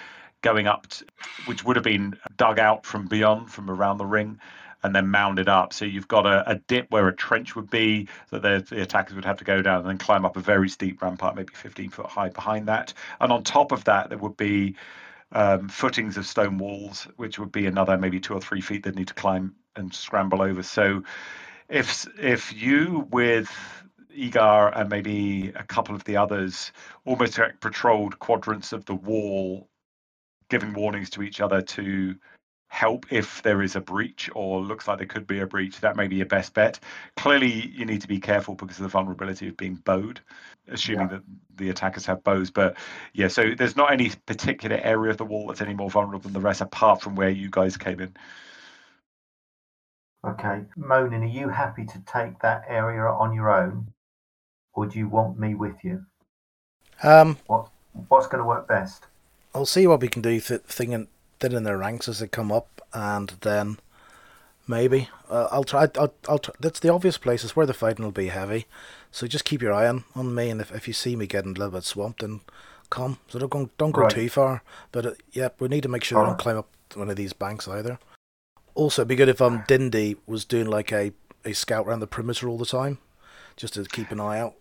going 0.42 0.68
up, 0.68 0.88
t 0.88 1.06
which 1.46 1.64
would 1.64 1.76
have 1.76 1.84
been 1.84 2.18
dug 2.36 2.60
out 2.60 2.86
from 2.86 3.08
beyond, 3.08 3.52
from 3.52 3.70
around 3.70 3.98
the 3.98 4.06
ring, 4.06 4.40
and 4.84 4.96
then 4.96 5.08
mounded 5.08 5.50
up. 5.50 5.74
So 5.74 5.86
you've 5.86 6.08
got 6.08 6.26
a, 6.26 6.50
a 6.52 6.56
dip 6.56 6.92
where 6.92 7.08
a 7.08 7.16
trench 7.16 7.56
would 7.56 7.70
be, 7.70 8.08
so 8.30 8.40
the, 8.40 8.66
the 8.70 8.82
attackers 8.82 9.16
would 9.16 9.26
have 9.26 9.38
to 9.38 9.44
go 9.44 9.62
down 9.62 9.82
and 9.82 9.90
then 9.90 9.98
climb 9.98 10.26
up 10.26 10.38
a 10.38 10.40
very 10.40 10.70
steep 10.70 11.02
rampart, 11.02 11.36
maybe 11.36 11.54
15 11.54 11.90
foot 11.90 12.06
high 12.08 12.30
behind 12.30 12.68
that. 12.68 12.94
And 13.20 13.32
on 13.32 13.44
top 13.44 13.72
of 13.72 13.84
that, 13.86 14.10
there 14.10 14.18
would 14.18 14.38
be 14.38 14.76
um, 15.32 15.68
footings 15.68 16.18
of 16.18 16.26
stone 16.26 16.58
walls, 16.58 17.08
which 17.18 17.40
would 17.40 17.52
be 17.52 17.66
another 17.66 17.98
maybe 17.98 18.20
two 18.20 18.34
or 18.34 18.42
three 18.42 18.62
feet 18.62 18.84
they'd 18.84 18.96
need 18.96 19.08
to 19.10 19.14
climb 19.14 19.56
and 19.76 19.94
scramble 19.94 20.42
over. 20.42 20.64
So 20.64 21.04
if 21.70 22.08
if 22.20 22.54
you 22.54 23.08
with 23.12 23.52
Igar 24.16 24.72
and 24.80 24.90
maybe 24.90 25.50
a 25.56 25.64
couple 25.64 25.96
of 25.96 26.04
the 26.06 26.18
others 26.18 26.72
almost 27.06 27.38
like 27.38 27.60
patrolled 27.60 28.20
quadrants 28.20 28.74
of 28.74 28.86
the 28.86 28.96
wall, 28.96 29.70
giving 30.50 30.74
warnings 30.74 31.10
to 31.12 31.22
each 31.22 31.42
other 31.42 31.62
to 31.62 32.16
help 32.70 33.06
if 33.12 33.42
there 33.44 33.62
is 33.62 33.76
a 33.76 33.82
breach 33.82 34.30
or 34.36 34.62
looks 34.62 34.88
like 34.88 34.98
there 34.98 35.08
could 35.08 35.26
be 35.26 35.40
a 35.40 35.48
breach, 35.48 35.80
that 35.80 35.96
may 35.96 36.08
be 36.08 36.18
your 36.18 36.26
best 36.26 36.54
bet. 36.54 36.80
Clearly, 37.16 37.68
you 37.68 37.86
need 37.86 38.02
to 38.02 38.08
be 38.08 38.20
careful 38.20 38.56
because 38.56 38.78
of 38.78 38.84
the 38.84 38.90
vulnerability 38.90 39.48
of 39.48 39.56
being 39.56 39.76
bowed, 39.76 40.20
assuming 40.68 41.10
Yeah. 41.10 41.16
that 41.16 41.24
the 41.56 41.70
attackers 41.70 42.06
have 42.06 42.24
bows. 42.24 42.52
But 42.52 42.76
yeah, 43.14 43.30
so 43.30 43.56
there's 43.56 43.78
not 43.78 43.94
any 43.94 44.12
particular 44.26 44.78
area 44.78 45.12
of 45.12 45.18
the 45.18 45.26
wall 45.26 45.48
that's 45.48 45.62
any 45.62 45.74
more 45.74 45.90
vulnerable 45.90 46.20
than 46.20 46.34
the 46.34 46.42
rest, 46.42 46.60
apart 46.60 47.02
from 47.02 47.16
where 47.16 47.30
you 47.30 47.50
guys 47.50 47.78
came 47.78 48.02
in. 48.02 48.16
Okay. 50.26 50.62
Monin, 50.76 51.24
are 51.24 51.26
you 51.26 51.50
happy 51.50 51.86
to 51.86 52.00
take 52.06 52.40
that 52.40 52.64
area 52.68 53.04
on 53.04 53.34
your 53.34 53.50
own? 53.50 53.94
Or 54.74 54.86
do 54.86 55.00
you 55.00 55.08
want 55.08 55.40
me 55.40 55.56
with 55.56 55.84
you? 55.84 56.06
Um, 57.04 57.38
What 57.48 57.70
what's 58.10 58.28
going 58.28 58.42
to 58.44 58.48
work 58.48 58.68
best? 58.68 59.06
I'll 59.56 59.66
see 59.66 59.88
what 59.88 60.02
we 60.02 60.08
can 60.08 60.22
do 60.22 60.40
th- 60.40 60.62
thinning, 60.62 61.08
thinning 61.40 61.64
their 61.64 61.78
ranks 61.78 62.08
as 62.08 62.20
they 62.20 62.28
come 62.28 62.52
up, 62.52 62.82
and 62.94 63.30
then 63.42 63.78
maybe 64.68 65.10
uh, 65.30 65.48
I'll 65.52 65.64
try. 65.64 65.88
I'll, 65.98 66.14
I'll 66.28 66.40
try. 66.40 66.54
That's 66.60 66.80
the 66.80 66.94
obvious 66.94 67.18
places 67.18 67.56
where 67.56 67.66
the 67.66 67.74
fighting 67.74 68.06
will 68.06 68.12
be 68.12 68.28
heavy. 68.28 68.66
So 69.12 69.26
just 69.26 69.46
keep 69.46 69.62
your 69.62 69.74
eye 69.74 69.88
on, 69.88 70.04
on 70.16 70.36
me, 70.36 70.50
and 70.50 70.62
if, 70.62 70.72
if 70.72 70.88
you 70.88 70.94
see 70.94 71.16
me 71.16 71.26
getting 71.28 71.52
a 71.56 71.60
little 71.60 71.72
bit 71.72 71.84
swamped, 71.86 72.22
then 72.22 72.42
come. 72.90 73.18
So 73.30 73.40
don't 73.40 73.50
go 73.50 73.70
don't 73.78 73.92
go 73.92 74.02
Right. 74.02 74.12
too 74.12 74.30
far. 74.30 74.62
But 74.92 75.06
uh, 75.06 75.12
yeah, 75.32 75.50
we 75.60 75.68
need 75.70 75.84
to 75.84 75.90
make 75.90 76.04
sure 76.04 76.20
they 76.20 76.26
don't 76.28 76.38
climb 76.40 76.58
up 76.58 76.70
one 76.94 77.10
of 77.10 77.16
these 77.16 77.34
banks 77.34 77.68
either. 77.68 77.98
Also, 78.78 79.02
it'd 79.02 79.08
be 79.08 79.16
good 79.16 79.28
if 79.28 79.42
um 79.42 79.64
Dindy 79.68 80.18
was 80.28 80.46
doing 80.46 80.68
like 80.68 80.92
a, 80.92 81.12
a 81.44 81.54
scout 81.54 81.88
around 81.88 82.00
the 82.00 82.08
perimeter 82.08 82.48
all 82.48 82.60
the 82.60 82.66
time, 82.66 83.00
just 83.56 83.74
to 83.74 83.84
keep 83.86 84.12
an 84.12 84.20
eye 84.20 84.40
out. 84.40 84.54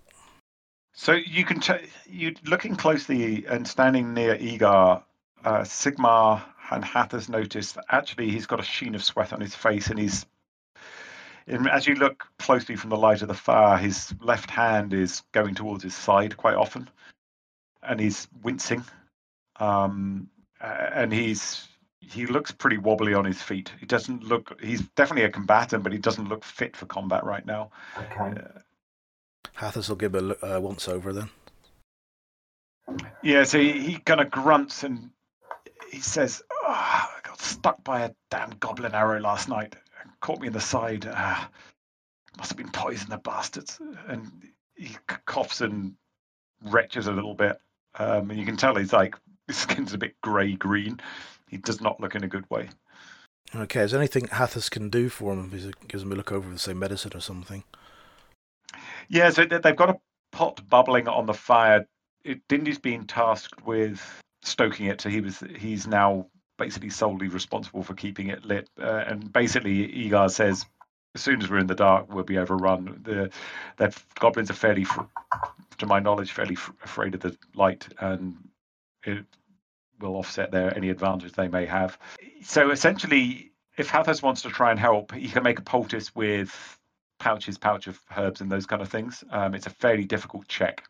So 0.94 1.12
you 1.12 1.44
can 1.44 1.60
you 2.08 2.34
looking 2.46 2.76
closely 2.76 3.44
and 3.44 3.68
standing 3.68 4.14
near 4.14 4.34
Egar, 4.38 5.02
uh, 5.44 5.60
Sigmar 5.60 6.42
and 6.70 6.82
Hathers 6.82 7.28
notice 7.28 7.72
that 7.72 7.84
actually 7.90 8.30
he's 8.30 8.46
got 8.46 8.58
a 8.58 8.62
sheen 8.62 8.94
of 8.94 9.04
sweat 9.04 9.34
on 9.34 9.40
his 9.42 9.54
face, 9.54 9.88
and 9.88 9.98
he's 9.98 10.24
in, 11.46 11.68
as 11.68 11.86
you 11.86 11.94
look 11.94 12.24
closely 12.38 12.74
from 12.74 12.88
the 12.88 12.96
light 12.96 13.20
of 13.20 13.28
the 13.28 13.34
fire, 13.34 13.76
his 13.76 14.14
left 14.22 14.50
hand 14.50 14.94
is 14.94 15.22
going 15.32 15.54
towards 15.54 15.84
his 15.84 15.94
side 15.94 16.38
quite 16.38 16.54
often, 16.54 16.88
and 17.82 18.00
he's 18.00 18.28
wincing, 18.42 18.82
um, 19.60 20.30
and 20.58 21.12
he's 21.12 21.68
he 22.09 22.26
looks 22.26 22.52
pretty 22.52 22.78
wobbly 22.78 23.14
on 23.14 23.24
his 23.24 23.42
feet. 23.42 23.72
He 23.80 23.86
doesn't 23.86 24.22
look. 24.24 24.61
He's 24.61 24.82
definitely 24.96 25.24
a 25.24 25.30
combatant, 25.30 25.82
but 25.82 25.92
he 25.92 25.98
doesn't 25.98 26.28
look 26.28 26.44
fit 26.44 26.76
for 26.76 26.86
combat 26.86 27.24
right 27.24 27.44
now. 27.44 27.70
Okay. 27.98 28.40
Hathis 29.54 29.88
will 29.88 29.96
give 29.96 30.14
a 30.14 30.20
look- 30.20 30.42
uh, 30.42 30.61
once 30.61 30.88
over 30.88 31.12
then. 31.12 31.30
Yeah, 33.22 33.44
so 33.44 33.59
he, 33.59 33.72
he 33.72 33.98
kind 33.98 34.20
of 34.20 34.30
grunts 34.30 34.84
and 34.84 35.11
he 35.90 36.00
says, 36.00 36.42
oh, 36.50 36.64
I 36.68 37.09
got 37.24 37.40
stuck 37.40 37.82
by 37.82 38.02
a 38.02 38.11
damn 38.30 38.50
goblin 38.61 38.94
arrow 38.94 39.20
last 39.20 39.48
night. 39.48 39.74
It 39.74 40.11
caught 40.20 40.40
me 40.40 40.46
in 40.46 40.52
the 40.52 40.61
side. 40.61 41.07
Uh, 41.07 41.44
must 42.38 42.50
have 42.50 42.59
been 42.59 42.70
poison, 42.70 43.11
the 43.11 43.18
bastards. 43.18 43.80
And 44.09 44.30
he 44.76 44.96
coughs 45.24 45.61
and 45.62 45.94
retches 46.64 47.09
a 47.09 47.12
little 47.12 47.34
bit. 47.34 47.59
Um, 47.98 48.30
and 48.30 48.38
you 48.38 48.46
can 48.46 48.57
tell 48.57 48.76
he's 48.76 48.92
like, 48.92 49.16
his 49.46 49.57
skin's 49.57 49.94
a 49.94 49.98
bit 49.98 50.20
grey 50.20 50.54
green. 50.54 51.00
He 51.49 51.57
does 51.59 51.80
not 51.80 52.01
look 52.01 52.14
in 52.14 52.24
a 52.24 52.28
good 52.28 52.49
way. 52.51 52.68
Okay, 53.55 53.80
is 53.82 53.92
there 53.92 54.01
anything 54.01 54.26
Hathis 54.26 54.68
can 54.68 54.90
do 54.90 55.09
for 55.09 55.32
him 55.32 55.51
if 55.53 55.62
he 55.62 55.72
gives 55.86 56.03
him 56.03 56.12
a 56.12 56.16
look 56.16 56.32
over, 56.32 56.49
with, 56.49 56.61
say, 56.61 56.74
medicine 56.74 57.12
or 57.14 57.20
something? 57.20 57.62
Yeah, 59.09 59.30
so 59.30 59.44
they- 59.44 59.59
they've 59.59 59.76
got 59.76 59.90
a 59.90 60.01
pot 60.32 60.68
bubbling 60.68 61.09
on 61.09 61.26
the 61.26 61.34
fire. 61.34 61.86
It, 62.24 62.47
Dindy's 62.49 62.78
been 62.78 63.07
tasked 63.07 63.64
with 63.64 64.03
stoking 64.42 64.86
it, 64.86 65.01
so 65.01 65.09
he 65.09 65.20
was 65.20 65.40
he's 65.57 65.86
now 65.86 66.26
basically 66.59 66.90
solely 66.90 67.28
responsible 67.28 67.82
for 67.84 67.94
keeping 67.94 68.28
it 68.28 68.44
lit. 68.44 68.68
Uh, 68.80 69.05
and 69.07 69.32
basically, 69.32 69.86
Egar 69.88 70.28
says, 70.30 70.66
as 71.14 71.22
soon 71.22 71.40
as 71.40 71.49
we're 71.49 71.59
in 71.59 71.66
the 71.68 71.74
dark, 71.74 72.12
we'll 72.12 72.24
be 72.24 72.38
overrun. 72.38 73.01
The 73.05 73.30
the 73.76 73.97
goblins 74.18 74.51
are 74.51 74.55
fairly, 74.55 74.86
to 75.78 75.86
my 75.86 76.01
knowledge, 76.01 76.32
fairly 76.32 76.57
f- 76.57 76.72
afraid 76.82 77.14
of 77.14 77.20
the 77.20 77.36
light, 77.55 77.86
and 78.01 78.36
it 79.05 79.24
will 80.01 80.16
offset 80.16 80.51
their 80.51 80.76
any 80.76 80.90
advantage 80.90 81.32
they 81.32 81.49
may 81.49 81.66
have. 81.66 81.99
So 82.42 82.70
essentially, 82.70 83.53
if 83.76 83.88
Hathis 83.88 84.22
wants 84.22 84.42
to 84.42 84.51
try 84.51 84.70
and 84.70 84.78
help, 84.78 85.12
he 85.12 85.28
can 85.28 85.42
make 85.42 85.59
a 85.59 85.62
poultice 85.62 86.14
with 86.14 86.78
pouches, 87.18 87.59
pouch 87.59 87.86
of 87.86 88.01
herbs 88.16 88.40
and 88.40 88.51
those 88.51 88.66
kind 88.66 88.82
of 88.82 88.88
things. 88.88 89.24
Um, 89.30 89.55
it's 89.55 89.66
a 89.66 89.70
fairly 89.70 90.05
difficult 90.05 90.49
check. 90.49 90.84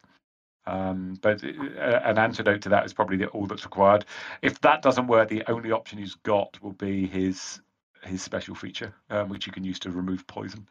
Um, 0.67 1.19
but 1.23 1.45
uh, 1.45 2.01
an 2.05 2.19
antidote 2.19 2.63
to 2.63 2.69
that 2.71 2.85
is 2.85 2.93
probably 2.93 3.17
the, 3.19 3.29
all 3.29 3.47
that's 3.47 3.65
required. 3.65 4.05
If 4.43 4.61
that 4.63 4.83
doesn't 4.83 5.07
work, 5.07 5.29
the 5.29 5.45
only 5.49 5.71
option 5.71 5.99
he's 5.99 6.15
got 6.17 6.61
will 6.63 6.73
be 6.73 7.07
his 7.07 7.61
his 8.03 8.23
special 8.23 8.55
feature, 8.55 8.95
um, 9.11 9.29
which 9.29 9.47
you 9.47 9.53
can 9.53 9.65
use 9.65 9.79
to 9.81 9.91
remove 9.91 10.27
poison. 10.27 10.69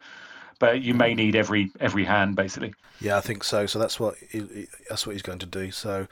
But 0.59 0.81
you 0.81 0.93
may 0.93 1.13
need 1.13 1.35
every 1.35 1.71
every 1.79 2.05
hand 2.05 2.35
basically. 2.35 2.73
Yeah, 3.01 3.17
I 3.17 3.21
think 3.21 3.43
so. 3.43 3.65
So 3.65 3.77
that's 3.77 3.99
what 3.99 4.15
he, 4.29 4.67
that's 4.89 5.05
what 5.05 5.13
he's 5.13 5.21
going 5.21 5.39
to 5.39 5.45
do. 5.45 5.71
So, 5.71 6.07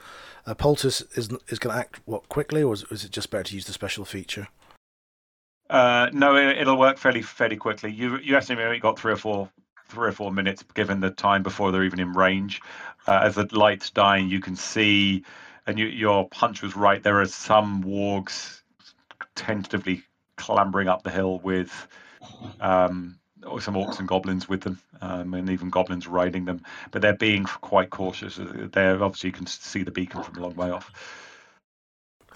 uh, 0.46 0.54
poultice 0.54 1.00
is 1.14 1.30
is 1.48 1.58
going 1.58 1.74
to 1.74 1.80
act 1.80 2.00
what 2.04 2.28
quickly, 2.28 2.62
or 2.62 2.74
is, 2.74 2.84
is 2.90 3.04
it 3.04 3.10
just 3.10 3.30
better 3.30 3.44
to 3.44 3.54
use 3.54 3.64
the 3.64 3.72
special 3.72 4.04
feature? 4.04 4.48
Uh, 5.70 6.10
no, 6.12 6.36
it, 6.36 6.58
it'll 6.58 6.78
work 6.78 6.98
fairly 6.98 7.22
fairly 7.22 7.56
quickly. 7.56 7.90
You 7.90 8.18
you 8.18 8.36
estimate 8.36 8.80
got 8.82 8.98
three 8.98 9.12
or 9.12 9.16
four 9.16 9.48
three 9.88 10.08
or 10.08 10.12
four 10.12 10.30
minutes 10.30 10.64
given 10.74 11.00
the 11.00 11.10
time 11.10 11.42
before 11.42 11.72
they're 11.72 11.84
even 11.84 12.00
in 12.00 12.12
range. 12.12 12.60
Uh, 13.06 13.20
as 13.22 13.34
the 13.34 13.48
light's 13.52 13.90
dying, 13.90 14.28
you 14.28 14.40
can 14.40 14.56
see, 14.56 15.24
and 15.66 15.78
you, 15.78 15.86
your 15.86 16.28
punch 16.28 16.62
was 16.62 16.76
right. 16.76 17.02
There 17.02 17.20
are 17.20 17.26
some 17.26 17.84
wargs 17.84 18.60
tentatively 19.34 20.02
clambering 20.36 20.88
up 20.88 21.02
the 21.02 21.10
hill 21.10 21.38
with 21.40 21.86
um, 22.60 23.18
some 23.60 23.74
orcs 23.74 23.98
and 23.98 24.08
goblins 24.08 24.48
with 24.48 24.62
them, 24.62 24.80
um, 25.00 25.34
and 25.34 25.50
even 25.50 25.70
goblins 25.70 26.06
riding 26.06 26.44
them. 26.44 26.62
But 26.90 27.02
they're 27.02 27.16
being 27.16 27.44
quite 27.44 27.90
cautious. 27.90 28.38
They're 28.40 29.02
obviously 29.02 29.28
you 29.28 29.34
can 29.34 29.46
see 29.46 29.82
the 29.82 29.90
beacon 29.90 30.22
from 30.22 30.36
a 30.36 30.40
long 30.40 30.54
way 30.54 30.70
off. 30.70 30.90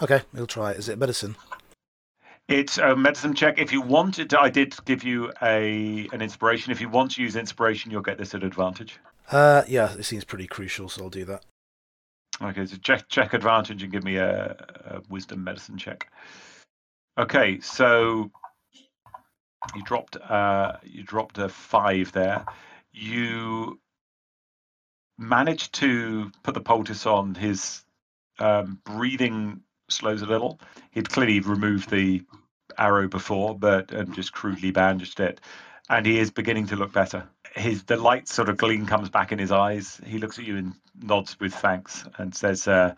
Okay, 0.00 0.22
we'll 0.32 0.46
try 0.46 0.72
it. 0.72 0.78
Is 0.78 0.88
it 0.88 0.98
medicine? 0.98 1.36
It's 2.48 2.78
a 2.78 2.96
medicine 2.96 3.34
check. 3.34 3.58
If 3.58 3.72
you 3.72 3.82
wanted 3.82 4.30
to, 4.30 4.40
I 4.40 4.48
did 4.48 4.74
give 4.86 5.04
you 5.04 5.32
a 5.42 6.08
an 6.12 6.22
inspiration. 6.22 6.72
If 6.72 6.80
you 6.80 6.88
want 6.88 7.12
to 7.12 7.22
use 7.22 7.36
inspiration, 7.36 7.90
you'll 7.90 8.02
get 8.02 8.16
this 8.16 8.34
at 8.34 8.42
advantage. 8.42 8.98
Uh, 9.30 9.64
yeah, 9.68 9.92
it 9.92 10.04
seems 10.04 10.24
pretty 10.24 10.46
crucial, 10.46 10.88
so 10.88 11.04
I'll 11.04 11.10
do 11.10 11.26
that. 11.26 11.44
Okay, 12.40 12.64
so 12.64 12.76
check 12.76 13.08
check 13.08 13.34
advantage 13.34 13.82
and 13.82 13.92
give 13.92 14.04
me 14.04 14.16
a, 14.16 14.56
a 14.86 15.02
wisdom 15.10 15.44
medicine 15.44 15.76
check. 15.76 16.10
Okay, 17.18 17.60
so 17.60 18.30
you 19.74 19.82
dropped 19.82 20.16
uh 20.16 20.76
you 20.82 21.02
dropped 21.02 21.38
a 21.38 21.48
five 21.48 22.12
there. 22.12 22.44
You 22.92 23.78
managed 25.18 25.74
to 25.74 26.30
put 26.42 26.54
the 26.54 26.60
poultice 26.60 27.04
on. 27.06 27.34
His 27.34 27.82
um, 28.38 28.80
breathing 28.84 29.60
slows 29.88 30.22
a 30.22 30.26
little. 30.26 30.60
He'd 30.92 31.10
clearly 31.10 31.40
removed 31.40 31.90
the 31.90 32.22
arrow 32.78 33.08
before, 33.08 33.58
but 33.58 33.90
and 33.92 34.14
just 34.14 34.32
crudely 34.32 34.70
bandaged 34.70 35.20
it, 35.20 35.40
and 35.90 36.06
he 36.06 36.18
is 36.18 36.30
beginning 36.30 36.66
to 36.68 36.76
look 36.76 36.92
better. 36.92 37.28
His 37.54 37.84
the 37.84 37.96
light 37.96 38.28
sort 38.28 38.48
of 38.48 38.56
gleam 38.56 38.86
comes 38.86 39.08
back 39.08 39.32
in 39.32 39.38
his 39.38 39.52
eyes. 39.52 40.00
He 40.06 40.18
looks 40.18 40.38
at 40.38 40.44
you 40.44 40.56
and 40.56 40.74
nods 41.02 41.38
with 41.40 41.54
thanks 41.54 42.04
and 42.18 42.34
says, 42.34 42.68
uh, 42.68 42.94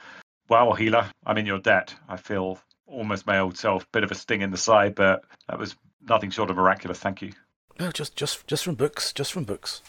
"Well, 0.48 0.74
healer, 0.74 1.10
I'm 1.24 1.38
in 1.38 1.46
your 1.46 1.60
debt. 1.60 1.94
I 2.08 2.16
feel 2.16 2.58
almost 2.86 3.26
my 3.26 3.38
old 3.38 3.56
self. 3.56 3.90
Bit 3.92 4.04
of 4.04 4.10
a 4.10 4.14
sting 4.14 4.42
in 4.42 4.50
the 4.50 4.56
side, 4.56 4.94
but 4.94 5.24
that 5.48 5.58
was 5.58 5.76
nothing 6.08 6.30
short 6.30 6.50
of 6.50 6.56
miraculous. 6.56 6.98
Thank 6.98 7.22
you." 7.22 7.32
No, 7.78 7.90
just 7.90 8.16
just 8.16 8.46
just 8.46 8.64
from 8.64 8.74
books, 8.74 9.12
just 9.12 9.32
from 9.32 9.44
books. 9.44 9.82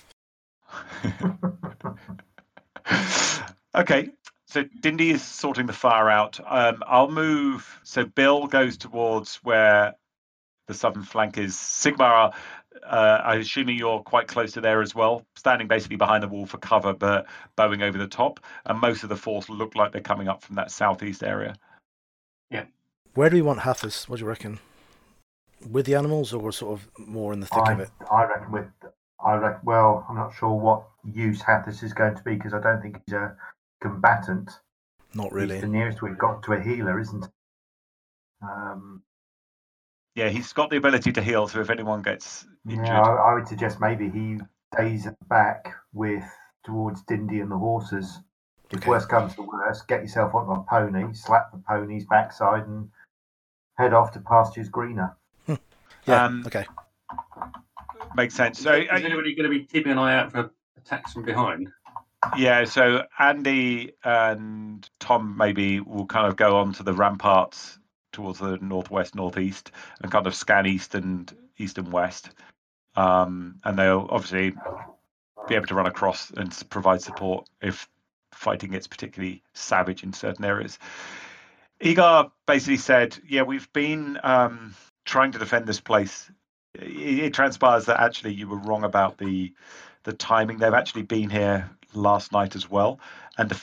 okay, 3.76 4.10
so 4.46 4.64
Dindy 4.80 5.12
is 5.12 5.24
sorting 5.24 5.66
the 5.66 5.74
fire 5.74 6.10
out. 6.10 6.40
Um, 6.46 6.84
I'll 6.88 7.12
move. 7.12 7.80
So 7.84 8.06
Bill 8.06 8.48
goes 8.48 8.78
towards 8.78 9.36
where 9.38 9.96
the 10.68 10.74
southern 10.74 11.04
flank 11.04 11.38
is. 11.38 11.56
Sigmar, 11.56 12.34
uh, 12.86 13.22
I'm 13.24 13.42
assuming 13.42 13.78
you're 13.78 14.00
quite 14.00 14.28
close 14.28 14.54
to 14.54 14.62
there 14.62 14.82
as 14.82 14.96
well, 14.96 15.26
standing 15.36 15.68
basically 15.68 15.98
behind 15.98 16.24
the 16.24 16.28
wall 16.28 16.46
for 16.46 16.58
cover, 16.58 16.94
but 16.94 17.28
bowing 17.56 17.82
over 17.82 17.98
the 17.98 18.08
top. 18.08 18.40
And 18.66 18.80
most 18.80 19.04
of 19.04 19.10
the 19.10 19.18
force 19.18 19.50
look 19.50 19.76
like 19.76 19.92
they're 19.92 20.02
coming 20.02 20.28
up 20.28 20.44
from 20.44 20.56
that 20.56 20.72
southeast 20.72 21.24
area. 21.24 21.56
Yeah. 22.50 22.66
Where 23.14 23.30
do 23.30 23.36
we 23.36 23.42
want 23.42 23.62
Hathis? 23.62 24.08
What 24.08 24.18
do 24.18 24.24
you 24.24 24.30
reckon? 24.30 24.60
With 25.70 25.86
the 25.86 25.96
animals, 25.96 26.34
or 26.34 26.52
sort 26.52 26.80
of 26.80 27.08
more 27.08 27.34
in 27.34 27.40
the 27.40 27.46
thick 27.46 27.58
I, 27.58 27.74
of 27.74 27.80
it? 27.80 27.90
I 28.12 28.26
reckon 28.26 28.52
with 28.52 28.66
I 29.24 29.36
reckon. 29.36 29.62
Well, 29.64 30.06
I'm 30.10 30.16
not 30.16 30.34
sure 30.34 30.54
what 30.54 30.88
use 31.04 31.42
Hathis 31.42 31.84
is 31.84 31.94
going 31.94 32.16
to 32.16 32.24
be 32.24 32.36
because 32.36 32.54
I 32.54 32.60
don't 32.62 32.82
think 32.82 33.02
he's 33.06 33.14
a 33.14 33.36
combatant. 33.82 34.50
Not 35.14 35.32
really. 35.32 35.56
He's 35.56 35.62
the 35.62 35.68
nearest 35.68 36.02
we've 36.02 36.18
got 36.18 36.44
to 36.44 36.54
a 36.54 36.62
healer, 36.62 37.00
isn't? 37.00 37.26
he? 37.26 38.48
Um, 38.48 39.04
Yeah, 40.16 40.30
he's 40.30 40.54
got 40.54 40.70
the 40.70 40.78
ability 40.78 41.12
to 41.14 41.22
heal, 41.22 41.48
so 41.48 41.62
if 41.62 41.70
anyone 41.70 42.02
gets 42.02 42.46
injured, 42.68 42.86
yeah, 42.88 43.02
I, 43.02 43.32
I 43.32 43.34
would 43.34 43.48
suggest 43.48 43.80
maybe 43.80 44.10
he 44.10 44.40
stays 44.74 45.06
at 45.08 45.20
the 45.20 45.26
back 45.26 45.74
with 45.94 46.24
towards 46.66 47.04
Dindy 47.04 47.40
and 47.40 47.52
the 47.52 47.58
horses. 47.58 48.20
If 48.72 48.80
Okay. 48.80 48.90
worst 48.90 49.10
comes 49.10 49.36
to 49.36 49.44
worst, 49.44 49.88
get 49.88 50.02
yourself 50.02 50.34
onto 50.34 50.52
a 50.52 50.64
pony, 50.64 51.14
slap 51.14 51.52
the 51.52 51.58
pony's 51.60 52.06
backside, 52.06 52.66
and 52.68 52.90
head 53.78 53.94
off 53.94 54.12
to 54.14 54.20
pastures 54.22 54.70
greener. 54.70 55.18
Yeah. 56.06 56.26
Um, 56.26 56.44
okay. 56.46 56.66
makes 58.16 58.34
sense. 58.34 58.60
So 58.60 58.74
is 58.74 58.88
uh, 58.90 58.94
anybody 58.96 59.36
going 59.36 59.50
to 59.50 59.58
be 59.58 59.66
keeping 59.66 59.92
an 59.92 59.98
eye 59.98 60.16
out 60.16 60.32
for 60.32 60.52
attacks 60.78 61.14
from 61.14 61.24
behind? 61.24 61.70
Yeah, 62.38 62.66
so 62.66 63.04
Andy 63.18 63.94
and 64.04 64.88
Tom 65.00 65.36
maybe 65.38 65.80
will 65.80 66.06
kind 66.06 66.28
of 66.28 66.36
go 66.36 66.58
on 66.58 66.74
to 66.74 66.84
the 66.84 66.94
ramparts 66.94 67.80
towards 68.12 68.40
the 68.40 68.58
northwest, 68.62 69.16
northeast, 69.16 69.72
and 70.02 70.12
kind 70.12 70.28
of 70.28 70.36
scan 70.36 70.68
east 70.68 70.94
and 70.94 71.34
east 71.58 71.78
and 71.78 71.92
west. 71.92 72.30
Um, 72.96 73.56
and 73.64 73.78
they'll 73.78 74.08
obviously 74.10 74.52
be 75.48 75.56
able 75.56 75.68
to 75.68 75.76
run 75.76 75.88
across 75.88 76.30
and 76.32 76.56
provide 76.70 77.02
support 77.02 77.50
if 77.62 77.88
fighting 78.34 78.72
gets 78.72 78.88
particularly 78.88 79.42
savage 79.54 80.04
in 80.04 80.14
certain 80.14 80.46
areas. 80.46 80.78
Igar 81.82 82.32
basically 82.46 82.78
said, 82.78 83.18
"Yeah, 83.28 83.42
we've 83.44 83.72
been 83.74 84.20
um, 84.24 84.76
trying 85.12 85.34
to 85.34 85.40
defend 85.40 85.68
this 85.68 85.82
place. 85.82 86.32
It, 86.74 87.20
it 87.20 87.34
transpires 87.34 87.86
that 87.86 88.00
actually 88.00 88.34
you 88.34 88.48
were 88.48 88.58
wrong 88.58 88.84
about 88.84 89.18
the 89.18 89.54
the 90.04 90.14
timing. 90.14 90.58
They've 90.58 90.74
actually 90.74 91.04
been 91.04 91.30
here 91.30 91.70
last 91.94 92.32
night 92.32 92.56
as 92.56 92.70
well, 92.70 93.00
and 93.38 93.54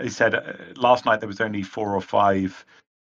he 0.00 0.08
said 0.08 0.34
uh, 0.34 0.52
last 0.76 1.04
night 1.04 1.20
there 1.20 1.28
was 1.28 1.40
only 1.40 1.62
four 1.62 1.94
or 1.94 2.00
five 2.00 2.64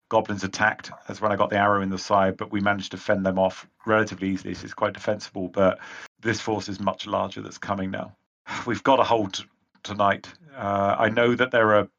goblins 0.09 0.43
attacked. 0.43 0.91
That's 1.07 1.19
when 1.19 1.31
I 1.31 1.35
got 1.35 1.49
the 1.49 1.57
arrow 1.57 1.81
in 1.81 1.89
the 1.89 1.97
side, 1.97 2.37
but 2.37 2.51
we 2.51 2.61
managed 2.61 2.91
to 2.91 2.97
fend 2.97 3.25
them 3.25 3.39
off 3.39 3.67
relatively 3.87 4.29
easily. 4.29 4.53
So 4.53 4.65
it's 4.65 4.73
quite 4.75 4.93
defensible. 4.93 5.47
But 5.47 5.79
this 6.21 6.39
force 6.39 6.69
is 6.69 6.79
much 6.79 7.07
larger 7.07 7.41
that's 7.41 7.57
coming 7.57 7.89
now. 7.89 8.15
We've 8.67 8.83
got 8.83 8.97
to 8.97 9.03
hold 9.03 9.43
tonight. 9.81 10.31
Uh, 10.55 10.95
I 10.99 11.09
know 11.09 11.33
that 11.35 11.49
there 11.51 11.73
are 11.75 11.89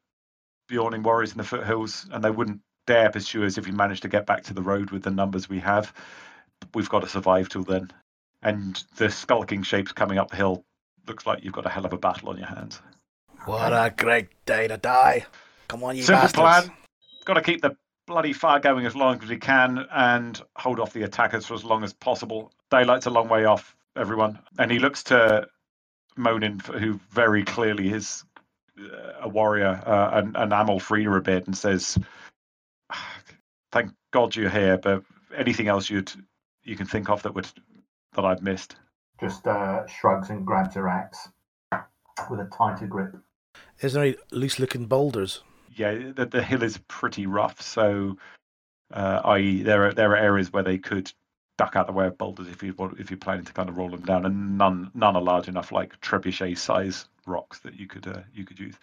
Beorning 0.71 1.03
warriors 1.03 1.33
in 1.33 1.37
the 1.37 1.43
foothills, 1.43 2.07
and 2.11 2.23
they 2.23 2.31
wouldn't 2.31 2.61
dare 2.85 3.09
pursue 3.09 3.45
us 3.45 3.57
if 3.57 3.65
we 3.65 3.71
manage 3.71 4.01
to 4.01 4.07
get 4.07 4.25
back 4.25 4.43
to 4.43 4.53
the 4.53 4.61
road 4.61 4.91
with 4.91 5.03
the 5.03 5.11
numbers 5.11 5.49
we 5.49 5.59
have. 5.59 5.93
We've 6.73 6.89
got 6.89 7.01
to 7.01 7.09
survive 7.09 7.49
till 7.49 7.63
then. 7.63 7.91
And 8.41 8.81
the 8.97 9.09
skulking 9.09 9.63
shapes 9.63 9.91
coming 9.91 10.17
up 10.17 10.29
the 10.29 10.37
hill 10.37 10.63
looks 11.07 11.25
like 11.25 11.43
you've 11.43 11.53
got 11.53 11.65
a 11.65 11.69
hell 11.69 11.85
of 11.85 11.93
a 11.93 11.97
battle 11.97 12.29
on 12.29 12.37
your 12.37 12.47
hands. 12.47 12.81
What 13.45 13.71
a 13.73 13.93
great 13.95 14.29
day 14.45 14.67
to 14.67 14.77
die! 14.77 15.25
Come 15.67 15.83
on, 15.83 15.95
you 15.95 16.03
Simple 16.03 16.23
bastards. 16.23 16.67
plan. 16.67 16.77
Got 17.25 17.33
to 17.35 17.41
keep 17.41 17.61
the 17.61 17.75
bloody 18.07 18.33
fire 18.33 18.59
going 18.59 18.85
as 18.85 18.95
long 18.95 19.21
as 19.21 19.29
we 19.29 19.37
can 19.37 19.85
and 19.91 20.39
hold 20.55 20.79
off 20.79 20.93
the 20.93 21.03
attackers 21.03 21.45
for 21.45 21.55
as 21.55 21.63
long 21.63 21.83
as 21.83 21.93
possible. 21.93 22.51
Daylight's 22.69 23.07
a 23.07 23.09
long 23.09 23.29
way 23.29 23.45
off, 23.45 23.75
everyone. 23.95 24.39
And 24.59 24.71
he 24.71 24.79
looks 24.79 25.03
to 25.05 25.47
Monin, 26.15 26.59
who 26.59 26.99
very 27.09 27.43
clearly 27.43 27.91
is 27.91 28.23
uh, 28.79 29.13
a 29.21 29.29
warrior, 29.29 29.81
uh, 29.85 30.19
and, 30.19 30.35
and 30.35 30.51
Amalfreda 30.51 31.17
a 31.17 31.21
bit, 31.21 31.47
and 31.47 31.57
says, 31.57 31.97
"Thank 33.75 33.91
God 34.11 34.35
you're 34.35 34.49
here, 34.49 34.77
but 34.77 35.03
anything 35.35 35.67
else 35.67 35.89
you'd 35.89 36.11
you 36.63 36.75
can 36.75 36.87
think 36.87 37.09
of 37.09 37.21
that 37.23 37.35
would 37.35 37.47
that 38.13 38.25
I've 38.25 38.41
missed." 38.41 38.75
Just 39.19 39.45
uh, 39.47 39.85
shrugs 39.87 40.29
and 40.29 40.45
grabs 40.45 40.75
her 40.75 40.87
axe 40.87 41.29
with 42.29 42.39
a 42.39 42.49
tighter 42.57 42.87
grip. 42.87 43.15
Is 43.81 43.93
there 43.93 44.03
any 44.03 44.15
loose-looking 44.31 44.85
boulders? 44.85 45.43
yeah, 45.75 46.11
the, 46.15 46.25
the 46.25 46.41
hill 46.41 46.63
is 46.63 46.77
pretty 46.87 47.27
rough. 47.27 47.61
So, 47.61 48.17
uh, 48.93 49.21
i.e., 49.25 49.63
there 49.63 49.87
are 49.87 49.93
there 49.93 50.11
are 50.11 50.17
areas 50.17 50.51
where 50.51 50.63
they 50.63 50.77
could 50.77 51.11
duck 51.57 51.75
out 51.75 51.87
the 51.87 51.93
way 51.93 52.07
of 52.07 52.17
boulders 52.17 52.47
if 52.47 52.63
you 52.63 52.73
want 52.73 52.99
if 52.99 53.09
you're 53.09 53.17
planning 53.17 53.45
to 53.45 53.53
kind 53.53 53.69
of 53.69 53.77
roll 53.77 53.89
them 53.89 54.01
down, 54.01 54.25
and 54.25 54.57
none 54.57 54.91
none 54.93 55.15
are 55.15 55.21
large 55.21 55.47
enough 55.47 55.71
like 55.71 55.99
trebuchet 56.01 56.57
size 56.57 57.07
rocks 57.27 57.59
that 57.59 57.75
you 57.75 57.87
could 57.87 58.07
uh, 58.07 58.21
you 58.33 58.45
could 58.45 58.59
use. 58.59 58.75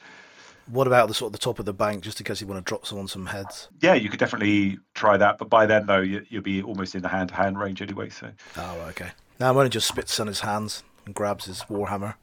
What 0.66 0.86
about 0.86 1.08
the 1.08 1.14
sort 1.14 1.28
of 1.28 1.32
the 1.32 1.38
top 1.38 1.58
of 1.58 1.64
the 1.64 1.72
bank, 1.72 2.02
just 2.02 2.20
in 2.20 2.24
case 2.24 2.40
you 2.40 2.46
want 2.46 2.64
to 2.64 2.68
drop 2.68 2.86
someone 2.86 3.08
some 3.08 3.26
heads? 3.26 3.68
Yeah, 3.80 3.94
you 3.94 4.08
could 4.08 4.20
definitely 4.20 4.78
try 4.94 5.16
that, 5.16 5.38
but 5.38 5.50
by 5.50 5.66
then 5.66 5.86
though 5.86 6.00
you, 6.00 6.24
you'll 6.28 6.42
be 6.42 6.62
almost 6.62 6.94
in 6.94 7.02
the 7.02 7.08
hand 7.08 7.30
to 7.30 7.34
hand 7.34 7.58
range 7.58 7.82
anyway. 7.82 8.08
So 8.08 8.30
Oh, 8.56 8.80
okay. 8.90 9.10
Now 9.40 9.52
Monin 9.52 9.70
just 9.70 9.88
spits 9.88 10.18
on 10.20 10.28
his 10.28 10.40
hands 10.40 10.84
and 11.04 11.14
grabs 11.14 11.46
his 11.46 11.62
warhammer 11.62 12.14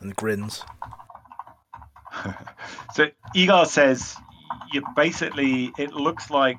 and 0.00 0.14
grins. 0.16 0.62
So 2.94 3.08
Egar 3.34 3.66
says 3.66 4.16
you 4.72 4.82
basically 4.94 5.70
it 5.78 5.92
looks 5.92 6.30
like 6.30 6.56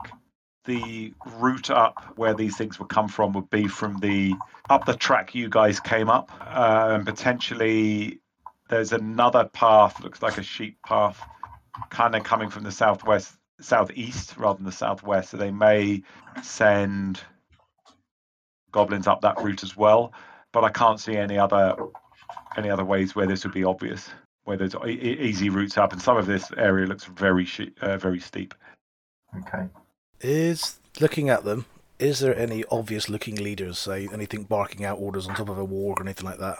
the 0.65 1.13
route 1.39 1.72
up 1.72 2.13
where 2.15 2.34
these 2.36 2.55
things 2.57 2.78
would 2.78 2.89
come 2.89 3.07
from 3.07 3.34
would 3.34 3.49
be 3.49 3.68
from 3.68 3.97
the 3.99 4.36
up 4.70 4.86
the 4.86 4.95
track 4.95 5.34
you 5.34 5.49
guys 5.49 5.80
came 5.80 6.09
up, 6.09 6.30
uh, 6.41 6.89
and 6.91 7.05
potentially 7.05 8.20
there's 8.70 8.93
another 8.93 9.45
path 9.45 10.01
looks 10.03 10.22
like 10.22 10.38
a 10.38 10.43
sheep 10.43 10.78
path, 10.86 11.22
kind 11.89 12.15
of 12.15 12.24
coming 12.24 12.49
from 12.49 12.63
the 12.63 12.72
southwest 12.72 13.34
southeast 13.59 14.38
rather 14.38 14.57
than 14.57 14.65
the 14.65 14.72
southwest. 14.72 15.32
So 15.32 15.38
they 15.38 15.51
may 15.51 16.03
send 16.43 17.22
goblins 18.72 19.07
up 19.07 19.22
that 19.22 19.41
route 19.41 19.63
as 19.63 19.76
well, 19.76 20.13
but 20.51 20.63
I 20.63 20.70
can't 20.70 20.99
see 20.99 21.15
any 21.15 21.38
other 21.38 21.76
any 22.55 22.70
other 22.70 22.86
ways 22.86 23.15
where 23.15 23.28
this 23.28 23.43
would 23.43 23.53
be 23.53 23.63
obvious 23.63 24.09
where 24.47 24.55
there's 24.55 24.76
e- 24.88 25.18
easy 25.20 25.49
routes 25.49 25.78
up, 25.78 25.91
and 25.91 26.01
some 26.01 26.15
of 26.15 26.26
this 26.26 26.49
area 26.57 26.88
looks 26.88 27.03
very 27.03 27.43
she- 27.43 27.74
uh, 27.82 27.97
very 27.97 28.20
steep. 28.20 28.53
Okay. 29.39 29.68
Is 30.22 30.80
looking 31.01 31.30
at 31.30 31.43
them. 31.43 31.65
Is 31.99 32.20
there 32.20 32.36
any 32.38 32.63
obvious-looking 32.72 33.36
leaders? 33.36 33.78
Say 33.78 34.07
anything 34.13 34.43
barking 34.43 34.86
out 34.86 34.99
orders 34.99 35.28
on 35.28 35.36
top 35.36 35.49
of 35.49 35.57
a 35.57 35.68
warg 35.68 35.99
or 35.99 36.03
anything 36.03 36.26
like 36.26 36.39
that? 36.39 36.59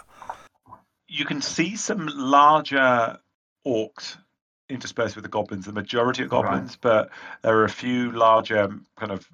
You 1.08 1.24
can 1.24 1.40
see 1.40 1.76
some 1.76 2.06
larger 2.06 3.18
orcs 3.66 4.16
interspersed 4.68 5.16
with 5.16 5.22
the 5.24 5.30
goblins. 5.30 5.64
The 5.66 5.72
majority 5.72 6.22
of 6.22 6.30
Right. 6.30 6.42
goblins, 6.42 6.76
but 6.76 7.10
there 7.42 7.56
are 7.56 7.64
a 7.64 7.70
few 7.70 8.12
larger 8.12 8.78
kind 8.96 9.10
of 9.12 9.26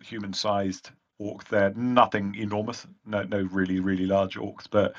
human-sized 0.00 0.90
orcs 1.20 1.44
there. 1.48 1.70
Nothing 1.74 2.34
enormous. 2.34 2.86
No, 3.04 3.22
no 3.24 3.42
really 3.52 3.80
really 3.80 4.06
large 4.06 4.36
orcs, 4.36 4.66
but 4.70 4.94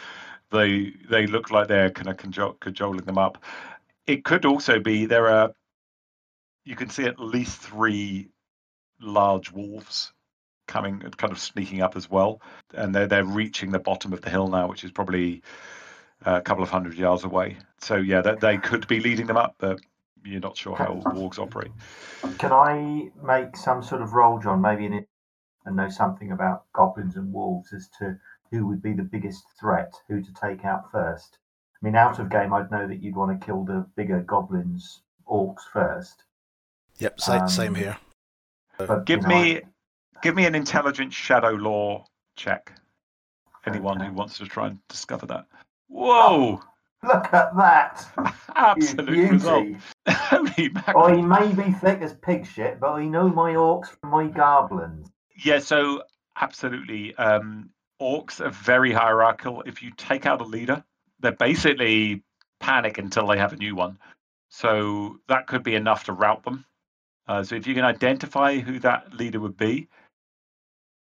they 0.51 0.91
they 1.09 1.25
look 1.27 1.49
like 1.51 1.67
they're 1.67 1.89
kind 1.89 2.07
of 2.09 2.17
cajol- 2.17 2.59
cajoling 2.59 3.05
them 3.05 3.17
up. 3.17 3.43
It 4.05 4.23
could 4.23 4.45
also 4.45 4.79
be 4.79 5.05
there 5.05 5.27
are. 5.27 5.53
You 6.65 6.75
can 6.75 6.89
see 6.89 7.05
at 7.05 7.19
least 7.19 7.57
three 7.57 8.29
large 8.99 9.51
wolves 9.51 10.13
coming, 10.67 10.99
kind 10.99 11.31
of 11.33 11.39
sneaking 11.39 11.81
up 11.81 11.95
as 11.95 12.09
well, 12.11 12.41
and 12.75 12.93
they're 12.93 13.07
they're 13.07 13.23
reaching 13.25 13.71
the 13.71 13.79
bottom 13.79 14.13
of 14.13 14.21
the 14.21 14.29
hill 14.29 14.47
now, 14.49 14.67
which 14.67 14.83
is 14.83 14.91
probably 14.91 15.41
a 16.25 16.41
couple 16.41 16.63
of 16.63 16.69
hundred 16.69 16.95
yards 16.95 17.23
away. 17.23 17.57
So 17.79 17.95
yeah, 17.95 18.21
that 18.21 18.39
they 18.39 18.57
could 18.57 18.87
be 18.87 18.99
leading 18.99 19.27
them 19.27 19.37
up, 19.37 19.55
but 19.57 19.79
you're 20.23 20.41
not 20.41 20.57
sure 20.57 20.75
how 20.75 21.01
wargs 21.05 21.39
operate. 21.39 21.71
Can 22.37 22.51
I 22.51 23.09
make 23.23 23.55
some 23.55 23.81
sort 23.81 24.01
of 24.01 24.13
roll, 24.13 24.39
John? 24.39 24.61
Maybe 24.61 24.85
in 24.85 24.93
it, 24.93 25.07
and 25.65 25.75
know 25.75 25.89
something 25.89 26.31
about 26.31 26.65
goblins 26.73 27.15
and 27.15 27.31
wolves 27.33 27.73
as 27.73 27.89
to 27.99 28.17
who 28.51 28.67
would 28.67 28.81
be 28.81 28.93
the 28.93 29.03
biggest 29.03 29.43
threat, 29.59 29.93
who 30.07 30.21
to 30.21 30.33
take 30.33 30.65
out 30.65 30.91
first. 30.91 31.37
I 31.81 31.85
mean, 31.85 31.95
out 31.95 32.19
of 32.19 32.29
game, 32.29 32.53
I'd 32.53 32.71
know 32.71 32.87
that 32.87 33.01
you'd 33.01 33.15
want 33.15 33.39
to 33.39 33.45
kill 33.45 33.63
the 33.63 33.85
bigger 33.95 34.19
goblins, 34.21 35.01
orcs 35.29 35.63
first. 35.71 36.23
Yep, 36.97 37.21
same, 37.21 37.41
Um, 37.41 37.49
same 37.49 37.75
here. 37.75 37.97
But 38.77 39.05
Give 39.05 39.21
you 39.21 39.27
know, 39.27 39.41
me 39.41 39.61
give 40.21 40.35
me 40.35 40.45
an 40.45 40.55
intelligence 40.55 41.13
shadow 41.13 41.51
lore 41.51 42.03
check. 42.35 42.73
Anyone 43.65 43.99
who 43.99 44.11
wants 44.13 44.37
to 44.39 44.45
try 44.45 44.67
and 44.67 44.79
discover 44.87 45.25
that. 45.27 45.45
Whoa! 45.89 46.61
Look 47.03 47.33
at 47.33 47.55
that! 47.57 48.05
Absolute 48.55 49.31
result. 49.31 49.67
Holy 50.07 50.69
mackerel. 50.69 51.03
I 51.05 51.21
may 51.21 51.53
be 51.53 51.71
thick 51.71 52.01
as 52.01 52.13
pig 52.13 52.45
shit, 52.45 52.79
but 52.79 52.91
I 52.91 53.05
know 53.05 53.29
my 53.29 53.53
orcs 53.53 53.87
from 53.87 54.11
my 54.11 54.27
goblins. 54.27 55.09
Yeah, 55.43 55.59
so 55.59 56.03
absolutely. 56.39 57.15
Um, 57.15 57.69
orcs 58.01 58.39
are 58.39 58.49
very 58.49 58.91
hierarchical. 58.91 59.63
If 59.65 59.81
you 59.81 59.91
take 59.97 60.25
out 60.25 60.41
a 60.41 60.45
leader, 60.45 60.83
they 61.19 61.31
basically 61.31 62.23
panic 62.59 62.97
until 62.97 63.27
they 63.27 63.37
have 63.37 63.53
a 63.53 63.57
new 63.57 63.75
one. 63.75 63.97
So 64.49 65.19
that 65.27 65.47
could 65.47 65.63
be 65.63 65.75
enough 65.75 66.05
to 66.05 66.13
rout 66.13 66.43
them. 66.43 66.65
Uh, 67.27 67.43
so 67.43 67.55
if 67.55 67.67
you 67.67 67.75
can 67.75 67.85
identify 67.85 68.57
who 68.57 68.79
that 68.79 69.13
leader 69.13 69.39
would 69.39 69.57
be, 69.57 69.87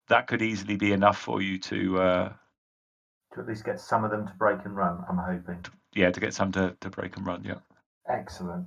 that 0.07 0.27
could 0.27 0.41
easily 0.41 0.75
be 0.75 0.91
enough 0.91 1.17
for 1.17 1.41
you 1.41 1.57
to, 1.59 1.99
uh, 1.99 2.33
To 3.33 3.41
at 3.41 3.47
least 3.47 3.63
get 3.63 3.79
some 3.79 4.03
of 4.03 4.11
them 4.11 4.25
to 4.27 4.33
break 4.33 4.65
and 4.65 4.75
run, 4.75 5.03
I'm 5.09 5.17
hoping. 5.17 5.63
yeah, 5.93 6.09
to 6.11 6.19
get 6.19 6.33
some 6.33 6.51
to, 6.53 6.75
to 6.81 6.89
break 6.89 7.15
and 7.17 7.25
run. 7.27 7.43
Yeah. 7.43 7.59
Excellent. 8.09 8.65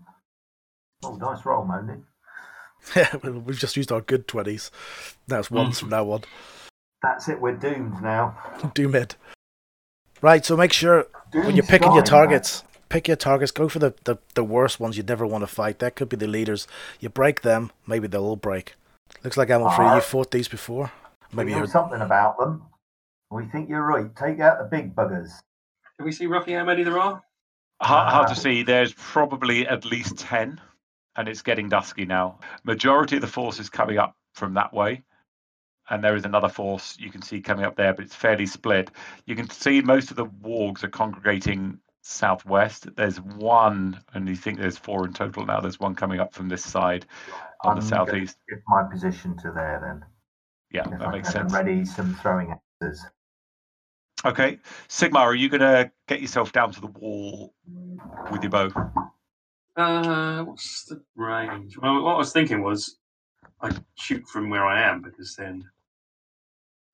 Oh, 1.04 1.16
nice 1.16 1.44
roll, 1.44 1.64
Moni. 1.64 1.94
Yeah, 2.96 3.14
we- 3.22 3.30
we've 3.30 3.58
just 3.58 3.76
used 3.76 3.92
our 3.92 4.00
good 4.00 4.26
20s. 4.26 4.70
Now 5.28 5.38
it's 5.38 5.50
ones 5.52 5.78
from 5.78 5.90
now 5.90 6.10
on. 6.10 6.22
That's 7.02 7.28
it, 7.28 7.40
we're 7.40 7.54
doomed 7.56 8.02
now. 8.02 8.36
Doomed. 8.74 9.14
Right, 10.20 10.44
so 10.44 10.56
make 10.56 10.72
sure 10.72 11.06
when 11.32 11.56
you're 11.56 11.64
picking 11.64 11.88
die, 11.88 11.94
your 11.94 12.02
in 12.04 12.08
targets, 12.08 12.62
pick 12.88 13.08
your 13.08 13.16
targets. 13.16 13.50
Go 13.50 13.68
for 13.68 13.78
the, 13.80 13.94
the, 14.04 14.18
the 14.34 14.44
worst 14.44 14.78
ones 14.80 14.96
you'd 14.96 15.08
never 15.08 15.26
want 15.26 15.42
to 15.42 15.48
fight. 15.48 15.78
That 15.80 15.96
could 15.96 16.08
be 16.08 16.16
the 16.16 16.26
leaders. 16.28 16.66
You 17.00 17.08
break 17.08 17.42
them, 17.42 17.70
maybe 17.86 18.06
they'll 18.06 18.24
all 18.24 18.36
break. 18.36 18.74
Looks 19.24 19.36
like 19.36 19.50
Amon 19.50 19.66
uh-huh. 19.68 19.76
Free, 19.76 19.84
you 19.84 19.90
Alright. 19.90 20.04
fought 20.04 20.30
these 20.30 20.48
before. 20.48 20.92
Maybe 21.32 21.46
we 21.46 21.52
know 21.52 21.58
you're 21.58 21.66
something 21.66 22.00
about 22.00 22.38
them. 22.38 22.62
We 23.33 23.47
think 23.47 23.70
you're 23.70 23.83
right. 23.87 24.14
Take 24.14 24.41
out 24.41 24.59
the 24.59 24.64
big 24.64 24.95
buggers. 24.95 25.30
Can 25.97 26.05
we 26.05 26.12
see 26.12 26.26
roughly 26.26 26.53
how 26.53 26.64
many 26.64 26.83
there 26.83 26.99
are? 26.99 27.22
Hard, 27.80 28.12
hard 28.12 28.28
to 28.28 28.35
see. 28.35 28.62
There's 28.62 28.93
probably 28.93 29.66
at 29.66 29.87
least 29.87 30.18
10, 30.18 30.61
and 31.16 31.28
it's 31.28 31.41
getting 31.41 31.68
dusky 31.70 32.05
now. 32.05 32.39
Majority 32.64 33.16
of 33.16 33.22
the 33.22 33.28
force 33.28 33.59
is 33.59 33.70
coming 33.70 33.97
up 33.99 34.16
from 34.35 34.53
that 34.55 34.72
way. 34.74 35.03
And 35.89 36.05
there 36.05 36.14
is 36.14 36.24
another 36.26 36.49
force 36.49 36.97
you 37.01 37.11
can 37.11 37.22
see 37.22 37.41
coming 37.41 37.64
up 37.64 37.74
there, 37.74 37.95
but 37.95 38.05
it's 38.05 38.14
fairly 38.14 38.47
split. 38.47 38.91
You 39.26 39.35
can 39.35 39.49
see 39.49 39.80
most 39.80 40.11
of 40.11 40.16
the 40.16 40.26
wargs 40.26 40.85
are 40.85 40.89
congregating 40.89 41.78
southwest. 42.03 42.95
There's 42.97 43.20
one, 43.20 43.99
and 44.12 44.28
you 44.28 44.37
think 44.37 44.59
there's 44.59 44.78
four 44.78 45.07
in 45.07 45.12
total 45.14 45.47
now. 45.47 45.61
There's 45.61 45.80
one 45.80 45.95
coming 45.95 46.20
up 46.20 46.35
from 46.35 46.49
this 46.49 46.64
side 46.64 47.07
on 47.64 47.76
the 47.76 47.83
I'm 47.83 47.89
gonna 47.89 48.07
southeast. 48.07 48.37
Give 48.49 48.59
my 48.68 48.83
position 48.91 49.37
to 49.39 49.51
there 49.53 49.80
then. 49.83 50.05
Yeah, 50.70 50.93
If 50.93 51.01
that 51.01 51.09
I 51.09 51.12
makes 51.12 51.30
sense. 51.30 51.53
ready 51.53 51.85
some 51.85 52.14
throwing 52.14 52.53
axes. 52.53 53.05
Okay, 54.24 54.58
Sigmar, 54.88 55.16
are 55.26 55.34
you 55.34 55.48
going 55.48 55.60
to 55.60 55.90
get 56.06 56.20
yourself 56.20 56.52
down 56.52 56.72
to 56.72 56.80
the 56.80 56.86
wall 56.86 57.54
with 58.30 58.42
your 58.42 58.50
bow? 58.50 58.70
Uh, 59.76 60.44
what's 60.44 60.84
the 60.84 61.02
range? 61.16 61.76
Well, 61.78 62.02
what 62.02 62.14
I 62.14 62.18
was 62.18 62.32
thinking 62.32 62.62
was 62.62 62.98
I'd 63.60 63.82
shoot 63.96 64.26
from 64.28 64.48
where 64.48 64.64
I 64.64 64.88
am 64.88 65.02
because 65.02 65.34
then 65.34 65.64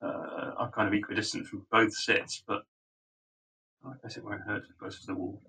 uh, 0.00 0.52
I'm 0.58 0.70
kind 0.70 0.88
of 0.88 0.94
equidistant 0.94 1.46
from 1.46 1.66
both 1.70 1.92
sets, 1.92 2.42
but 2.46 2.62
I 3.84 3.92
guess 4.02 4.16
it 4.16 4.24
won't 4.24 4.42
hurt 4.42 4.62
close 4.78 5.00
to 5.00 5.06
the 5.08 5.14
wall. 5.14 5.42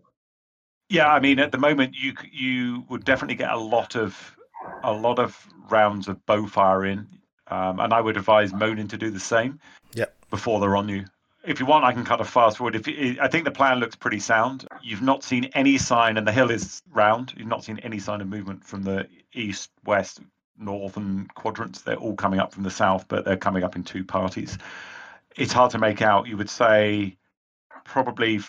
Yeah, 0.89 1.07
I 1.07 1.19
mean, 1.19 1.39
at 1.39 1.51
the 1.51 1.57
moment, 1.59 1.95
you 1.95 2.13
you 2.31 2.83
would 2.89 3.05
definitely 3.05 3.35
get 3.35 3.51
a 3.51 3.57
lot 3.57 3.95
of 3.95 4.35
a 4.83 4.91
lot 4.91 5.19
of 5.19 5.47
rounds 5.69 6.07
of 6.07 6.25
bow 6.25 6.47
fire 6.47 6.83
in, 6.85 7.07
um, 7.47 7.79
and 7.79 7.93
I 7.93 8.01
would 8.01 8.17
advise 8.17 8.51
Monin 8.53 8.87
to 8.87 8.97
do 8.97 9.11
the 9.11 9.19
same. 9.19 9.59
Yep. 9.93 10.15
Before 10.31 10.59
they're 10.59 10.75
on 10.75 10.89
you. 10.89 11.05
If 11.45 11.59
you 11.59 11.65
want, 11.65 11.85
I 11.85 11.93
can 11.93 12.03
kind 12.03 12.19
of 12.19 12.29
fast 12.29 12.57
forward. 12.57 12.75
If 12.75 12.87
you, 12.87 13.17
I 13.21 13.27
think 13.27 13.45
the 13.45 13.51
plan 13.51 13.79
looks 13.79 13.95
pretty 13.95 14.19
sound. 14.19 14.67
You've 14.83 15.01
not 15.01 15.23
seen 15.23 15.45
any 15.53 15.77
sign, 15.77 16.17
and 16.17 16.27
the 16.27 16.31
hill 16.31 16.51
is 16.51 16.81
round. 16.91 17.33
You've 17.37 17.47
not 17.47 17.63
seen 17.63 17.79
any 17.79 17.99
sign 17.99 18.21
of 18.21 18.27
movement 18.27 18.65
from 18.65 18.83
the 18.83 19.07
east, 19.33 19.71
west, 19.85 20.19
northern 20.57 21.27
quadrants. 21.35 21.81
They're 21.81 21.95
all 21.95 22.15
coming 22.15 22.39
up 22.39 22.53
from 22.53 22.63
the 22.63 22.71
south, 22.71 23.07
but 23.07 23.23
they're 23.23 23.37
coming 23.37 23.63
up 23.63 23.75
in 23.75 23.83
two 23.83 24.03
parties. 24.03 24.57
It's 25.37 25.53
hard 25.53 25.71
to 25.71 25.77
make 25.77 26.01
out. 26.01 26.27
You 26.27 26.35
would 26.35 26.49
say 26.49 27.17
probably 27.85 28.41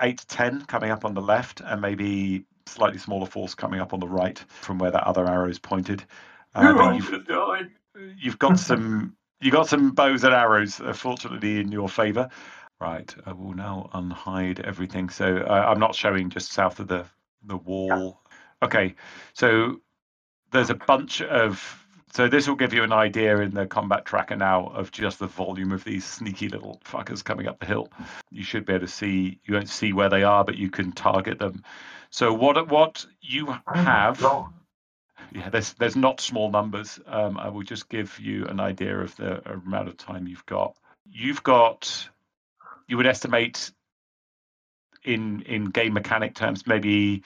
eight 0.00 0.18
to 0.18 0.26
ten 0.26 0.64
coming 0.66 0.90
up 0.90 1.04
on 1.04 1.14
the 1.14 1.22
left, 1.22 1.60
and 1.60 1.80
maybe 1.80 2.44
slightly 2.66 2.98
smaller 2.98 3.26
force 3.26 3.54
coming 3.54 3.80
up 3.80 3.92
on 3.92 4.00
the 4.00 4.08
right 4.08 4.38
from 4.48 4.78
where 4.78 4.90
that 4.90 5.04
other 5.04 5.26
arrow 5.26 5.48
is 5.48 5.58
pointed. 5.58 6.04
Uh, 6.54 6.62
You're 6.62 6.74
but 6.74 6.82
all 6.82 6.94
you've, 6.94 8.16
you've 8.16 8.38
got 8.38 8.58
some 8.58 9.16
you 9.40 9.50
got 9.50 9.68
some 9.68 9.90
bows 9.92 10.24
and 10.24 10.34
arrows, 10.34 10.80
uh, 10.80 10.92
fortunately 10.92 11.60
in 11.60 11.70
your 11.70 11.88
favour. 11.88 12.30
Right, 12.78 13.14
I 13.24 13.32
will 13.32 13.54
now 13.54 13.88
unhide 13.94 14.60
everything. 14.60 15.08
So 15.08 15.38
uh, 15.38 15.64
I'm 15.68 15.80
not 15.80 15.94
showing 15.94 16.28
just 16.28 16.52
south 16.52 16.78
of 16.78 16.88
the 16.88 17.06
the 17.44 17.56
wall. 17.56 18.20
Okay, 18.62 18.94
so 19.32 19.80
there's 20.52 20.70
a 20.70 20.74
bunch 20.74 21.22
of. 21.22 21.82
So 22.12 22.28
this 22.28 22.48
will 22.48 22.56
give 22.56 22.72
you 22.72 22.82
an 22.82 22.92
idea 22.92 23.38
in 23.40 23.52
the 23.52 23.66
combat 23.66 24.06
tracker 24.06 24.36
now 24.36 24.68
of 24.68 24.90
just 24.90 25.18
the 25.18 25.26
volume 25.26 25.72
of 25.72 25.84
these 25.84 26.04
sneaky 26.04 26.48
little 26.48 26.80
fuckers 26.84 27.22
coming 27.22 27.46
up 27.46 27.60
the 27.60 27.66
hill. 27.66 27.90
You 28.30 28.42
should 28.42 28.64
be 28.64 28.72
able 28.72 28.86
to 28.86 28.92
see. 28.92 29.40
You 29.44 29.54
won't 29.54 29.68
see 29.68 29.92
where 29.92 30.08
they 30.08 30.22
are, 30.22 30.44
but 30.44 30.56
you 30.56 30.70
can 30.70 30.92
target 30.92 31.38
them. 31.38 31.62
So 32.10 32.32
what 32.32 32.68
what 32.68 33.06
you 33.20 33.48
Oh 33.48 33.74
have 33.74 34.20
God. 34.20 34.52
Yeah, 35.32 35.48
there's 35.48 35.72
there's 35.74 35.96
not 35.96 36.20
small 36.20 36.50
numbers. 36.50 36.98
Um, 37.06 37.38
I 37.38 37.48
will 37.48 37.62
just 37.62 37.88
give 37.88 38.18
you 38.18 38.46
an 38.46 38.60
idea 38.60 38.98
of 38.98 39.14
the 39.16 39.48
amount 39.50 39.88
of 39.88 39.96
time 39.96 40.26
you've 40.26 40.46
got. 40.46 40.76
You've 41.10 41.42
got, 41.42 42.08
you 42.88 42.96
would 42.96 43.06
estimate 43.06 43.70
in 45.04 45.42
in 45.42 45.66
game 45.66 45.92
mechanic 45.92 46.34
terms, 46.34 46.66
maybe 46.66 47.22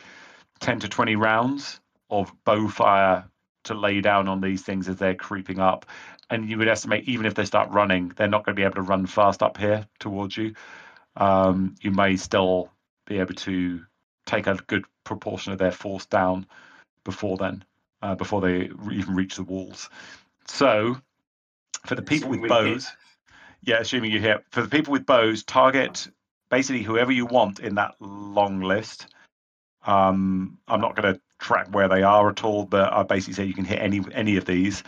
ten 0.61 0.81
to 0.81 0.89
twenty 0.89 1.17
rounds 1.17 1.81
of 2.11 2.33
bow 2.45 2.69
fire 2.69 3.29
to 3.65 3.75
lay 3.75 4.01
down 4.01 4.29
on 4.29 4.41
these 4.41 4.63
things 4.63 4.89
as 4.89 4.97
they're 4.97 5.15
creeping 5.15 5.61
up. 5.61 5.87
And 6.29 6.49
you 6.49 6.59
would 6.59 6.69
estimate 6.69 7.09
even 7.09 7.27
if 7.27 7.35
they 7.35 7.45
start 7.45 7.71
running, 7.71 8.13
they're 8.17 8.29
not 8.29 8.45
going 8.45 8.55
to 8.55 8.61
be 8.61 8.65
able 8.65 8.77
to 8.77 8.83
run 8.83 9.07
fast 9.07 9.43
up 9.43 9.57
here 9.57 9.87
towards 9.99 10.37
you. 10.37 10.55
Um, 11.17 11.75
you 11.81 11.91
may 11.91 12.17
still 12.17 12.71
be 13.07 13.19
able 13.19 13.35
to 13.35 13.83
take 14.27 14.47
a 14.47 14.55
good 14.67 14.85
proportion 15.05 15.53
of 15.53 15.59
their 15.59 15.73
force 15.73 16.07
down 16.07 16.47
before 17.05 17.37
then 17.37 17.65
uh, 18.03 18.15
before 18.15 18.41
they 18.41 18.71
even 18.93 19.15
reach 19.15 19.37
the 19.37 19.43
walls. 19.43 19.89
So, 20.47 20.97
for 21.87 21.95
the 21.95 22.03
people 22.03 22.29
with 22.31 22.41
Assuming 22.41 22.67
hit. 22.67 22.75
bows, 22.75 22.93
yeah, 23.63 23.79
assuming 23.79 24.11
you 24.11 24.21
hit, 24.21 24.45
for 24.51 24.63
the 24.63 24.69
people 24.69 24.93
with 24.93 25.07
bows, 25.07 25.43
target 25.43 26.09
basically 26.51 26.83
whoever 26.83 27.13
you 27.13 27.27
want 27.27 27.61
in 27.61 27.77
that 27.77 27.95
long 28.01 28.61
list. 28.61 29.07
Um, 29.87 30.59
I'm 30.69 30.81
not 30.81 30.97
going 30.97 31.15
to 31.15 31.21
track 31.39 31.69
where 31.71 31.89
they 31.89 32.03
are 32.03 32.29
at 32.29 32.45
all, 32.45 32.67
but 32.67 32.93
I 32.93 33.03
basically 33.03 33.35
say 33.35 33.45
you 33.45 33.55
can 33.55 33.65
hit 33.65 33.81
any 33.81 34.03
any 34.13 34.37
of 34.37 34.45
these. 34.45 34.83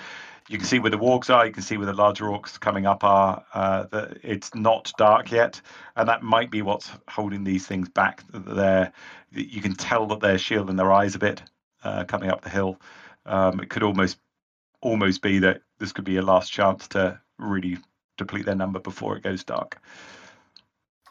You 0.49 0.59
can 0.59 0.67
see 0.67 0.81
where 0.81 0.91
the 0.91 0.99
wargs 0.99 1.35
are. 1.35 1.47
You 1.47 1.53
can 1.53 1.63
see 1.63 1.77
where 1.77 1.87
the 1.87 1.95
larger 1.95 2.25
orcs 2.25 2.61
coming 2.61 2.85
up 2.85 3.05
are. 3.05 3.45
Uh, 3.55 3.85
the, 3.85 4.17
it's 4.23 4.55
not 4.55 4.93
dark 4.99 5.31
yet, 5.31 5.61
and 5.97 6.09
that 6.09 6.23
might 6.23 6.51
be 6.51 6.61
what's 6.61 6.91
holding 7.09 7.45
these 7.45 7.67
things 7.67 7.89
back. 7.89 8.23
They're, 8.33 8.93
you 9.31 9.63
can 9.63 9.75
tell 9.75 10.07
that 10.09 10.21
they're 10.21 10.39
shielding 10.39 10.77
their 10.77 10.93
eyes 10.93 11.15
a 11.15 11.19
bit 11.19 11.43
uh, 11.85 12.05
coming 12.05 12.29
up 12.29 12.43
the 12.43 12.51
hill. 12.51 12.79
Um, 13.27 13.61
it 13.61 13.71
could 13.71 13.83
almost 13.83 14.19
almost 14.81 15.23
be 15.23 15.39
that 15.41 15.63
this 15.79 15.93
could 15.93 16.05
be 16.05 16.17
a 16.17 16.23
last 16.23 16.51
chance 16.51 16.89
to 16.89 17.21
really 17.39 17.79
deplete 18.19 18.45
their 18.47 18.55
number 18.57 18.81
before 18.81 19.17
it 19.17 19.23
goes 19.23 19.45
dark. 19.45 19.81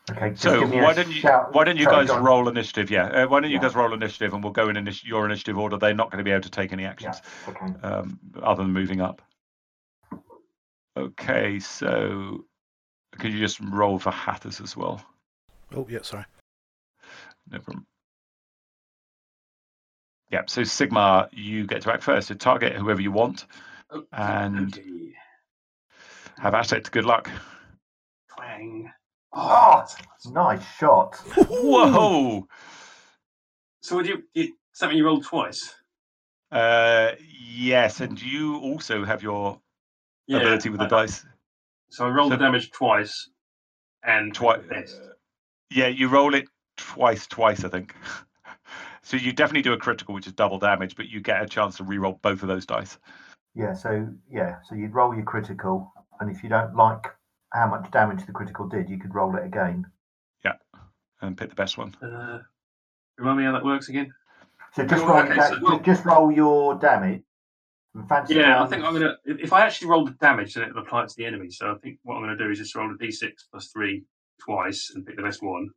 Okay, 0.09 0.33
So 0.35 0.59
give 0.59 0.69
me 0.71 0.79
a 0.79 0.83
why 0.83 0.93
don't 0.93 1.07
you 1.07 1.13
shout. 1.21 1.53
why 1.53 1.63
don't 1.63 1.77
you 1.77 1.85
Sorry, 1.85 2.05
guys 2.05 2.09
on. 2.09 2.23
roll 2.23 2.49
initiative? 2.49 2.89
Yeah, 2.91 3.05
uh, 3.05 3.27
why 3.27 3.39
don't 3.39 3.49
you 3.49 3.55
Yeah. 3.57 3.61
guys 3.61 3.75
roll 3.75 3.93
initiative 3.93 4.33
and 4.33 4.43
we'll 4.43 4.51
go 4.51 4.67
in 4.67 4.75
initi- 4.75 5.05
your 5.05 5.25
initiative 5.25 5.57
order. 5.57 5.77
They're 5.77 5.93
not 5.93 6.11
going 6.11 6.17
to 6.17 6.23
be 6.25 6.31
able 6.31 6.41
to 6.41 6.49
take 6.49 6.73
any 6.73 6.85
actions 6.85 7.21
Okay. 7.47 7.65
um, 7.83 8.19
other 8.41 8.63
than 8.63 8.73
moving 8.73 8.99
up. 8.99 9.21
Okay, 10.97 11.59
so 11.59 12.43
could 13.19 13.31
you 13.31 13.39
just 13.39 13.59
roll 13.61 13.99
for 13.99 14.11
Hatters 14.11 14.59
as 14.59 14.75
well? 14.75 15.01
Oh, 15.73 15.87
yeah, 15.89 16.01
sorry. 16.01 16.25
No 17.49 17.59
problem. 17.59 17.85
Yeah, 20.31 20.43
so 20.47 20.61
Sigmar, 20.61 21.27
you 21.33 21.67
get 21.67 21.81
to 21.83 21.93
act 21.93 22.03
first. 22.03 22.29
So 22.29 22.35
target 22.35 22.73
whoever 22.73 23.01
you 23.01 23.11
want. 23.11 23.45
Okay, 23.93 24.05
And-. 24.13 24.79
Have 26.39 26.53
at 26.55 26.71
it. 26.71 26.89
Good 26.91 27.05
luck. 27.05 27.29
twang. 28.33 28.91
Oh, 29.33 29.85
nice 30.27 30.63
shot. 30.77 31.15
Whoa! 31.49 32.47
So 33.81 33.95
would 33.95 34.07
you, 34.07 34.23
you 34.33 34.53
something 34.73 34.97
you 34.97 35.05
rolled 35.05 35.23
twice? 35.25 35.75
Uh, 36.51 37.11
yes, 37.39 38.01
and 38.01 38.21
you 38.21 38.57
also 38.57 39.05
have 39.05 39.23
your 39.23 39.59
ability 40.29 40.69
with 40.69 40.79
the 40.79 40.85
I- 40.85 40.89
dice. 40.89 41.25
So 41.89 42.05
I 42.05 42.09
rolled 42.09 42.31
So- 42.31 42.37
the 42.37 42.43
damage 42.43 42.71
twice, 42.71 43.29
and 44.03 44.33
Twice. 44.33 44.61
best. 44.69 44.99
Yeah, 45.69 45.87
you 45.87 46.07
roll 46.09 46.33
it 46.35 46.47
twice, 46.77 47.27
twice, 47.27 47.63
I 47.63 47.69
think. 47.69 47.95
So 49.03 49.17
you 49.17 49.33
definitely 49.33 49.63
do 49.63 49.73
a 49.73 49.77
critical, 49.77 50.13
which 50.13 50.27
is 50.27 50.33
double 50.33 50.59
damage, 50.59 50.95
but 50.95 51.09
you 51.09 51.21
get 51.21 51.41
a 51.41 51.47
chance 51.47 51.77
to 51.77 51.83
re-roll 51.83 52.19
both 52.21 52.41
of 52.43 52.47
those 52.47 52.65
dice. 52.65 52.97
Yeah, 53.55 53.73
so 53.73 54.07
yeah, 54.29 54.57
so 54.63 54.75
you'd 54.75 54.93
roll 54.93 55.13
your 55.13 55.25
critical, 55.25 55.91
and 56.19 56.29
if 56.29 56.43
you 56.43 56.49
don't 56.49 56.75
like 56.75 57.05
how 57.51 57.67
much 57.67 57.89
damage 57.91 58.25
the 58.25 58.31
critical 58.31 58.67
did, 58.67 58.89
you 58.89 58.97
could 58.97 59.13
roll 59.13 59.35
it 59.35 59.45
again. 59.45 59.85
Yeah, 60.45 60.53
and 61.21 61.37
pick 61.37 61.49
the 61.49 61.55
best 61.55 61.77
one. 61.77 61.93
Uh, 62.01 62.39
remind 63.17 63.39
me 63.39 63.43
how 63.43 63.51
that 63.53 63.65
works 63.65 63.89
again. 63.89 64.13
So 64.73 64.85
just 64.85 65.03
roll, 65.03 65.17
okay, 65.17 65.35
your 65.35 65.47
so- 65.47 65.59
da- 65.59 65.77
ju- 65.77 65.83
just 65.83 66.05
roll 66.05 66.31
your 66.31 66.75
damage, 66.75 67.23
And 67.93 68.07
fancy 68.07 68.35
Yeah, 68.35 68.63
I 68.63 68.67
think 68.67 68.85
I'm 68.85 68.93
gonna. 68.93 69.17
If 69.25 69.39
if 69.39 69.53
I 69.53 69.65
actually 69.65 69.89
roll 69.89 70.05
the 70.05 70.11
damage, 70.11 70.53
then 70.53 70.69
it'll 70.69 70.81
apply 70.81 71.03
it 71.03 71.09
to 71.09 71.15
the 71.17 71.25
enemy. 71.25 71.49
So 71.49 71.71
I 71.73 71.75
think 71.79 71.99
what 72.03 72.15
I'm 72.15 72.21
gonna 72.21 72.37
do 72.37 72.49
is 72.49 72.57
just 72.59 72.73
roll 72.75 72.89
a 72.89 72.97
d6 72.97 73.31
plus 73.51 73.67
three 73.67 74.05
twice 74.39 74.93
and 74.95 75.05
pick 75.05 75.17
the 75.17 75.23
best 75.23 75.43
one. 75.43 75.67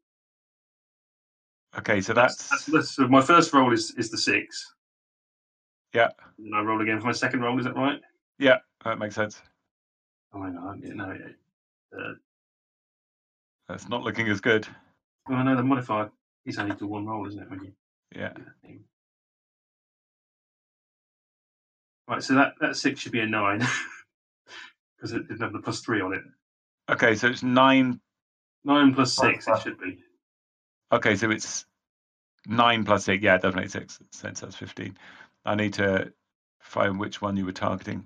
Okay, 1.79 2.01
so 2.01 2.13
That's, 2.15 2.49
that's 2.49 2.65
that's, 2.67 2.91
so 2.95 3.09
my 3.09 3.21
first 3.21 3.53
roll 3.53 3.73
is 3.73 3.93
is 3.97 4.11
the 4.11 4.19
six. 4.19 4.73
Yeah. 5.93 6.11
And 6.39 6.47
then 6.47 6.55
I 6.55 6.63
roll 6.63 6.81
again 6.81 7.01
for 7.01 7.07
my 7.07 7.13
second 7.13 7.41
roll. 7.41 7.59
Is 7.59 7.65
that 7.65 7.77
right? 7.77 8.01
Yeah, 8.39 8.59
that 8.85 8.99
makes 8.99 9.15
sense. 9.15 9.41
Oh, 10.33 10.43
hang 10.43 10.57
on. 10.57 10.81
yeah, 10.85 10.95
No, 10.95 11.17
uh, 11.99 12.13
That's 13.69 13.89
not 13.89 14.03
looking 14.03 14.29
as 14.29 14.41
good. 14.41 14.67
well, 15.29 15.39
I 15.39 15.43
know 15.45 15.57
the 15.57 15.63
modifier 15.63 16.11
is 16.45 16.59
only 16.59 16.75
to 16.77 16.87
one 16.87 17.07
roll, 17.07 17.27
isn't 17.29 17.41
it? 17.41 17.51
When 17.51 17.61
you 17.65 17.73
Yeah. 18.15 18.33
do 18.35 18.43
that 18.45 18.61
thing. 18.63 18.85
Right, 22.09 22.23
so 22.23 22.35
that, 22.35 22.55
that 22.61 22.77
six 22.77 23.01
should 23.01 23.13
be 23.13 23.21
a 23.21 23.27
nine 23.27 23.61
because 24.97 25.13
it 25.13 25.27
didn't 25.29 25.41
have 25.41 25.53
the 25.53 25.61
plus 25.61 25.81
three 25.81 26.01
on 26.01 26.13
it. 26.13 26.23
Okay, 26.91 27.15
so 27.15 27.29
it's 27.29 27.43
nine. 27.43 28.01
Nine 28.65 28.93
plus 28.95 29.15
Plus 29.15 29.31
six, 29.45 29.49
it 29.49 29.63
should 29.63 29.79
be. 29.81 29.99
Okay, 30.95 31.17
so 31.17 31.31
it's 31.31 31.67
nine 32.47 32.85
plus 32.85 33.05
six. 33.05 33.23
Yeah, 33.23 33.37
it 33.37 33.43
does 33.43 33.55
make 33.55 33.71
six 33.71 33.99
sense. 34.13 34.41
That's 34.41 34.57
fifteen. 34.57 34.97
I 35.45 35.55
need 35.57 35.75
to 35.75 36.13
find 36.61 36.99
which 37.01 37.21
one 37.21 37.37
you 37.37 37.45
were 37.47 37.53
targeting. 37.53 38.05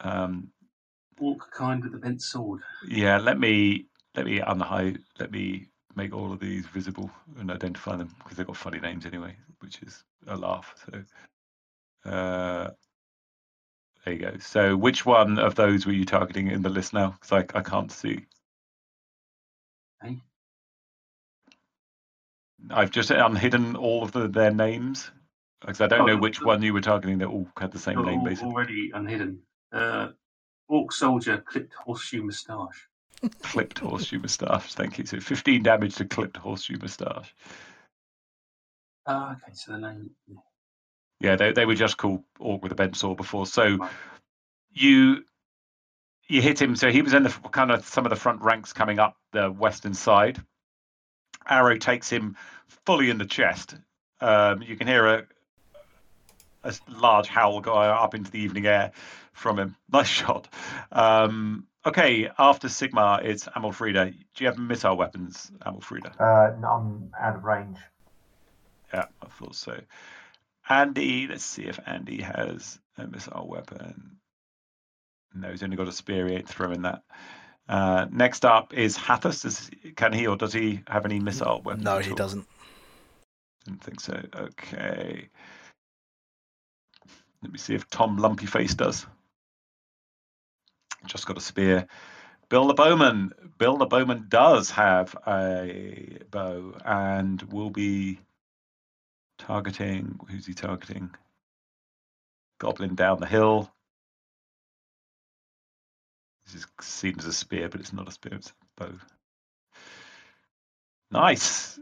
Um, 0.00 0.50
Walk 1.20 1.50
kind 1.56 1.82
with 1.82 1.92
the 1.92 1.98
bent 1.98 2.20
sword. 2.22 2.60
yeah, 2.88 3.18
let 3.18 3.38
me 3.38 3.86
let 4.16 4.26
me 4.26 4.40
unhide. 4.40 4.98
Let 5.20 5.30
me 5.30 5.68
make 5.94 6.12
all 6.12 6.32
of 6.32 6.40
these 6.40 6.66
visible 6.66 7.10
and 7.38 7.50
identify 7.52 7.96
them 7.96 8.14
because 8.18 8.36
they've 8.36 8.46
got 8.46 8.56
funny 8.56 8.80
names 8.80 9.06
anyway, 9.06 9.36
which 9.60 9.80
is 9.82 10.04
a 10.26 10.36
laugh. 10.36 10.74
So 12.04 12.10
uh, 12.10 12.70
there 14.04 14.14
you 14.14 14.20
go. 14.20 14.38
So 14.38 14.76
which 14.76 15.06
one 15.06 15.38
of 15.38 15.54
those 15.54 15.86
were 15.86 15.92
you 15.92 16.04
targeting 16.04 16.48
in 16.48 16.62
the 16.62 16.68
list 16.70 16.92
now? 16.92 17.16
Because 17.20 17.32
I 17.54 17.58
I 17.58 17.62
can't 17.62 17.92
see. 17.92 18.26
I've 22.70 22.90
just 22.90 23.10
unhidden 23.10 23.76
all 23.76 24.02
of 24.02 24.12
the, 24.12 24.28
their 24.28 24.50
names 24.50 25.10
because 25.60 25.80
I 25.80 25.86
don't 25.86 26.02
Oh, 26.02 26.06
know 26.06 26.16
which 26.16 26.40
one 26.40 26.62
you 26.62 26.72
were 26.72 26.80
targeting. 26.80 27.18
They 27.18 27.24
all 27.24 27.48
had 27.58 27.72
the 27.72 27.78
same 27.78 28.02
name, 28.02 28.20
al- 28.20 28.24
basically. 28.24 28.48
already 28.50 28.90
unhidden. 28.94 29.40
Uh, 29.72 30.08
orc 30.68 30.92
soldier 30.92 31.38
clipped 31.38 31.74
horseshoe 31.74 32.22
moustache. 32.22 32.88
Clipped 33.42 33.78
horseshoe 33.78 34.18
moustache. 34.18 34.74
Thank 34.74 34.98
you. 34.98 35.06
So 35.06 35.20
15 35.20 35.62
damage 35.62 35.94
to 35.96 36.04
clipped 36.04 36.36
horseshoe 36.36 36.78
moustache. 36.78 37.34
Ah, 39.06 39.32
okay, 39.32 39.52
so 39.52 39.72
the 39.72 39.78
name. 39.78 40.10
yeah. 40.26 40.36
Yeah, 41.20 41.36
they 41.36 41.52
they 41.52 41.66
were 41.66 41.74
just 41.74 41.96
called 41.96 42.22
orc 42.38 42.62
with 42.62 42.72
a 42.72 42.74
bent 42.74 42.96
saw 42.96 43.14
before. 43.14 43.46
So 43.46 43.76
Right. 43.76 43.90
you 44.72 45.24
you 46.28 46.40
hit 46.42 46.60
him. 46.60 46.74
So 46.76 46.90
he 46.90 47.02
was 47.02 47.14
in 47.14 47.22
the 47.22 47.30
kind 47.52 47.70
of 47.70 47.86
some 47.86 48.04
of 48.06 48.10
the 48.10 48.16
front 48.16 48.40
ranks 48.42 48.72
coming 48.72 48.98
up 48.98 49.16
the 49.32 49.50
western 49.50 49.94
side. 49.94 50.42
Arrow 51.48 51.76
takes 51.76 52.08
him 52.08 52.36
fully 52.84 53.10
in 53.10 53.18
the 53.18 53.26
chest. 53.26 53.74
Um, 54.20 54.62
you 54.62 54.76
can 54.76 54.86
hear 54.86 55.26
a 56.64 56.74
large 56.88 57.28
howl 57.28 57.60
go 57.60 57.74
up 57.74 58.14
into 58.14 58.30
the 58.30 58.38
evening 58.38 58.66
air 58.66 58.92
from 59.32 59.58
him. 59.58 59.76
Nice 59.92 60.08
shot. 60.08 60.48
Um, 60.90 61.66
okay, 61.86 62.30
after 62.38 62.68
Sigmar, 62.68 63.24
it's 63.24 63.46
Amalfrida. 63.46 64.12
Do 64.12 64.44
you 64.44 64.46
have 64.46 64.58
missile 64.58 64.96
weapons, 64.96 65.52
Amalfrida? 65.64 66.18
Uh, 66.18 66.58
no, 66.58 66.68
I'm 66.68 67.10
out 67.20 67.36
of 67.36 67.44
range. 67.44 67.78
Yeah, 68.92 69.06
I 69.22 69.26
thought 69.26 69.54
so. 69.54 69.80
Andy, 70.68 71.26
let's 71.28 71.44
see 71.44 71.64
if 71.64 71.78
Andy 71.86 72.22
has 72.22 72.78
a 72.96 73.06
missile 73.06 73.46
weapon. 73.48 74.16
No, 75.34 75.50
he's 75.50 75.62
only 75.62 75.76
got 75.76 75.88
a 75.88 75.92
spear. 75.92 76.26
He 76.28 76.34
ain't 76.34 76.48
throwing 76.48 76.82
that. 76.82 77.02
Uh, 77.68 78.06
next 78.10 78.44
up 78.44 78.74
is 78.74 78.96
Hathus. 78.96 79.42
Does, 79.42 79.70
can 79.96 80.12
he 80.12 80.26
or 80.26 80.36
does 80.36 80.52
he 80.52 80.82
have 80.86 81.04
any 81.04 81.18
missile 81.18 81.62
weapons? 81.64 81.84
No, 81.84 81.98
he 81.98 82.10
all? 82.10 82.16
doesn't. 82.16 82.46
Didn't 83.64 83.82
think 83.82 84.00
so. 84.00 84.20
Okay. 84.36 85.28
Let 87.42 87.52
me 87.52 87.58
see 87.58 87.74
if 87.74 87.88
Tom 87.88 88.18
Lumpyface 88.18 88.76
does. 88.76 89.06
Just 91.06 91.26
got 91.26 91.38
a 91.38 91.40
spear. 91.40 91.86
Bill 92.48 92.66
the 92.66 92.74
Bowman. 92.74 93.32
Bill 93.58 93.76
the 93.76 93.86
Bowman 93.86 94.26
does 94.28 94.70
have 94.70 95.14
a 95.26 96.18
bow 96.30 96.74
and 96.84 97.42
will 97.42 97.70
be 97.70 98.20
targeting. 99.38 100.18
Who's 100.30 100.46
he 100.46 100.54
targeting? 100.54 101.10
Goblin 102.58 102.94
down 102.94 103.20
the 103.20 103.26
hill. 103.26 103.70
This 106.46 106.54
is 106.56 106.66
seen 106.80 107.16
as 107.18 107.26
a 107.26 107.32
spear, 107.32 107.68
but 107.68 107.80
it's 107.80 107.92
not 107.92 108.08
a 108.08 108.12
spear, 108.12 108.34
it's 108.34 108.50
a 108.50 108.84
bow. 108.84 108.92
Nice. 111.10 111.78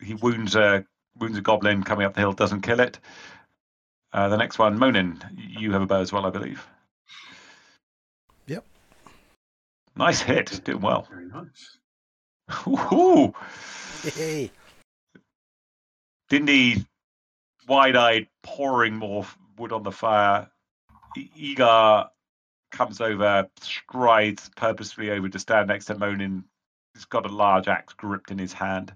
He 0.00 0.14
wounds 0.14 0.54
a 0.56 0.84
wounds 1.16 1.38
a 1.38 1.40
goblin 1.40 1.82
coming 1.82 2.06
up 2.06 2.14
the 2.14 2.20
hill, 2.20 2.32
doesn't 2.32 2.62
kill 2.62 2.80
it. 2.80 2.98
Uh, 4.12 4.28
the 4.28 4.36
next 4.36 4.58
one, 4.58 4.78
Monin, 4.78 5.22
you 5.36 5.72
have 5.72 5.82
a 5.82 5.86
bow 5.86 6.00
as 6.00 6.12
well, 6.12 6.26
I 6.26 6.30
believe. 6.30 6.64
Yep. 8.46 8.64
Nice 9.96 10.20
hit, 10.20 10.60
doing 10.64 10.80
well. 10.80 11.08
Very 11.10 11.26
nice. 11.26 11.78
Ooh, 12.68 13.32
Yay. 14.16 14.50
Dindy, 16.28 16.84
wide-eyed, 17.66 18.28
pouring 18.42 18.94
more 18.96 19.26
wood 19.56 19.72
on 19.72 19.82
the 19.82 19.92
fire. 19.92 20.50
E- 21.16 21.54
Egar 21.54 22.10
comes 22.74 23.00
over, 23.00 23.48
strides 23.60 24.50
purposefully 24.56 25.10
over 25.10 25.28
to 25.28 25.38
stand 25.38 25.68
next 25.68 25.86
to 25.86 25.94
Monin. 25.96 26.44
He's 26.92 27.06
got 27.06 27.24
a 27.24 27.34
large 27.34 27.68
axe 27.68 27.94
gripped 27.94 28.30
in 28.30 28.38
his 28.38 28.52
hand. 28.52 28.92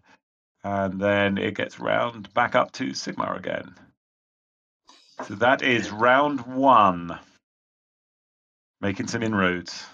And 0.64 1.00
then 1.00 1.38
it 1.38 1.54
gets 1.54 1.80
round 1.80 2.32
back 2.34 2.54
up 2.54 2.72
to 2.72 2.88
Sigmar 2.88 3.38
again. 3.38 3.74
So 5.26 5.34
that 5.36 5.62
is 5.62 5.90
round 5.90 6.40
one. 6.42 7.18
Making 8.80 9.06
some 9.06 9.22
inroads. 9.22 9.84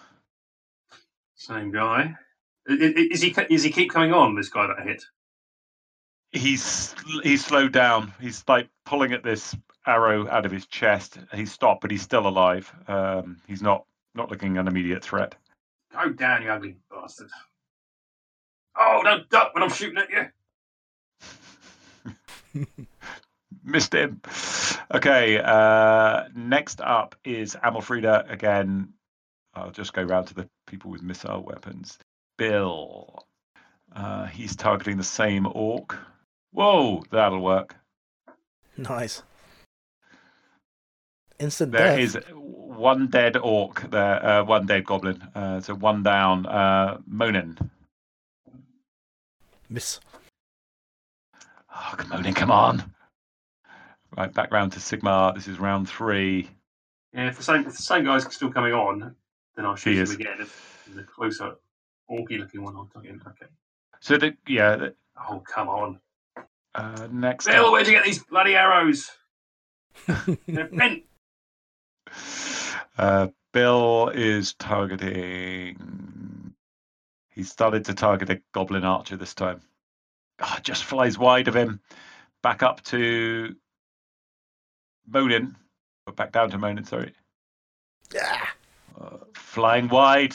Same 1.37 1.71
guy. 1.71 2.15
Is 2.67 3.23
he? 3.23 3.35
Is 3.51 3.63
he 3.63 3.71
keep 3.71 3.91
coming 3.91 4.13
on? 4.13 4.35
This 4.35 4.49
guy 4.49 4.67
that 4.67 4.79
I 4.79 4.83
hit. 4.83 5.05
He's 6.33 6.95
he's 7.23 7.45
slowed 7.45 7.73
down. 7.73 8.13
He's 8.21 8.43
like 8.49 8.69
pulling 8.85 9.13
at 9.13 9.23
this 9.23 9.55
arrow 9.87 10.29
out 10.29 10.47
of 10.47 10.53
his 10.53 10.67
chest. 10.67 11.19
He's 11.33 11.53
stopped, 11.53 11.81
but 11.81 11.91
he's 11.91 12.03
still 12.03 12.27
alive. 12.27 12.73
Um, 12.89 13.41
he's 13.47 13.63
not 13.63 13.85
not 14.15 14.31
looking 14.31 14.59
an 14.59 14.69
immediate 14.69 15.03
threat. 15.03 15.35
Go 15.93 16.11
down, 16.11 16.43
you 16.43 16.51
ugly 16.51 16.77
bastard. 16.91 17.31
Oh, 18.77 19.01
don't 19.03 19.29
duck 19.29 19.55
when 19.55 19.63
I'm 19.63 19.71
shooting 19.71 19.99
at 19.99 20.11
you. 22.55 22.67
Missed 23.65 23.95
him. 23.95 24.21
Okay. 24.93 25.39
Uh, 25.39 26.25
next 26.35 26.81
up 26.81 27.15
is 27.25 27.57
Amalfrida 27.57 28.31
again. 28.31 28.93
I'll 29.55 29.71
just 29.71 29.93
go 29.93 30.03
round 30.03 30.27
to 30.29 30.35
the 30.35 30.49
people 30.67 30.91
with 30.91 31.03
missile 31.03 31.43
weapons. 31.43 31.99
Bill. 32.37 33.27
Uh, 33.95 34.27
he's 34.27 34.57
targeting 34.57 34.97
the 34.97 35.05
same 35.05 35.47
orc. 35.53 35.97
Whoa, 36.53 37.05
that'll 37.11 37.41
work. 37.41 37.77
Nice. 38.77 39.23
Instant 41.45 41.73
There 41.73 41.97
death. 41.97 41.99
is 42.01 42.19
one 42.33 43.09
dead 43.09 43.37
orc 43.37 43.91
there, 43.91 44.25
uh, 44.25 44.45
one 44.45 44.65
dead 44.67 44.85
goblin. 44.87 45.21
Uh, 45.35 45.61
so 45.61 45.75
one 45.75 46.03
down. 46.03 46.47
Uh, 46.47 46.99
Monin. 47.07 47.59
Miss. 49.69 50.01
Oh, 51.75 51.95
come 51.97 52.09
Monin, 52.09 52.35
come 52.35 52.51
on. 52.51 52.83
Right, 54.17 54.33
back 54.33 54.53
round 54.53 54.73
to 54.73 54.79
Sigmar. 54.81 55.35
This 55.35 55.49
is 55.49 55.59
round 55.59 55.89
three. 55.89 56.49
Yeah, 57.13 57.29
if 57.29 57.37
the 57.37 57.43
same 57.43 57.61
if 57.67 57.77
the 57.77 57.83
same 57.83 58.05
guy's 58.05 58.25
still 58.35 58.51
coming 58.51 58.73
on, 58.73 59.15
then 59.57 59.67
I'll 59.67 59.77
shoot 59.77 59.91
He 59.91 59.97
him 59.99 60.03
is. 60.05 60.11
again. 60.13 60.37
If 60.41 60.89
the 60.95 61.03
closer, 61.03 61.57
orky 62.11 62.39
looking 62.39 62.63
one, 62.63 62.75
I'll 62.77 62.87
target 62.93 63.11
him. 63.13 63.23
Okay. 63.27 63.47
So 64.01 64.17
the 64.17 64.35
yeah. 64.47 64.77
The, 64.77 64.95
Oh 65.29 65.41
come 65.41 65.69
on, 65.69 66.01
uh, 66.75 67.07
next. 67.13 67.47
Bill, 67.47 67.67
up- 67.67 67.73
where'd 67.73 67.87
you 67.87 67.93
get 67.93 68.05
these 68.05 68.23
bloody 68.25 68.57
arrows? 68.57 69.11
They're 70.47 70.67
bent. 70.73 71.05
Uh, 72.99 73.29
Bill 73.53 74.11
is 74.15 74.55
targeting. 74.55 76.53
He 77.31 77.43
started 77.43 77.85
to 77.87 77.95
target 77.95 78.31
a 78.31 78.41
goblin 78.53 78.85
archer 78.85 79.17
this 79.17 79.35
time. 79.35 79.61
Ah, 80.41 80.61
just 80.63 80.85
flies 80.85 81.19
wide 81.19 81.49
of 81.49 81.57
him. 81.57 81.81
Back 82.43 82.63
up 82.63 82.83
to 82.85 83.55
Monin. 85.07 85.57
Or 86.07 86.13
Back 86.13 86.33
down 86.33 86.51
to 86.51 86.59
Monin, 86.59 86.85
sorry. 86.85 87.13
yeah. 88.13 88.47
Uh, 89.01 89.19
flying 89.35 89.89
wide. 89.89 90.35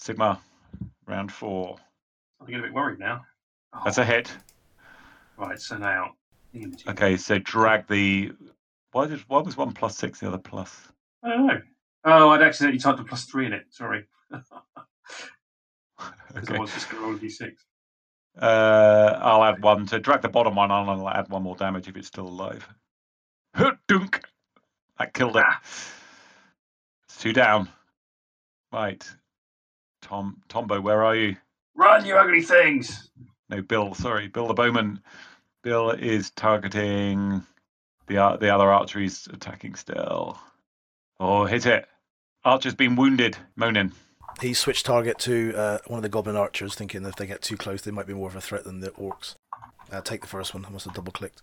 Sigmar, 0.00 0.38
round 1.06 1.32
four. 1.32 1.76
I'm 2.40 2.46
getting 2.46 2.60
a 2.60 2.64
bit 2.64 2.74
worried 2.74 2.98
now. 2.98 3.24
That's 3.84 3.98
a 3.98 4.04
hit. 4.04 4.30
Right, 5.36 5.60
so 5.60 5.76
now. 5.78 6.14
Okay, 6.88 7.16
so 7.16 7.38
drag 7.38 7.86
the 7.88 8.32
Why 8.94 9.08
did 9.08 9.18
why 9.26 9.40
was 9.40 9.56
one 9.56 9.72
plus 9.72 9.98
six, 9.98 10.20
the 10.20 10.28
other 10.28 10.38
plus? 10.38 10.92
I 11.24 11.30
don't 11.30 11.46
know. 11.48 11.60
Oh, 12.04 12.28
I'd 12.30 12.42
accidentally 12.42 12.78
typed 12.78 13.00
a 13.00 13.04
plus 13.04 13.24
three 13.24 13.44
in 13.44 13.52
it. 13.52 13.66
Sorry. 13.70 14.04
Okay. 16.36 16.56
I 16.56 16.58
was 16.58 16.72
just 16.72 16.90
going 16.90 17.00
to 17.00 17.08
roll 17.08 17.16
a 17.16 17.18
d6. 17.20 17.52
Uh, 18.36 19.18
I'll 19.22 19.44
add 19.44 19.62
one 19.62 19.86
to 19.86 20.00
drag 20.00 20.20
the 20.22 20.28
bottom 20.28 20.56
one 20.56 20.72
on, 20.72 20.88
and 20.88 21.00
I'll 21.00 21.08
add 21.08 21.28
one 21.28 21.44
more 21.44 21.54
damage 21.54 21.86
if 21.86 21.96
it's 21.96 22.08
still 22.08 22.26
alive. 22.26 22.68
Dunk. 23.86 24.20
That 24.98 25.14
killed 25.14 25.36
it. 25.36 25.44
Ah. 25.46 25.60
It's 27.04 27.18
two 27.18 27.32
down. 27.32 27.68
Right. 28.72 29.08
Tom 30.02 30.42
Tombo, 30.48 30.80
where 30.80 31.04
are 31.04 31.14
you? 31.14 31.36
Run, 31.76 32.04
you 32.04 32.16
ugly 32.16 32.42
things! 32.42 33.10
No, 33.48 33.62
Bill. 33.62 33.94
Sorry, 33.94 34.26
Bill 34.26 34.48
the 34.48 34.54
bowman. 34.54 35.00
Bill 35.62 35.90
is 35.90 36.32
targeting 36.32 37.44
the 38.06 38.36
the 38.40 38.54
other 38.54 38.70
archery's 38.70 39.26
attacking 39.32 39.74
still. 39.74 40.38
Oh, 41.20 41.44
hit 41.44 41.66
it. 41.66 41.86
Archer's 42.44 42.74
been 42.74 42.96
wounded. 42.96 43.36
Monin. 43.56 43.92
He 44.40 44.52
switched 44.52 44.84
target 44.84 45.18
to 45.20 45.54
uh, 45.56 45.78
one 45.86 45.98
of 45.98 46.02
the 46.02 46.08
goblin 46.08 46.36
archers, 46.36 46.74
thinking 46.74 47.04
if 47.04 47.16
they 47.16 47.26
get 47.26 47.40
too 47.40 47.56
close, 47.56 47.82
they 47.82 47.92
might 47.92 48.06
be 48.06 48.14
more 48.14 48.28
of 48.28 48.36
a 48.36 48.40
threat 48.40 48.64
than 48.64 48.80
the 48.80 48.90
orcs. 48.90 49.36
Uh, 49.92 50.00
take 50.00 50.22
the 50.22 50.26
first 50.26 50.54
one. 50.54 50.64
I 50.64 50.70
must 50.70 50.86
have 50.86 50.94
double 50.94 51.12
clicked. 51.12 51.42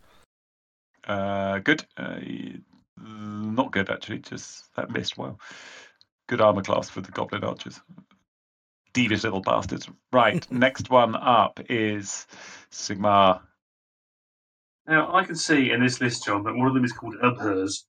Uh, 1.05 1.59
good. 1.59 1.85
Uh, 1.97 2.19
not 2.97 3.71
good 3.71 3.89
actually. 3.89 4.19
Just 4.19 4.73
that 4.75 4.91
missed. 4.91 5.17
Wow. 5.17 5.37
Good 6.27 6.41
armor 6.41 6.61
class 6.61 6.89
for 6.89 7.01
the 7.01 7.11
goblin 7.11 7.43
archers. 7.43 7.79
Devious 8.93 9.23
little 9.23 9.41
bastards. 9.41 9.89
Right. 10.11 10.49
next 10.51 10.89
one 10.89 11.15
up 11.15 11.59
is 11.69 12.27
Sigmar. 12.71 13.41
Now, 14.87 15.13
I 15.13 15.23
can 15.23 15.35
see 15.35 15.71
in 15.71 15.81
this 15.81 16.01
list, 16.01 16.25
John, 16.25 16.43
that 16.43 16.55
one 16.55 16.67
of 16.67 16.73
them 16.73 16.83
is 16.83 16.91
called 16.91 17.15
Ubhers. 17.23 17.83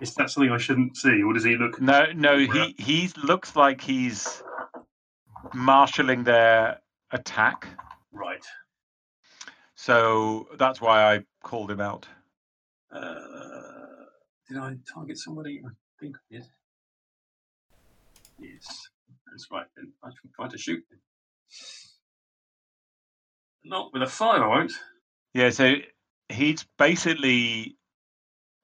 Is 0.00 0.14
that 0.14 0.30
something 0.30 0.50
I 0.50 0.58
shouldn't 0.58 0.96
see, 0.96 1.22
or 1.22 1.34
does 1.34 1.44
he 1.44 1.56
look. 1.56 1.80
No, 1.80 2.06
no. 2.14 2.38
He 2.38 2.74
he 2.78 3.10
looks 3.22 3.54
like 3.54 3.82
he's 3.82 4.42
marshalling 5.52 6.24
their 6.24 6.78
attack. 7.10 7.66
Right. 8.12 8.44
So 9.74 10.48
that's 10.58 10.80
why 10.80 11.14
I 11.14 11.24
called 11.42 11.70
him 11.70 11.80
out. 11.80 12.06
Uh, 12.90 14.06
did 14.48 14.58
I 14.58 14.76
target 14.92 15.18
somebody? 15.18 15.62
I 15.64 15.70
think 16.00 16.16
I 16.16 16.34
did. 16.34 16.44
Yes. 18.38 18.88
That's 19.30 19.46
right. 19.50 19.66
Then 19.76 19.92
I 20.02 20.08
should 20.08 20.32
try 20.34 20.48
to 20.48 20.58
shoot. 20.58 20.78
him. 20.90 20.98
Not 23.64 23.92
with 23.92 24.02
a 24.02 24.06
five, 24.06 24.40
I 24.40 24.46
won't. 24.46 24.72
Yeah, 25.34 25.50
so 25.50 25.74
he's 26.30 26.64
basically 26.78 27.76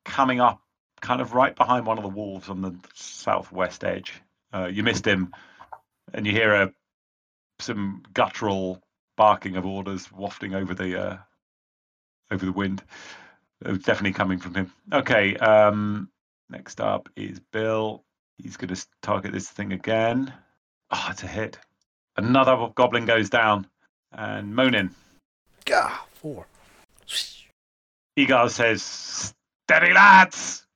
coming 0.04 0.40
up 0.40 0.60
kind 1.00 1.20
of 1.20 1.34
right 1.34 1.54
behind 1.54 1.86
one 1.86 1.98
of 1.98 2.02
the 2.02 2.08
wolves 2.08 2.48
on 2.48 2.62
the 2.62 2.74
southwest 2.94 3.84
edge. 3.84 4.14
Uh, 4.52 4.66
you 4.66 4.82
missed 4.82 5.06
him, 5.06 5.32
and 6.14 6.26
you 6.26 6.32
hear 6.32 6.54
a 6.54 6.72
some 7.58 8.02
guttural 8.12 8.82
barking 9.16 9.56
of 9.56 9.64
orders 9.64 10.10
wafting 10.12 10.54
over 10.54 10.74
the 10.74 11.00
uh, 11.00 11.16
over 12.30 12.44
the 12.44 12.52
wind. 12.52 12.82
It 13.64 13.70
was 13.70 13.78
definitely 13.80 14.12
coming 14.12 14.38
from 14.38 14.54
him. 14.54 14.72
Okay, 14.92 15.36
um, 15.36 16.10
next 16.50 16.80
up 16.80 17.08
is 17.16 17.40
Bill. 17.40 18.04
He's 18.38 18.56
going 18.56 18.74
to 18.74 18.86
target 19.00 19.32
this 19.32 19.48
thing 19.48 19.72
again. 19.72 20.32
Oh, 20.90 21.08
it's 21.10 21.22
a 21.22 21.26
hit. 21.26 21.58
Another 22.16 22.68
goblin 22.74 23.06
goes 23.06 23.30
down, 23.30 23.66
and 24.12 24.54
Monin. 24.54 24.94
Gah! 25.64 26.00
Four. 26.14 26.46
Egar 28.18 28.48
says, 28.50 29.34
Steady, 29.68 29.92
lads! 29.92 30.66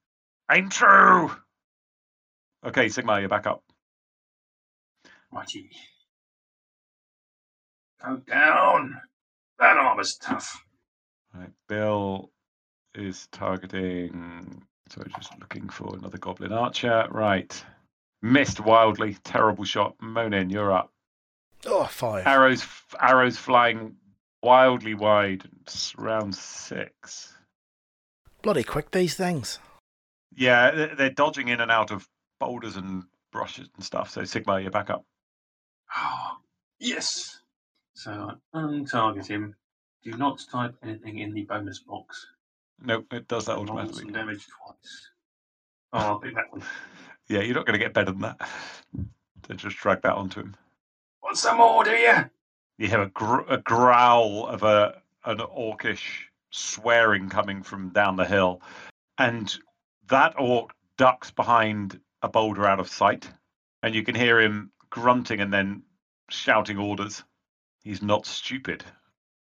Aim 0.51 0.69
true! 0.69 1.31
Okay, 2.67 2.87
Sigmar, 2.87 3.21
you're 3.21 3.29
back 3.29 3.47
up. 3.47 3.63
Righty. 5.33 5.71
Go 8.05 8.17
down. 8.17 9.01
That 9.59 9.77
armor's 9.77 10.17
tough. 10.17 10.65
Right, 11.35 11.51
Bill 11.69 12.31
is 12.95 13.29
targeting. 13.31 14.63
So 14.89 15.03
just 15.17 15.39
looking 15.39 15.69
for 15.69 15.95
another 15.97 16.19
goblin 16.19 16.53
archer. 16.53 17.07
Right. 17.11 17.65
Missed 18.23 18.61
wildly. 18.61 19.17
Terrible 19.23 19.65
shot. 19.65 19.95
Monin, 20.01 20.51
you're 20.51 20.73
up. 20.73 20.93
Oh, 21.65 21.85
five. 21.85 22.27
Arrows, 22.27 22.67
arrows 22.99 23.37
flying 23.37 23.97
wildly 24.43 24.95
wide. 24.95 25.45
It's 25.63 25.97
round 25.97 26.35
six. 26.35 27.37
Bloody 28.43 28.65
quick, 28.65 28.91
these 28.91 29.15
things. 29.15 29.59
Yeah, 30.35 30.71
they- 30.71 30.95
they're 30.95 31.11
dodging 31.11 31.49
in 31.49 31.61
and 31.61 31.71
out 31.71 31.91
of 31.91 32.09
boulders 32.39 32.77
and 32.77 33.05
brushes 33.33 33.69
and 33.75 33.85
stuff. 33.85 34.11
So 34.11 34.23
Sigmar, 34.23 34.63
you're 34.63 34.71
back 34.71 34.91
up. 34.91 35.05
Oh, 35.97 36.39
yes. 36.79 37.43
So 37.95 38.39
I 38.55 38.59
untarget 38.59 39.27
him. 39.27 39.55
Do 40.03 40.13
not 40.13 40.43
type 40.51 40.75
anything 40.83 41.19
in 41.19 41.35
the 41.35 41.43
bonus 41.43 41.81
box. 41.81 42.27
Nope, 42.83 43.13
it 43.13 43.29
does 43.29 43.45
that 43.45 43.59
automatically. 43.59 44.05
some 44.05 44.13
damage 44.13 44.47
twice. 44.47 45.11
Oh, 45.93 45.99
I'll 45.99 46.19
pick 46.21 46.35
that 46.35 46.51
one. 46.51 46.63
Yeah, 47.29 47.43
you're 47.43 47.55
not 47.55 47.65
going 47.65 47.79
to 47.79 47.85
get 47.85 47.95
better 47.95 48.11
than 48.11 48.23
that. 48.23 48.41
So 49.47 49.55
just 49.55 49.77
drag 49.77 50.03
that 50.03 50.15
onto 50.15 50.41
him. 50.41 50.57
Want 51.23 51.37
some 51.37 51.59
more, 51.59 51.85
do 51.85 51.93
you? 51.93 52.29
You 52.81 52.89
hear 52.89 53.03
a, 53.03 53.11
gr- 53.11 53.43
a 53.47 53.59
growl 53.59 54.47
of 54.47 54.63
a 54.63 55.03
an 55.27 55.37
orcish 55.37 56.31
swearing 56.49 57.29
coming 57.29 57.63
from 57.63 57.91
down 57.91 58.17
the 58.17 58.25
hill, 58.25 58.63
and 59.19 59.55
that 60.09 60.33
orc 60.39 60.71
ducks 60.97 61.31
behind 61.31 62.01
a 62.23 62.29
boulder 62.31 62.65
out 62.65 62.81
of 62.81 62.89
sight, 62.89 63.29
and 63.83 63.95
you 63.95 64.03
can 64.03 64.15
hear 64.15 64.41
him 64.41 64.73
grunting 64.89 65.41
and 65.41 65.53
then 65.53 65.83
shouting 66.31 66.79
orders. 66.79 67.23
He's 67.85 68.01
not 68.01 68.25
stupid. 68.25 68.83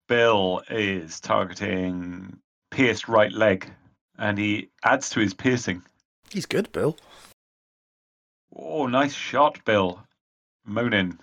Bill 0.07 0.63
is 0.67 1.19
targeting 1.19 2.39
pierced 2.71 3.07
right 3.07 3.31
leg, 3.31 3.71
and 4.17 4.39
he 4.39 4.71
adds 4.83 5.11
to 5.11 5.19
his 5.19 5.35
piercing. 5.35 5.83
He's 6.31 6.47
good, 6.47 6.71
Bill. 6.71 6.97
Oh, 8.55 8.87
nice 8.87 9.13
shot, 9.13 9.63
Bill. 9.65 10.03
Monin. 10.65 11.19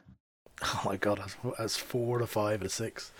Oh 0.65 0.83
my 0.85 0.97
god, 0.97 1.19
that's, 1.19 1.37
that's 1.59 1.77
four 1.77 2.19
to 2.19 2.27
five 2.27 2.61
to 2.61 2.69
six. 2.69 3.13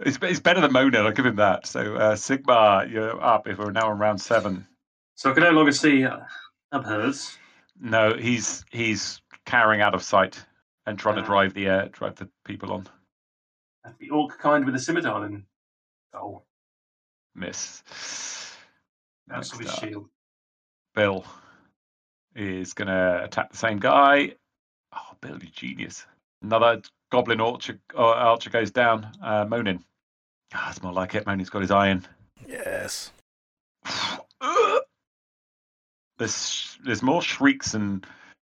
It's, 0.00 0.18
it's 0.22 0.40
better 0.40 0.60
than 0.60 0.72
Monin, 0.72 1.04
I'll 1.06 1.12
give 1.12 1.26
him 1.26 1.36
that. 1.36 1.66
So, 1.66 1.94
uh, 1.96 2.14
Sigmar, 2.16 2.90
you're 2.90 3.22
up 3.22 3.46
if 3.46 3.58
we're 3.58 3.70
now 3.70 3.90
on 3.90 3.98
round 3.98 4.20
seven. 4.20 4.66
So 5.14 5.30
I 5.30 5.34
can 5.34 5.42
no 5.44 5.50
longer 5.50 5.70
see 5.72 6.04
uh, 6.04 6.20
Ubhers. 6.72 7.36
No, 7.80 8.14
he's 8.14 8.64
he's 8.70 9.20
carrying 9.46 9.80
out 9.82 9.94
of 9.94 10.02
sight 10.02 10.42
and 10.86 10.98
trying 10.98 11.16
to 11.16 11.22
Ah. 11.22 11.26
drive 11.26 11.54
the 11.54 11.68
uh, 11.68 11.88
drive 11.92 12.16
the 12.16 12.28
people 12.44 12.72
on. 12.72 12.88
That's 13.84 13.96
the 13.98 14.10
orc 14.10 14.38
kind 14.38 14.64
with 14.64 14.74
the 14.74 14.80
scimitar 14.80 15.20
then. 15.20 15.44
Oh, 16.14 16.42
Miss. 17.34 17.82
that's 19.26 19.56
with 19.56 19.68
his 19.68 19.74
shield. 19.78 20.08
Bill 20.94 21.24
is 22.34 22.72
going 22.74 22.88
to 22.88 23.24
attack 23.24 23.50
the 23.52 23.56
same 23.58 23.78
guy. 23.78 24.34
Oh, 24.94 25.16
Bill, 25.20 25.38
you 25.42 25.48
genius. 25.50 26.06
Another 26.42 26.82
goblin 27.10 27.40
archer, 27.40 27.78
uh, 27.96 28.02
archer 28.02 28.50
goes 28.50 28.70
down. 28.70 29.10
Uh, 29.22 29.44
Monin. 29.44 29.84
Ah, 30.54 30.64
that's 30.66 30.82
more 30.82 30.92
like 30.92 31.14
it. 31.14 31.26
Monin's 31.26 31.50
got 31.50 31.62
his 31.62 31.70
iron. 31.70 32.06
Yes. 32.46 33.12
There's 36.18 36.78
there's 36.84 37.02
more 37.02 37.22
shrieks 37.22 37.74
and 37.74 38.06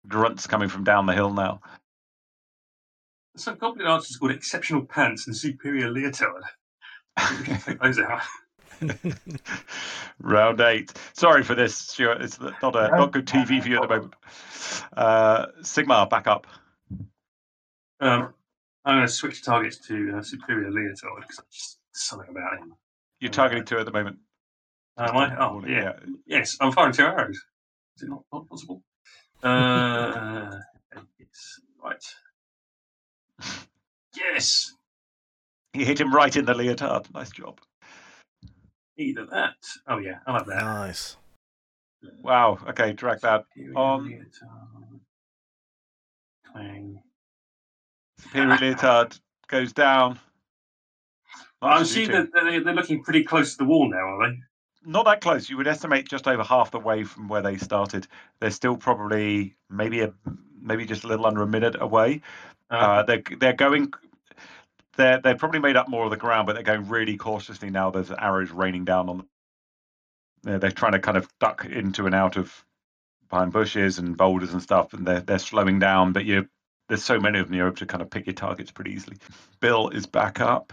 grunts 0.07 0.47
coming 0.47 0.69
from 0.69 0.85
down 0.85 1.07
the 1.07 1.15
hill 1.15 1.33
now. 1.33 1.63
Some 3.37 3.57
goblin 3.57 3.87
archers 3.87 4.17
called 4.17 4.33
exceptional 4.33 4.85
pants 4.85 5.27
and 5.27 5.35
superior 5.35 5.91
leotard. 5.91 6.43
We 7.17 7.55
take 7.57 7.81
those 7.81 7.99
out. 7.99 8.21
Round 10.21 10.61
eight. 10.61 10.93
Sorry 11.15 11.43
for 11.43 11.55
this, 11.55 11.75
Stuart. 11.77 12.23
It's 12.23 12.39
not 12.41 12.77
a 12.77 12.89
not 12.89 13.13
good 13.13 13.27
TV 13.29 13.63
for 13.63 13.69
you 13.69 13.77
at 13.77 13.89
the 13.89 13.97
moment. 13.97 14.15
Uh, 14.97 15.47
Sigmar, 15.63 16.09
back 16.09 16.27
up. 16.27 16.47
Um, 18.01 18.35
I'm 18.85 18.97
going 18.97 19.07
to 19.07 19.13
switch 19.13 19.43
targets 19.45 19.79
to 19.89 20.17
uh, 20.19 20.23
superior 20.23 20.71
leotard 20.71 21.23
because 21.23 21.41
just 21.51 21.79
something 21.93 22.29
about 22.31 22.59
him. 22.59 22.75
You're 23.21 23.31
targeting 23.31 23.65
two 23.65 23.79
at 23.79 23.87
the 23.87 23.93
moment. 23.93 24.19
Am 24.99 25.17
I? 25.17 25.37
Oh, 25.39 25.63
yeah. 25.67 25.95
Yes, 26.27 26.57
I'm 26.61 26.73
firing 26.73 26.93
two 26.93 27.05
arrows. 27.05 27.37
Is 27.97 28.03
it 28.03 28.09
not, 28.11 28.23
not 28.33 28.49
possible? 28.49 28.83
Uh, 29.43 30.59
yes, 31.19 31.61
right. 31.83 32.05
Yes, 34.17 34.73
You 35.75 35.85
hit 35.85 36.01
him 36.01 36.15
right 36.15 36.35
in 36.37 36.45
the 36.45 36.55
leotard. 36.55 37.13
Nice 37.13 37.31
job. 37.31 37.61
either 38.97 39.27
that. 39.27 39.55
Oh 39.89 39.99
yeah, 39.99 40.19
I 40.25 40.33
like 40.33 40.47
that. 40.47 40.63
Nice. 40.63 41.17
Wow. 42.23 42.59
Okay, 42.69 42.93
drag 42.93 43.21
that. 43.23 43.45
Superior 43.55 43.77
on. 43.79 44.07
leotard. 44.07 45.01
Clang. 46.53 47.03
Superior 48.19 48.57
leotard 48.59 49.17
goes 49.49 49.73
down. 49.73 50.19
I'm 51.63 51.85
seeing 51.85 52.11
that 52.13 52.29
they're, 52.33 52.63
they're 52.63 52.75
looking 52.75 53.03
pretty 53.03 53.25
close 53.25 53.53
to 53.53 53.59
the 53.59 53.65
wall 53.65 53.89
now, 53.89 53.97
are 53.97 54.31
they? 54.31 54.39
not 54.87 55.05
that 55.07 55.21
close. 55.21 55.49
You 55.49 55.57
would 55.57 55.67
estimate 55.67 56.09
just 56.09 56.29
over 56.29 56.43
half 56.43 56.71
the 56.71 56.79
way 56.79 57.05
from 57.05 57.29
where 57.29 57.43
they 57.43 57.57
started. 57.57 58.07
They're 58.41 58.51
still 58.51 58.77
probably 58.77 59.57
maybe 59.71 60.01
a 60.01 60.13
maybe 60.61 60.87
just 60.87 61.05
a 61.05 61.09
little 61.09 61.27
under 61.27 61.43
a 61.43 61.47
minute 61.47 61.77
away. 61.81 62.23
Uh, 62.71 62.75
uh, 62.75 63.03
they're 63.05 63.23
they're 63.39 63.53
going. 63.53 63.93
They're 64.97 65.21
they're 65.21 65.37
probably 65.37 65.61
made 65.61 65.77
up 65.77 65.89
more 65.89 66.05
of 66.05 66.11
the 66.11 66.17
ground, 66.17 66.47
but 66.47 66.55
they're 66.55 66.63
going 66.63 66.89
really 66.89 67.17
cautiously 67.17 67.71
now. 67.71 67.91
There's 67.91 68.11
arrows 68.11 68.51
raining 68.51 68.85
down 68.85 69.09
on 69.09 69.17
them. 69.19 69.29
They're, 70.43 70.59
they're 70.59 70.71
trying 70.71 70.93
to 70.93 71.01
kind 71.01 71.17
of 71.17 71.29
duck 71.41 71.65
into 71.65 72.07
and 72.07 72.15
out 72.15 72.37
of 72.37 72.65
behind 73.31 73.53
bushes 73.53 73.99
and 73.99 74.17
boulders 74.17 74.53
and 74.53 74.63
stuff, 74.63 74.93
and 74.93 75.07
they're 75.07 75.21
they're 75.21 75.39
slowing 75.39 75.79
down. 75.79 76.13
But 76.13 76.25
you 76.25 76.49
there's 76.89 77.05
so 77.05 77.19
many 77.19 77.39
of 77.39 77.47
them, 77.47 77.55
you're 77.55 77.67
able 77.67 77.77
to 77.77 77.87
kind 77.87 78.03
of 78.03 78.11
pick 78.11 78.27
your 78.27 78.35
targets 78.35 78.71
pretty 78.71 78.93
easily. 78.93 79.17
Bill 79.61 79.89
is 79.89 80.07
back 80.07 80.41
up. 80.41 80.73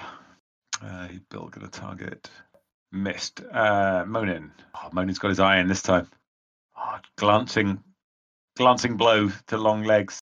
Uh, 0.84 1.08
Bill 1.30 1.48
got 1.48 1.64
a 1.64 1.68
target. 1.68 2.30
Missed. 2.92 3.42
Uh, 3.52 4.04
Monin. 4.08 4.52
Oh, 4.76 4.90
Monin's 4.92 5.20
got 5.20 5.30
his 5.30 5.40
eye 5.40 5.60
in 5.60 5.68
this 5.68 5.82
time. 5.82 6.08
Oh, 6.78 6.98
glancing, 7.18 7.84
glancing 8.58 8.98
blow 8.98 9.30
to 9.48 9.58
long 9.58 9.84
legs. 9.84 10.20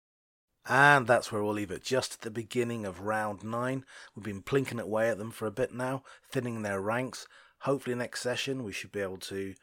And 0.67 1.07
that's 1.07 1.31
where 1.31 1.43
we'll 1.43 1.53
leave 1.53 1.71
it. 1.71 1.83
Just 1.83 2.15
at 2.15 2.21
the 2.21 2.29
beginning 2.29 2.85
of 2.85 3.01
round 3.01 3.43
nine. 3.43 3.85
We've 4.15 4.25
been 4.25 4.43
plinking 4.43 4.79
away 4.79 5.09
at 5.09 5.17
them 5.17 5.31
for 5.31 5.47
a 5.47 5.51
bit 5.51 5.73
now, 5.73 6.03
thinning 6.29 6.61
their 6.61 6.79
ranks. 6.79 7.27
Hopefully, 7.61 7.95
next 7.95 8.21
session 8.21 8.63
we 8.63 8.71
should 8.71 8.91
be 8.91 9.01
able 9.01 9.17
to 9.17 9.55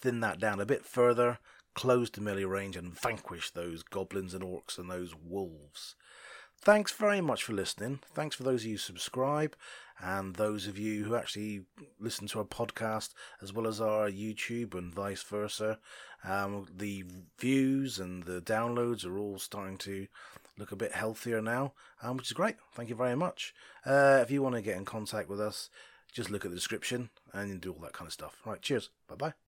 thin 0.00 0.20
that 0.20 0.40
down 0.40 0.60
a 0.60 0.66
bit 0.66 0.84
further, 0.84 1.38
close 1.78 2.10
the 2.10 2.20
melee 2.20 2.42
range, 2.42 2.76
and 2.76 2.92
vanquish 2.92 3.52
those 3.52 3.84
goblins 3.84 4.34
and 4.34 4.42
orcs 4.42 4.78
and 4.78 4.90
those 4.90 5.14
wolves. 5.14 5.94
Thanks 6.60 6.90
very 6.90 7.20
much 7.20 7.44
for 7.44 7.52
listening. 7.52 8.00
Thanks 8.12 8.34
for 8.34 8.42
those 8.42 8.62
of 8.62 8.66
you 8.66 8.72
who 8.72 8.78
subscribe 8.78 9.54
and 10.02 10.34
those 10.34 10.66
of 10.66 10.76
you 10.76 11.04
who 11.04 11.14
actually 11.14 11.60
listen 12.00 12.26
to 12.26 12.40
our 12.40 12.44
podcast 12.44 13.10
as 13.40 13.52
well 13.52 13.68
as 13.68 13.80
our 13.80 14.10
YouTube 14.10 14.74
and 14.74 14.92
vice 14.92 15.22
versa. 15.22 15.78
Um, 16.24 16.66
the 16.76 17.04
views 17.38 18.00
and 18.00 18.24
the 18.24 18.42
downloads 18.42 19.06
are 19.06 19.16
all 19.16 19.38
starting 19.38 19.78
to 19.78 20.08
look 20.58 20.72
a 20.72 20.76
bit 20.76 20.96
healthier 20.96 21.40
now, 21.40 21.74
um, 22.02 22.16
which 22.16 22.26
is 22.26 22.32
great. 22.32 22.56
Thank 22.74 22.88
you 22.88 22.96
very 22.96 23.14
much. 23.14 23.54
Uh, 23.86 24.18
if 24.20 24.32
you 24.32 24.42
want 24.42 24.56
to 24.56 24.62
get 24.62 24.76
in 24.76 24.84
contact 24.84 25.28
with 25.28 25.40
us, 25.40 25.70
just 26.12 26.28
look 26.28 26.44
at 26.44 26.50
the 26.50 26.56
description 26.56 27.10
and 27.32 27.60
do 27.60 27.72
all 27.72 27.82
that 27.82 27.92
kind 27.92 28.08
of 28.08 28.12
stuff. 28.12 28.40
Right, 28.44 28.60
cheers. 28.60 28.90
Bye 29.06 29.14
bye. 29.14 29.47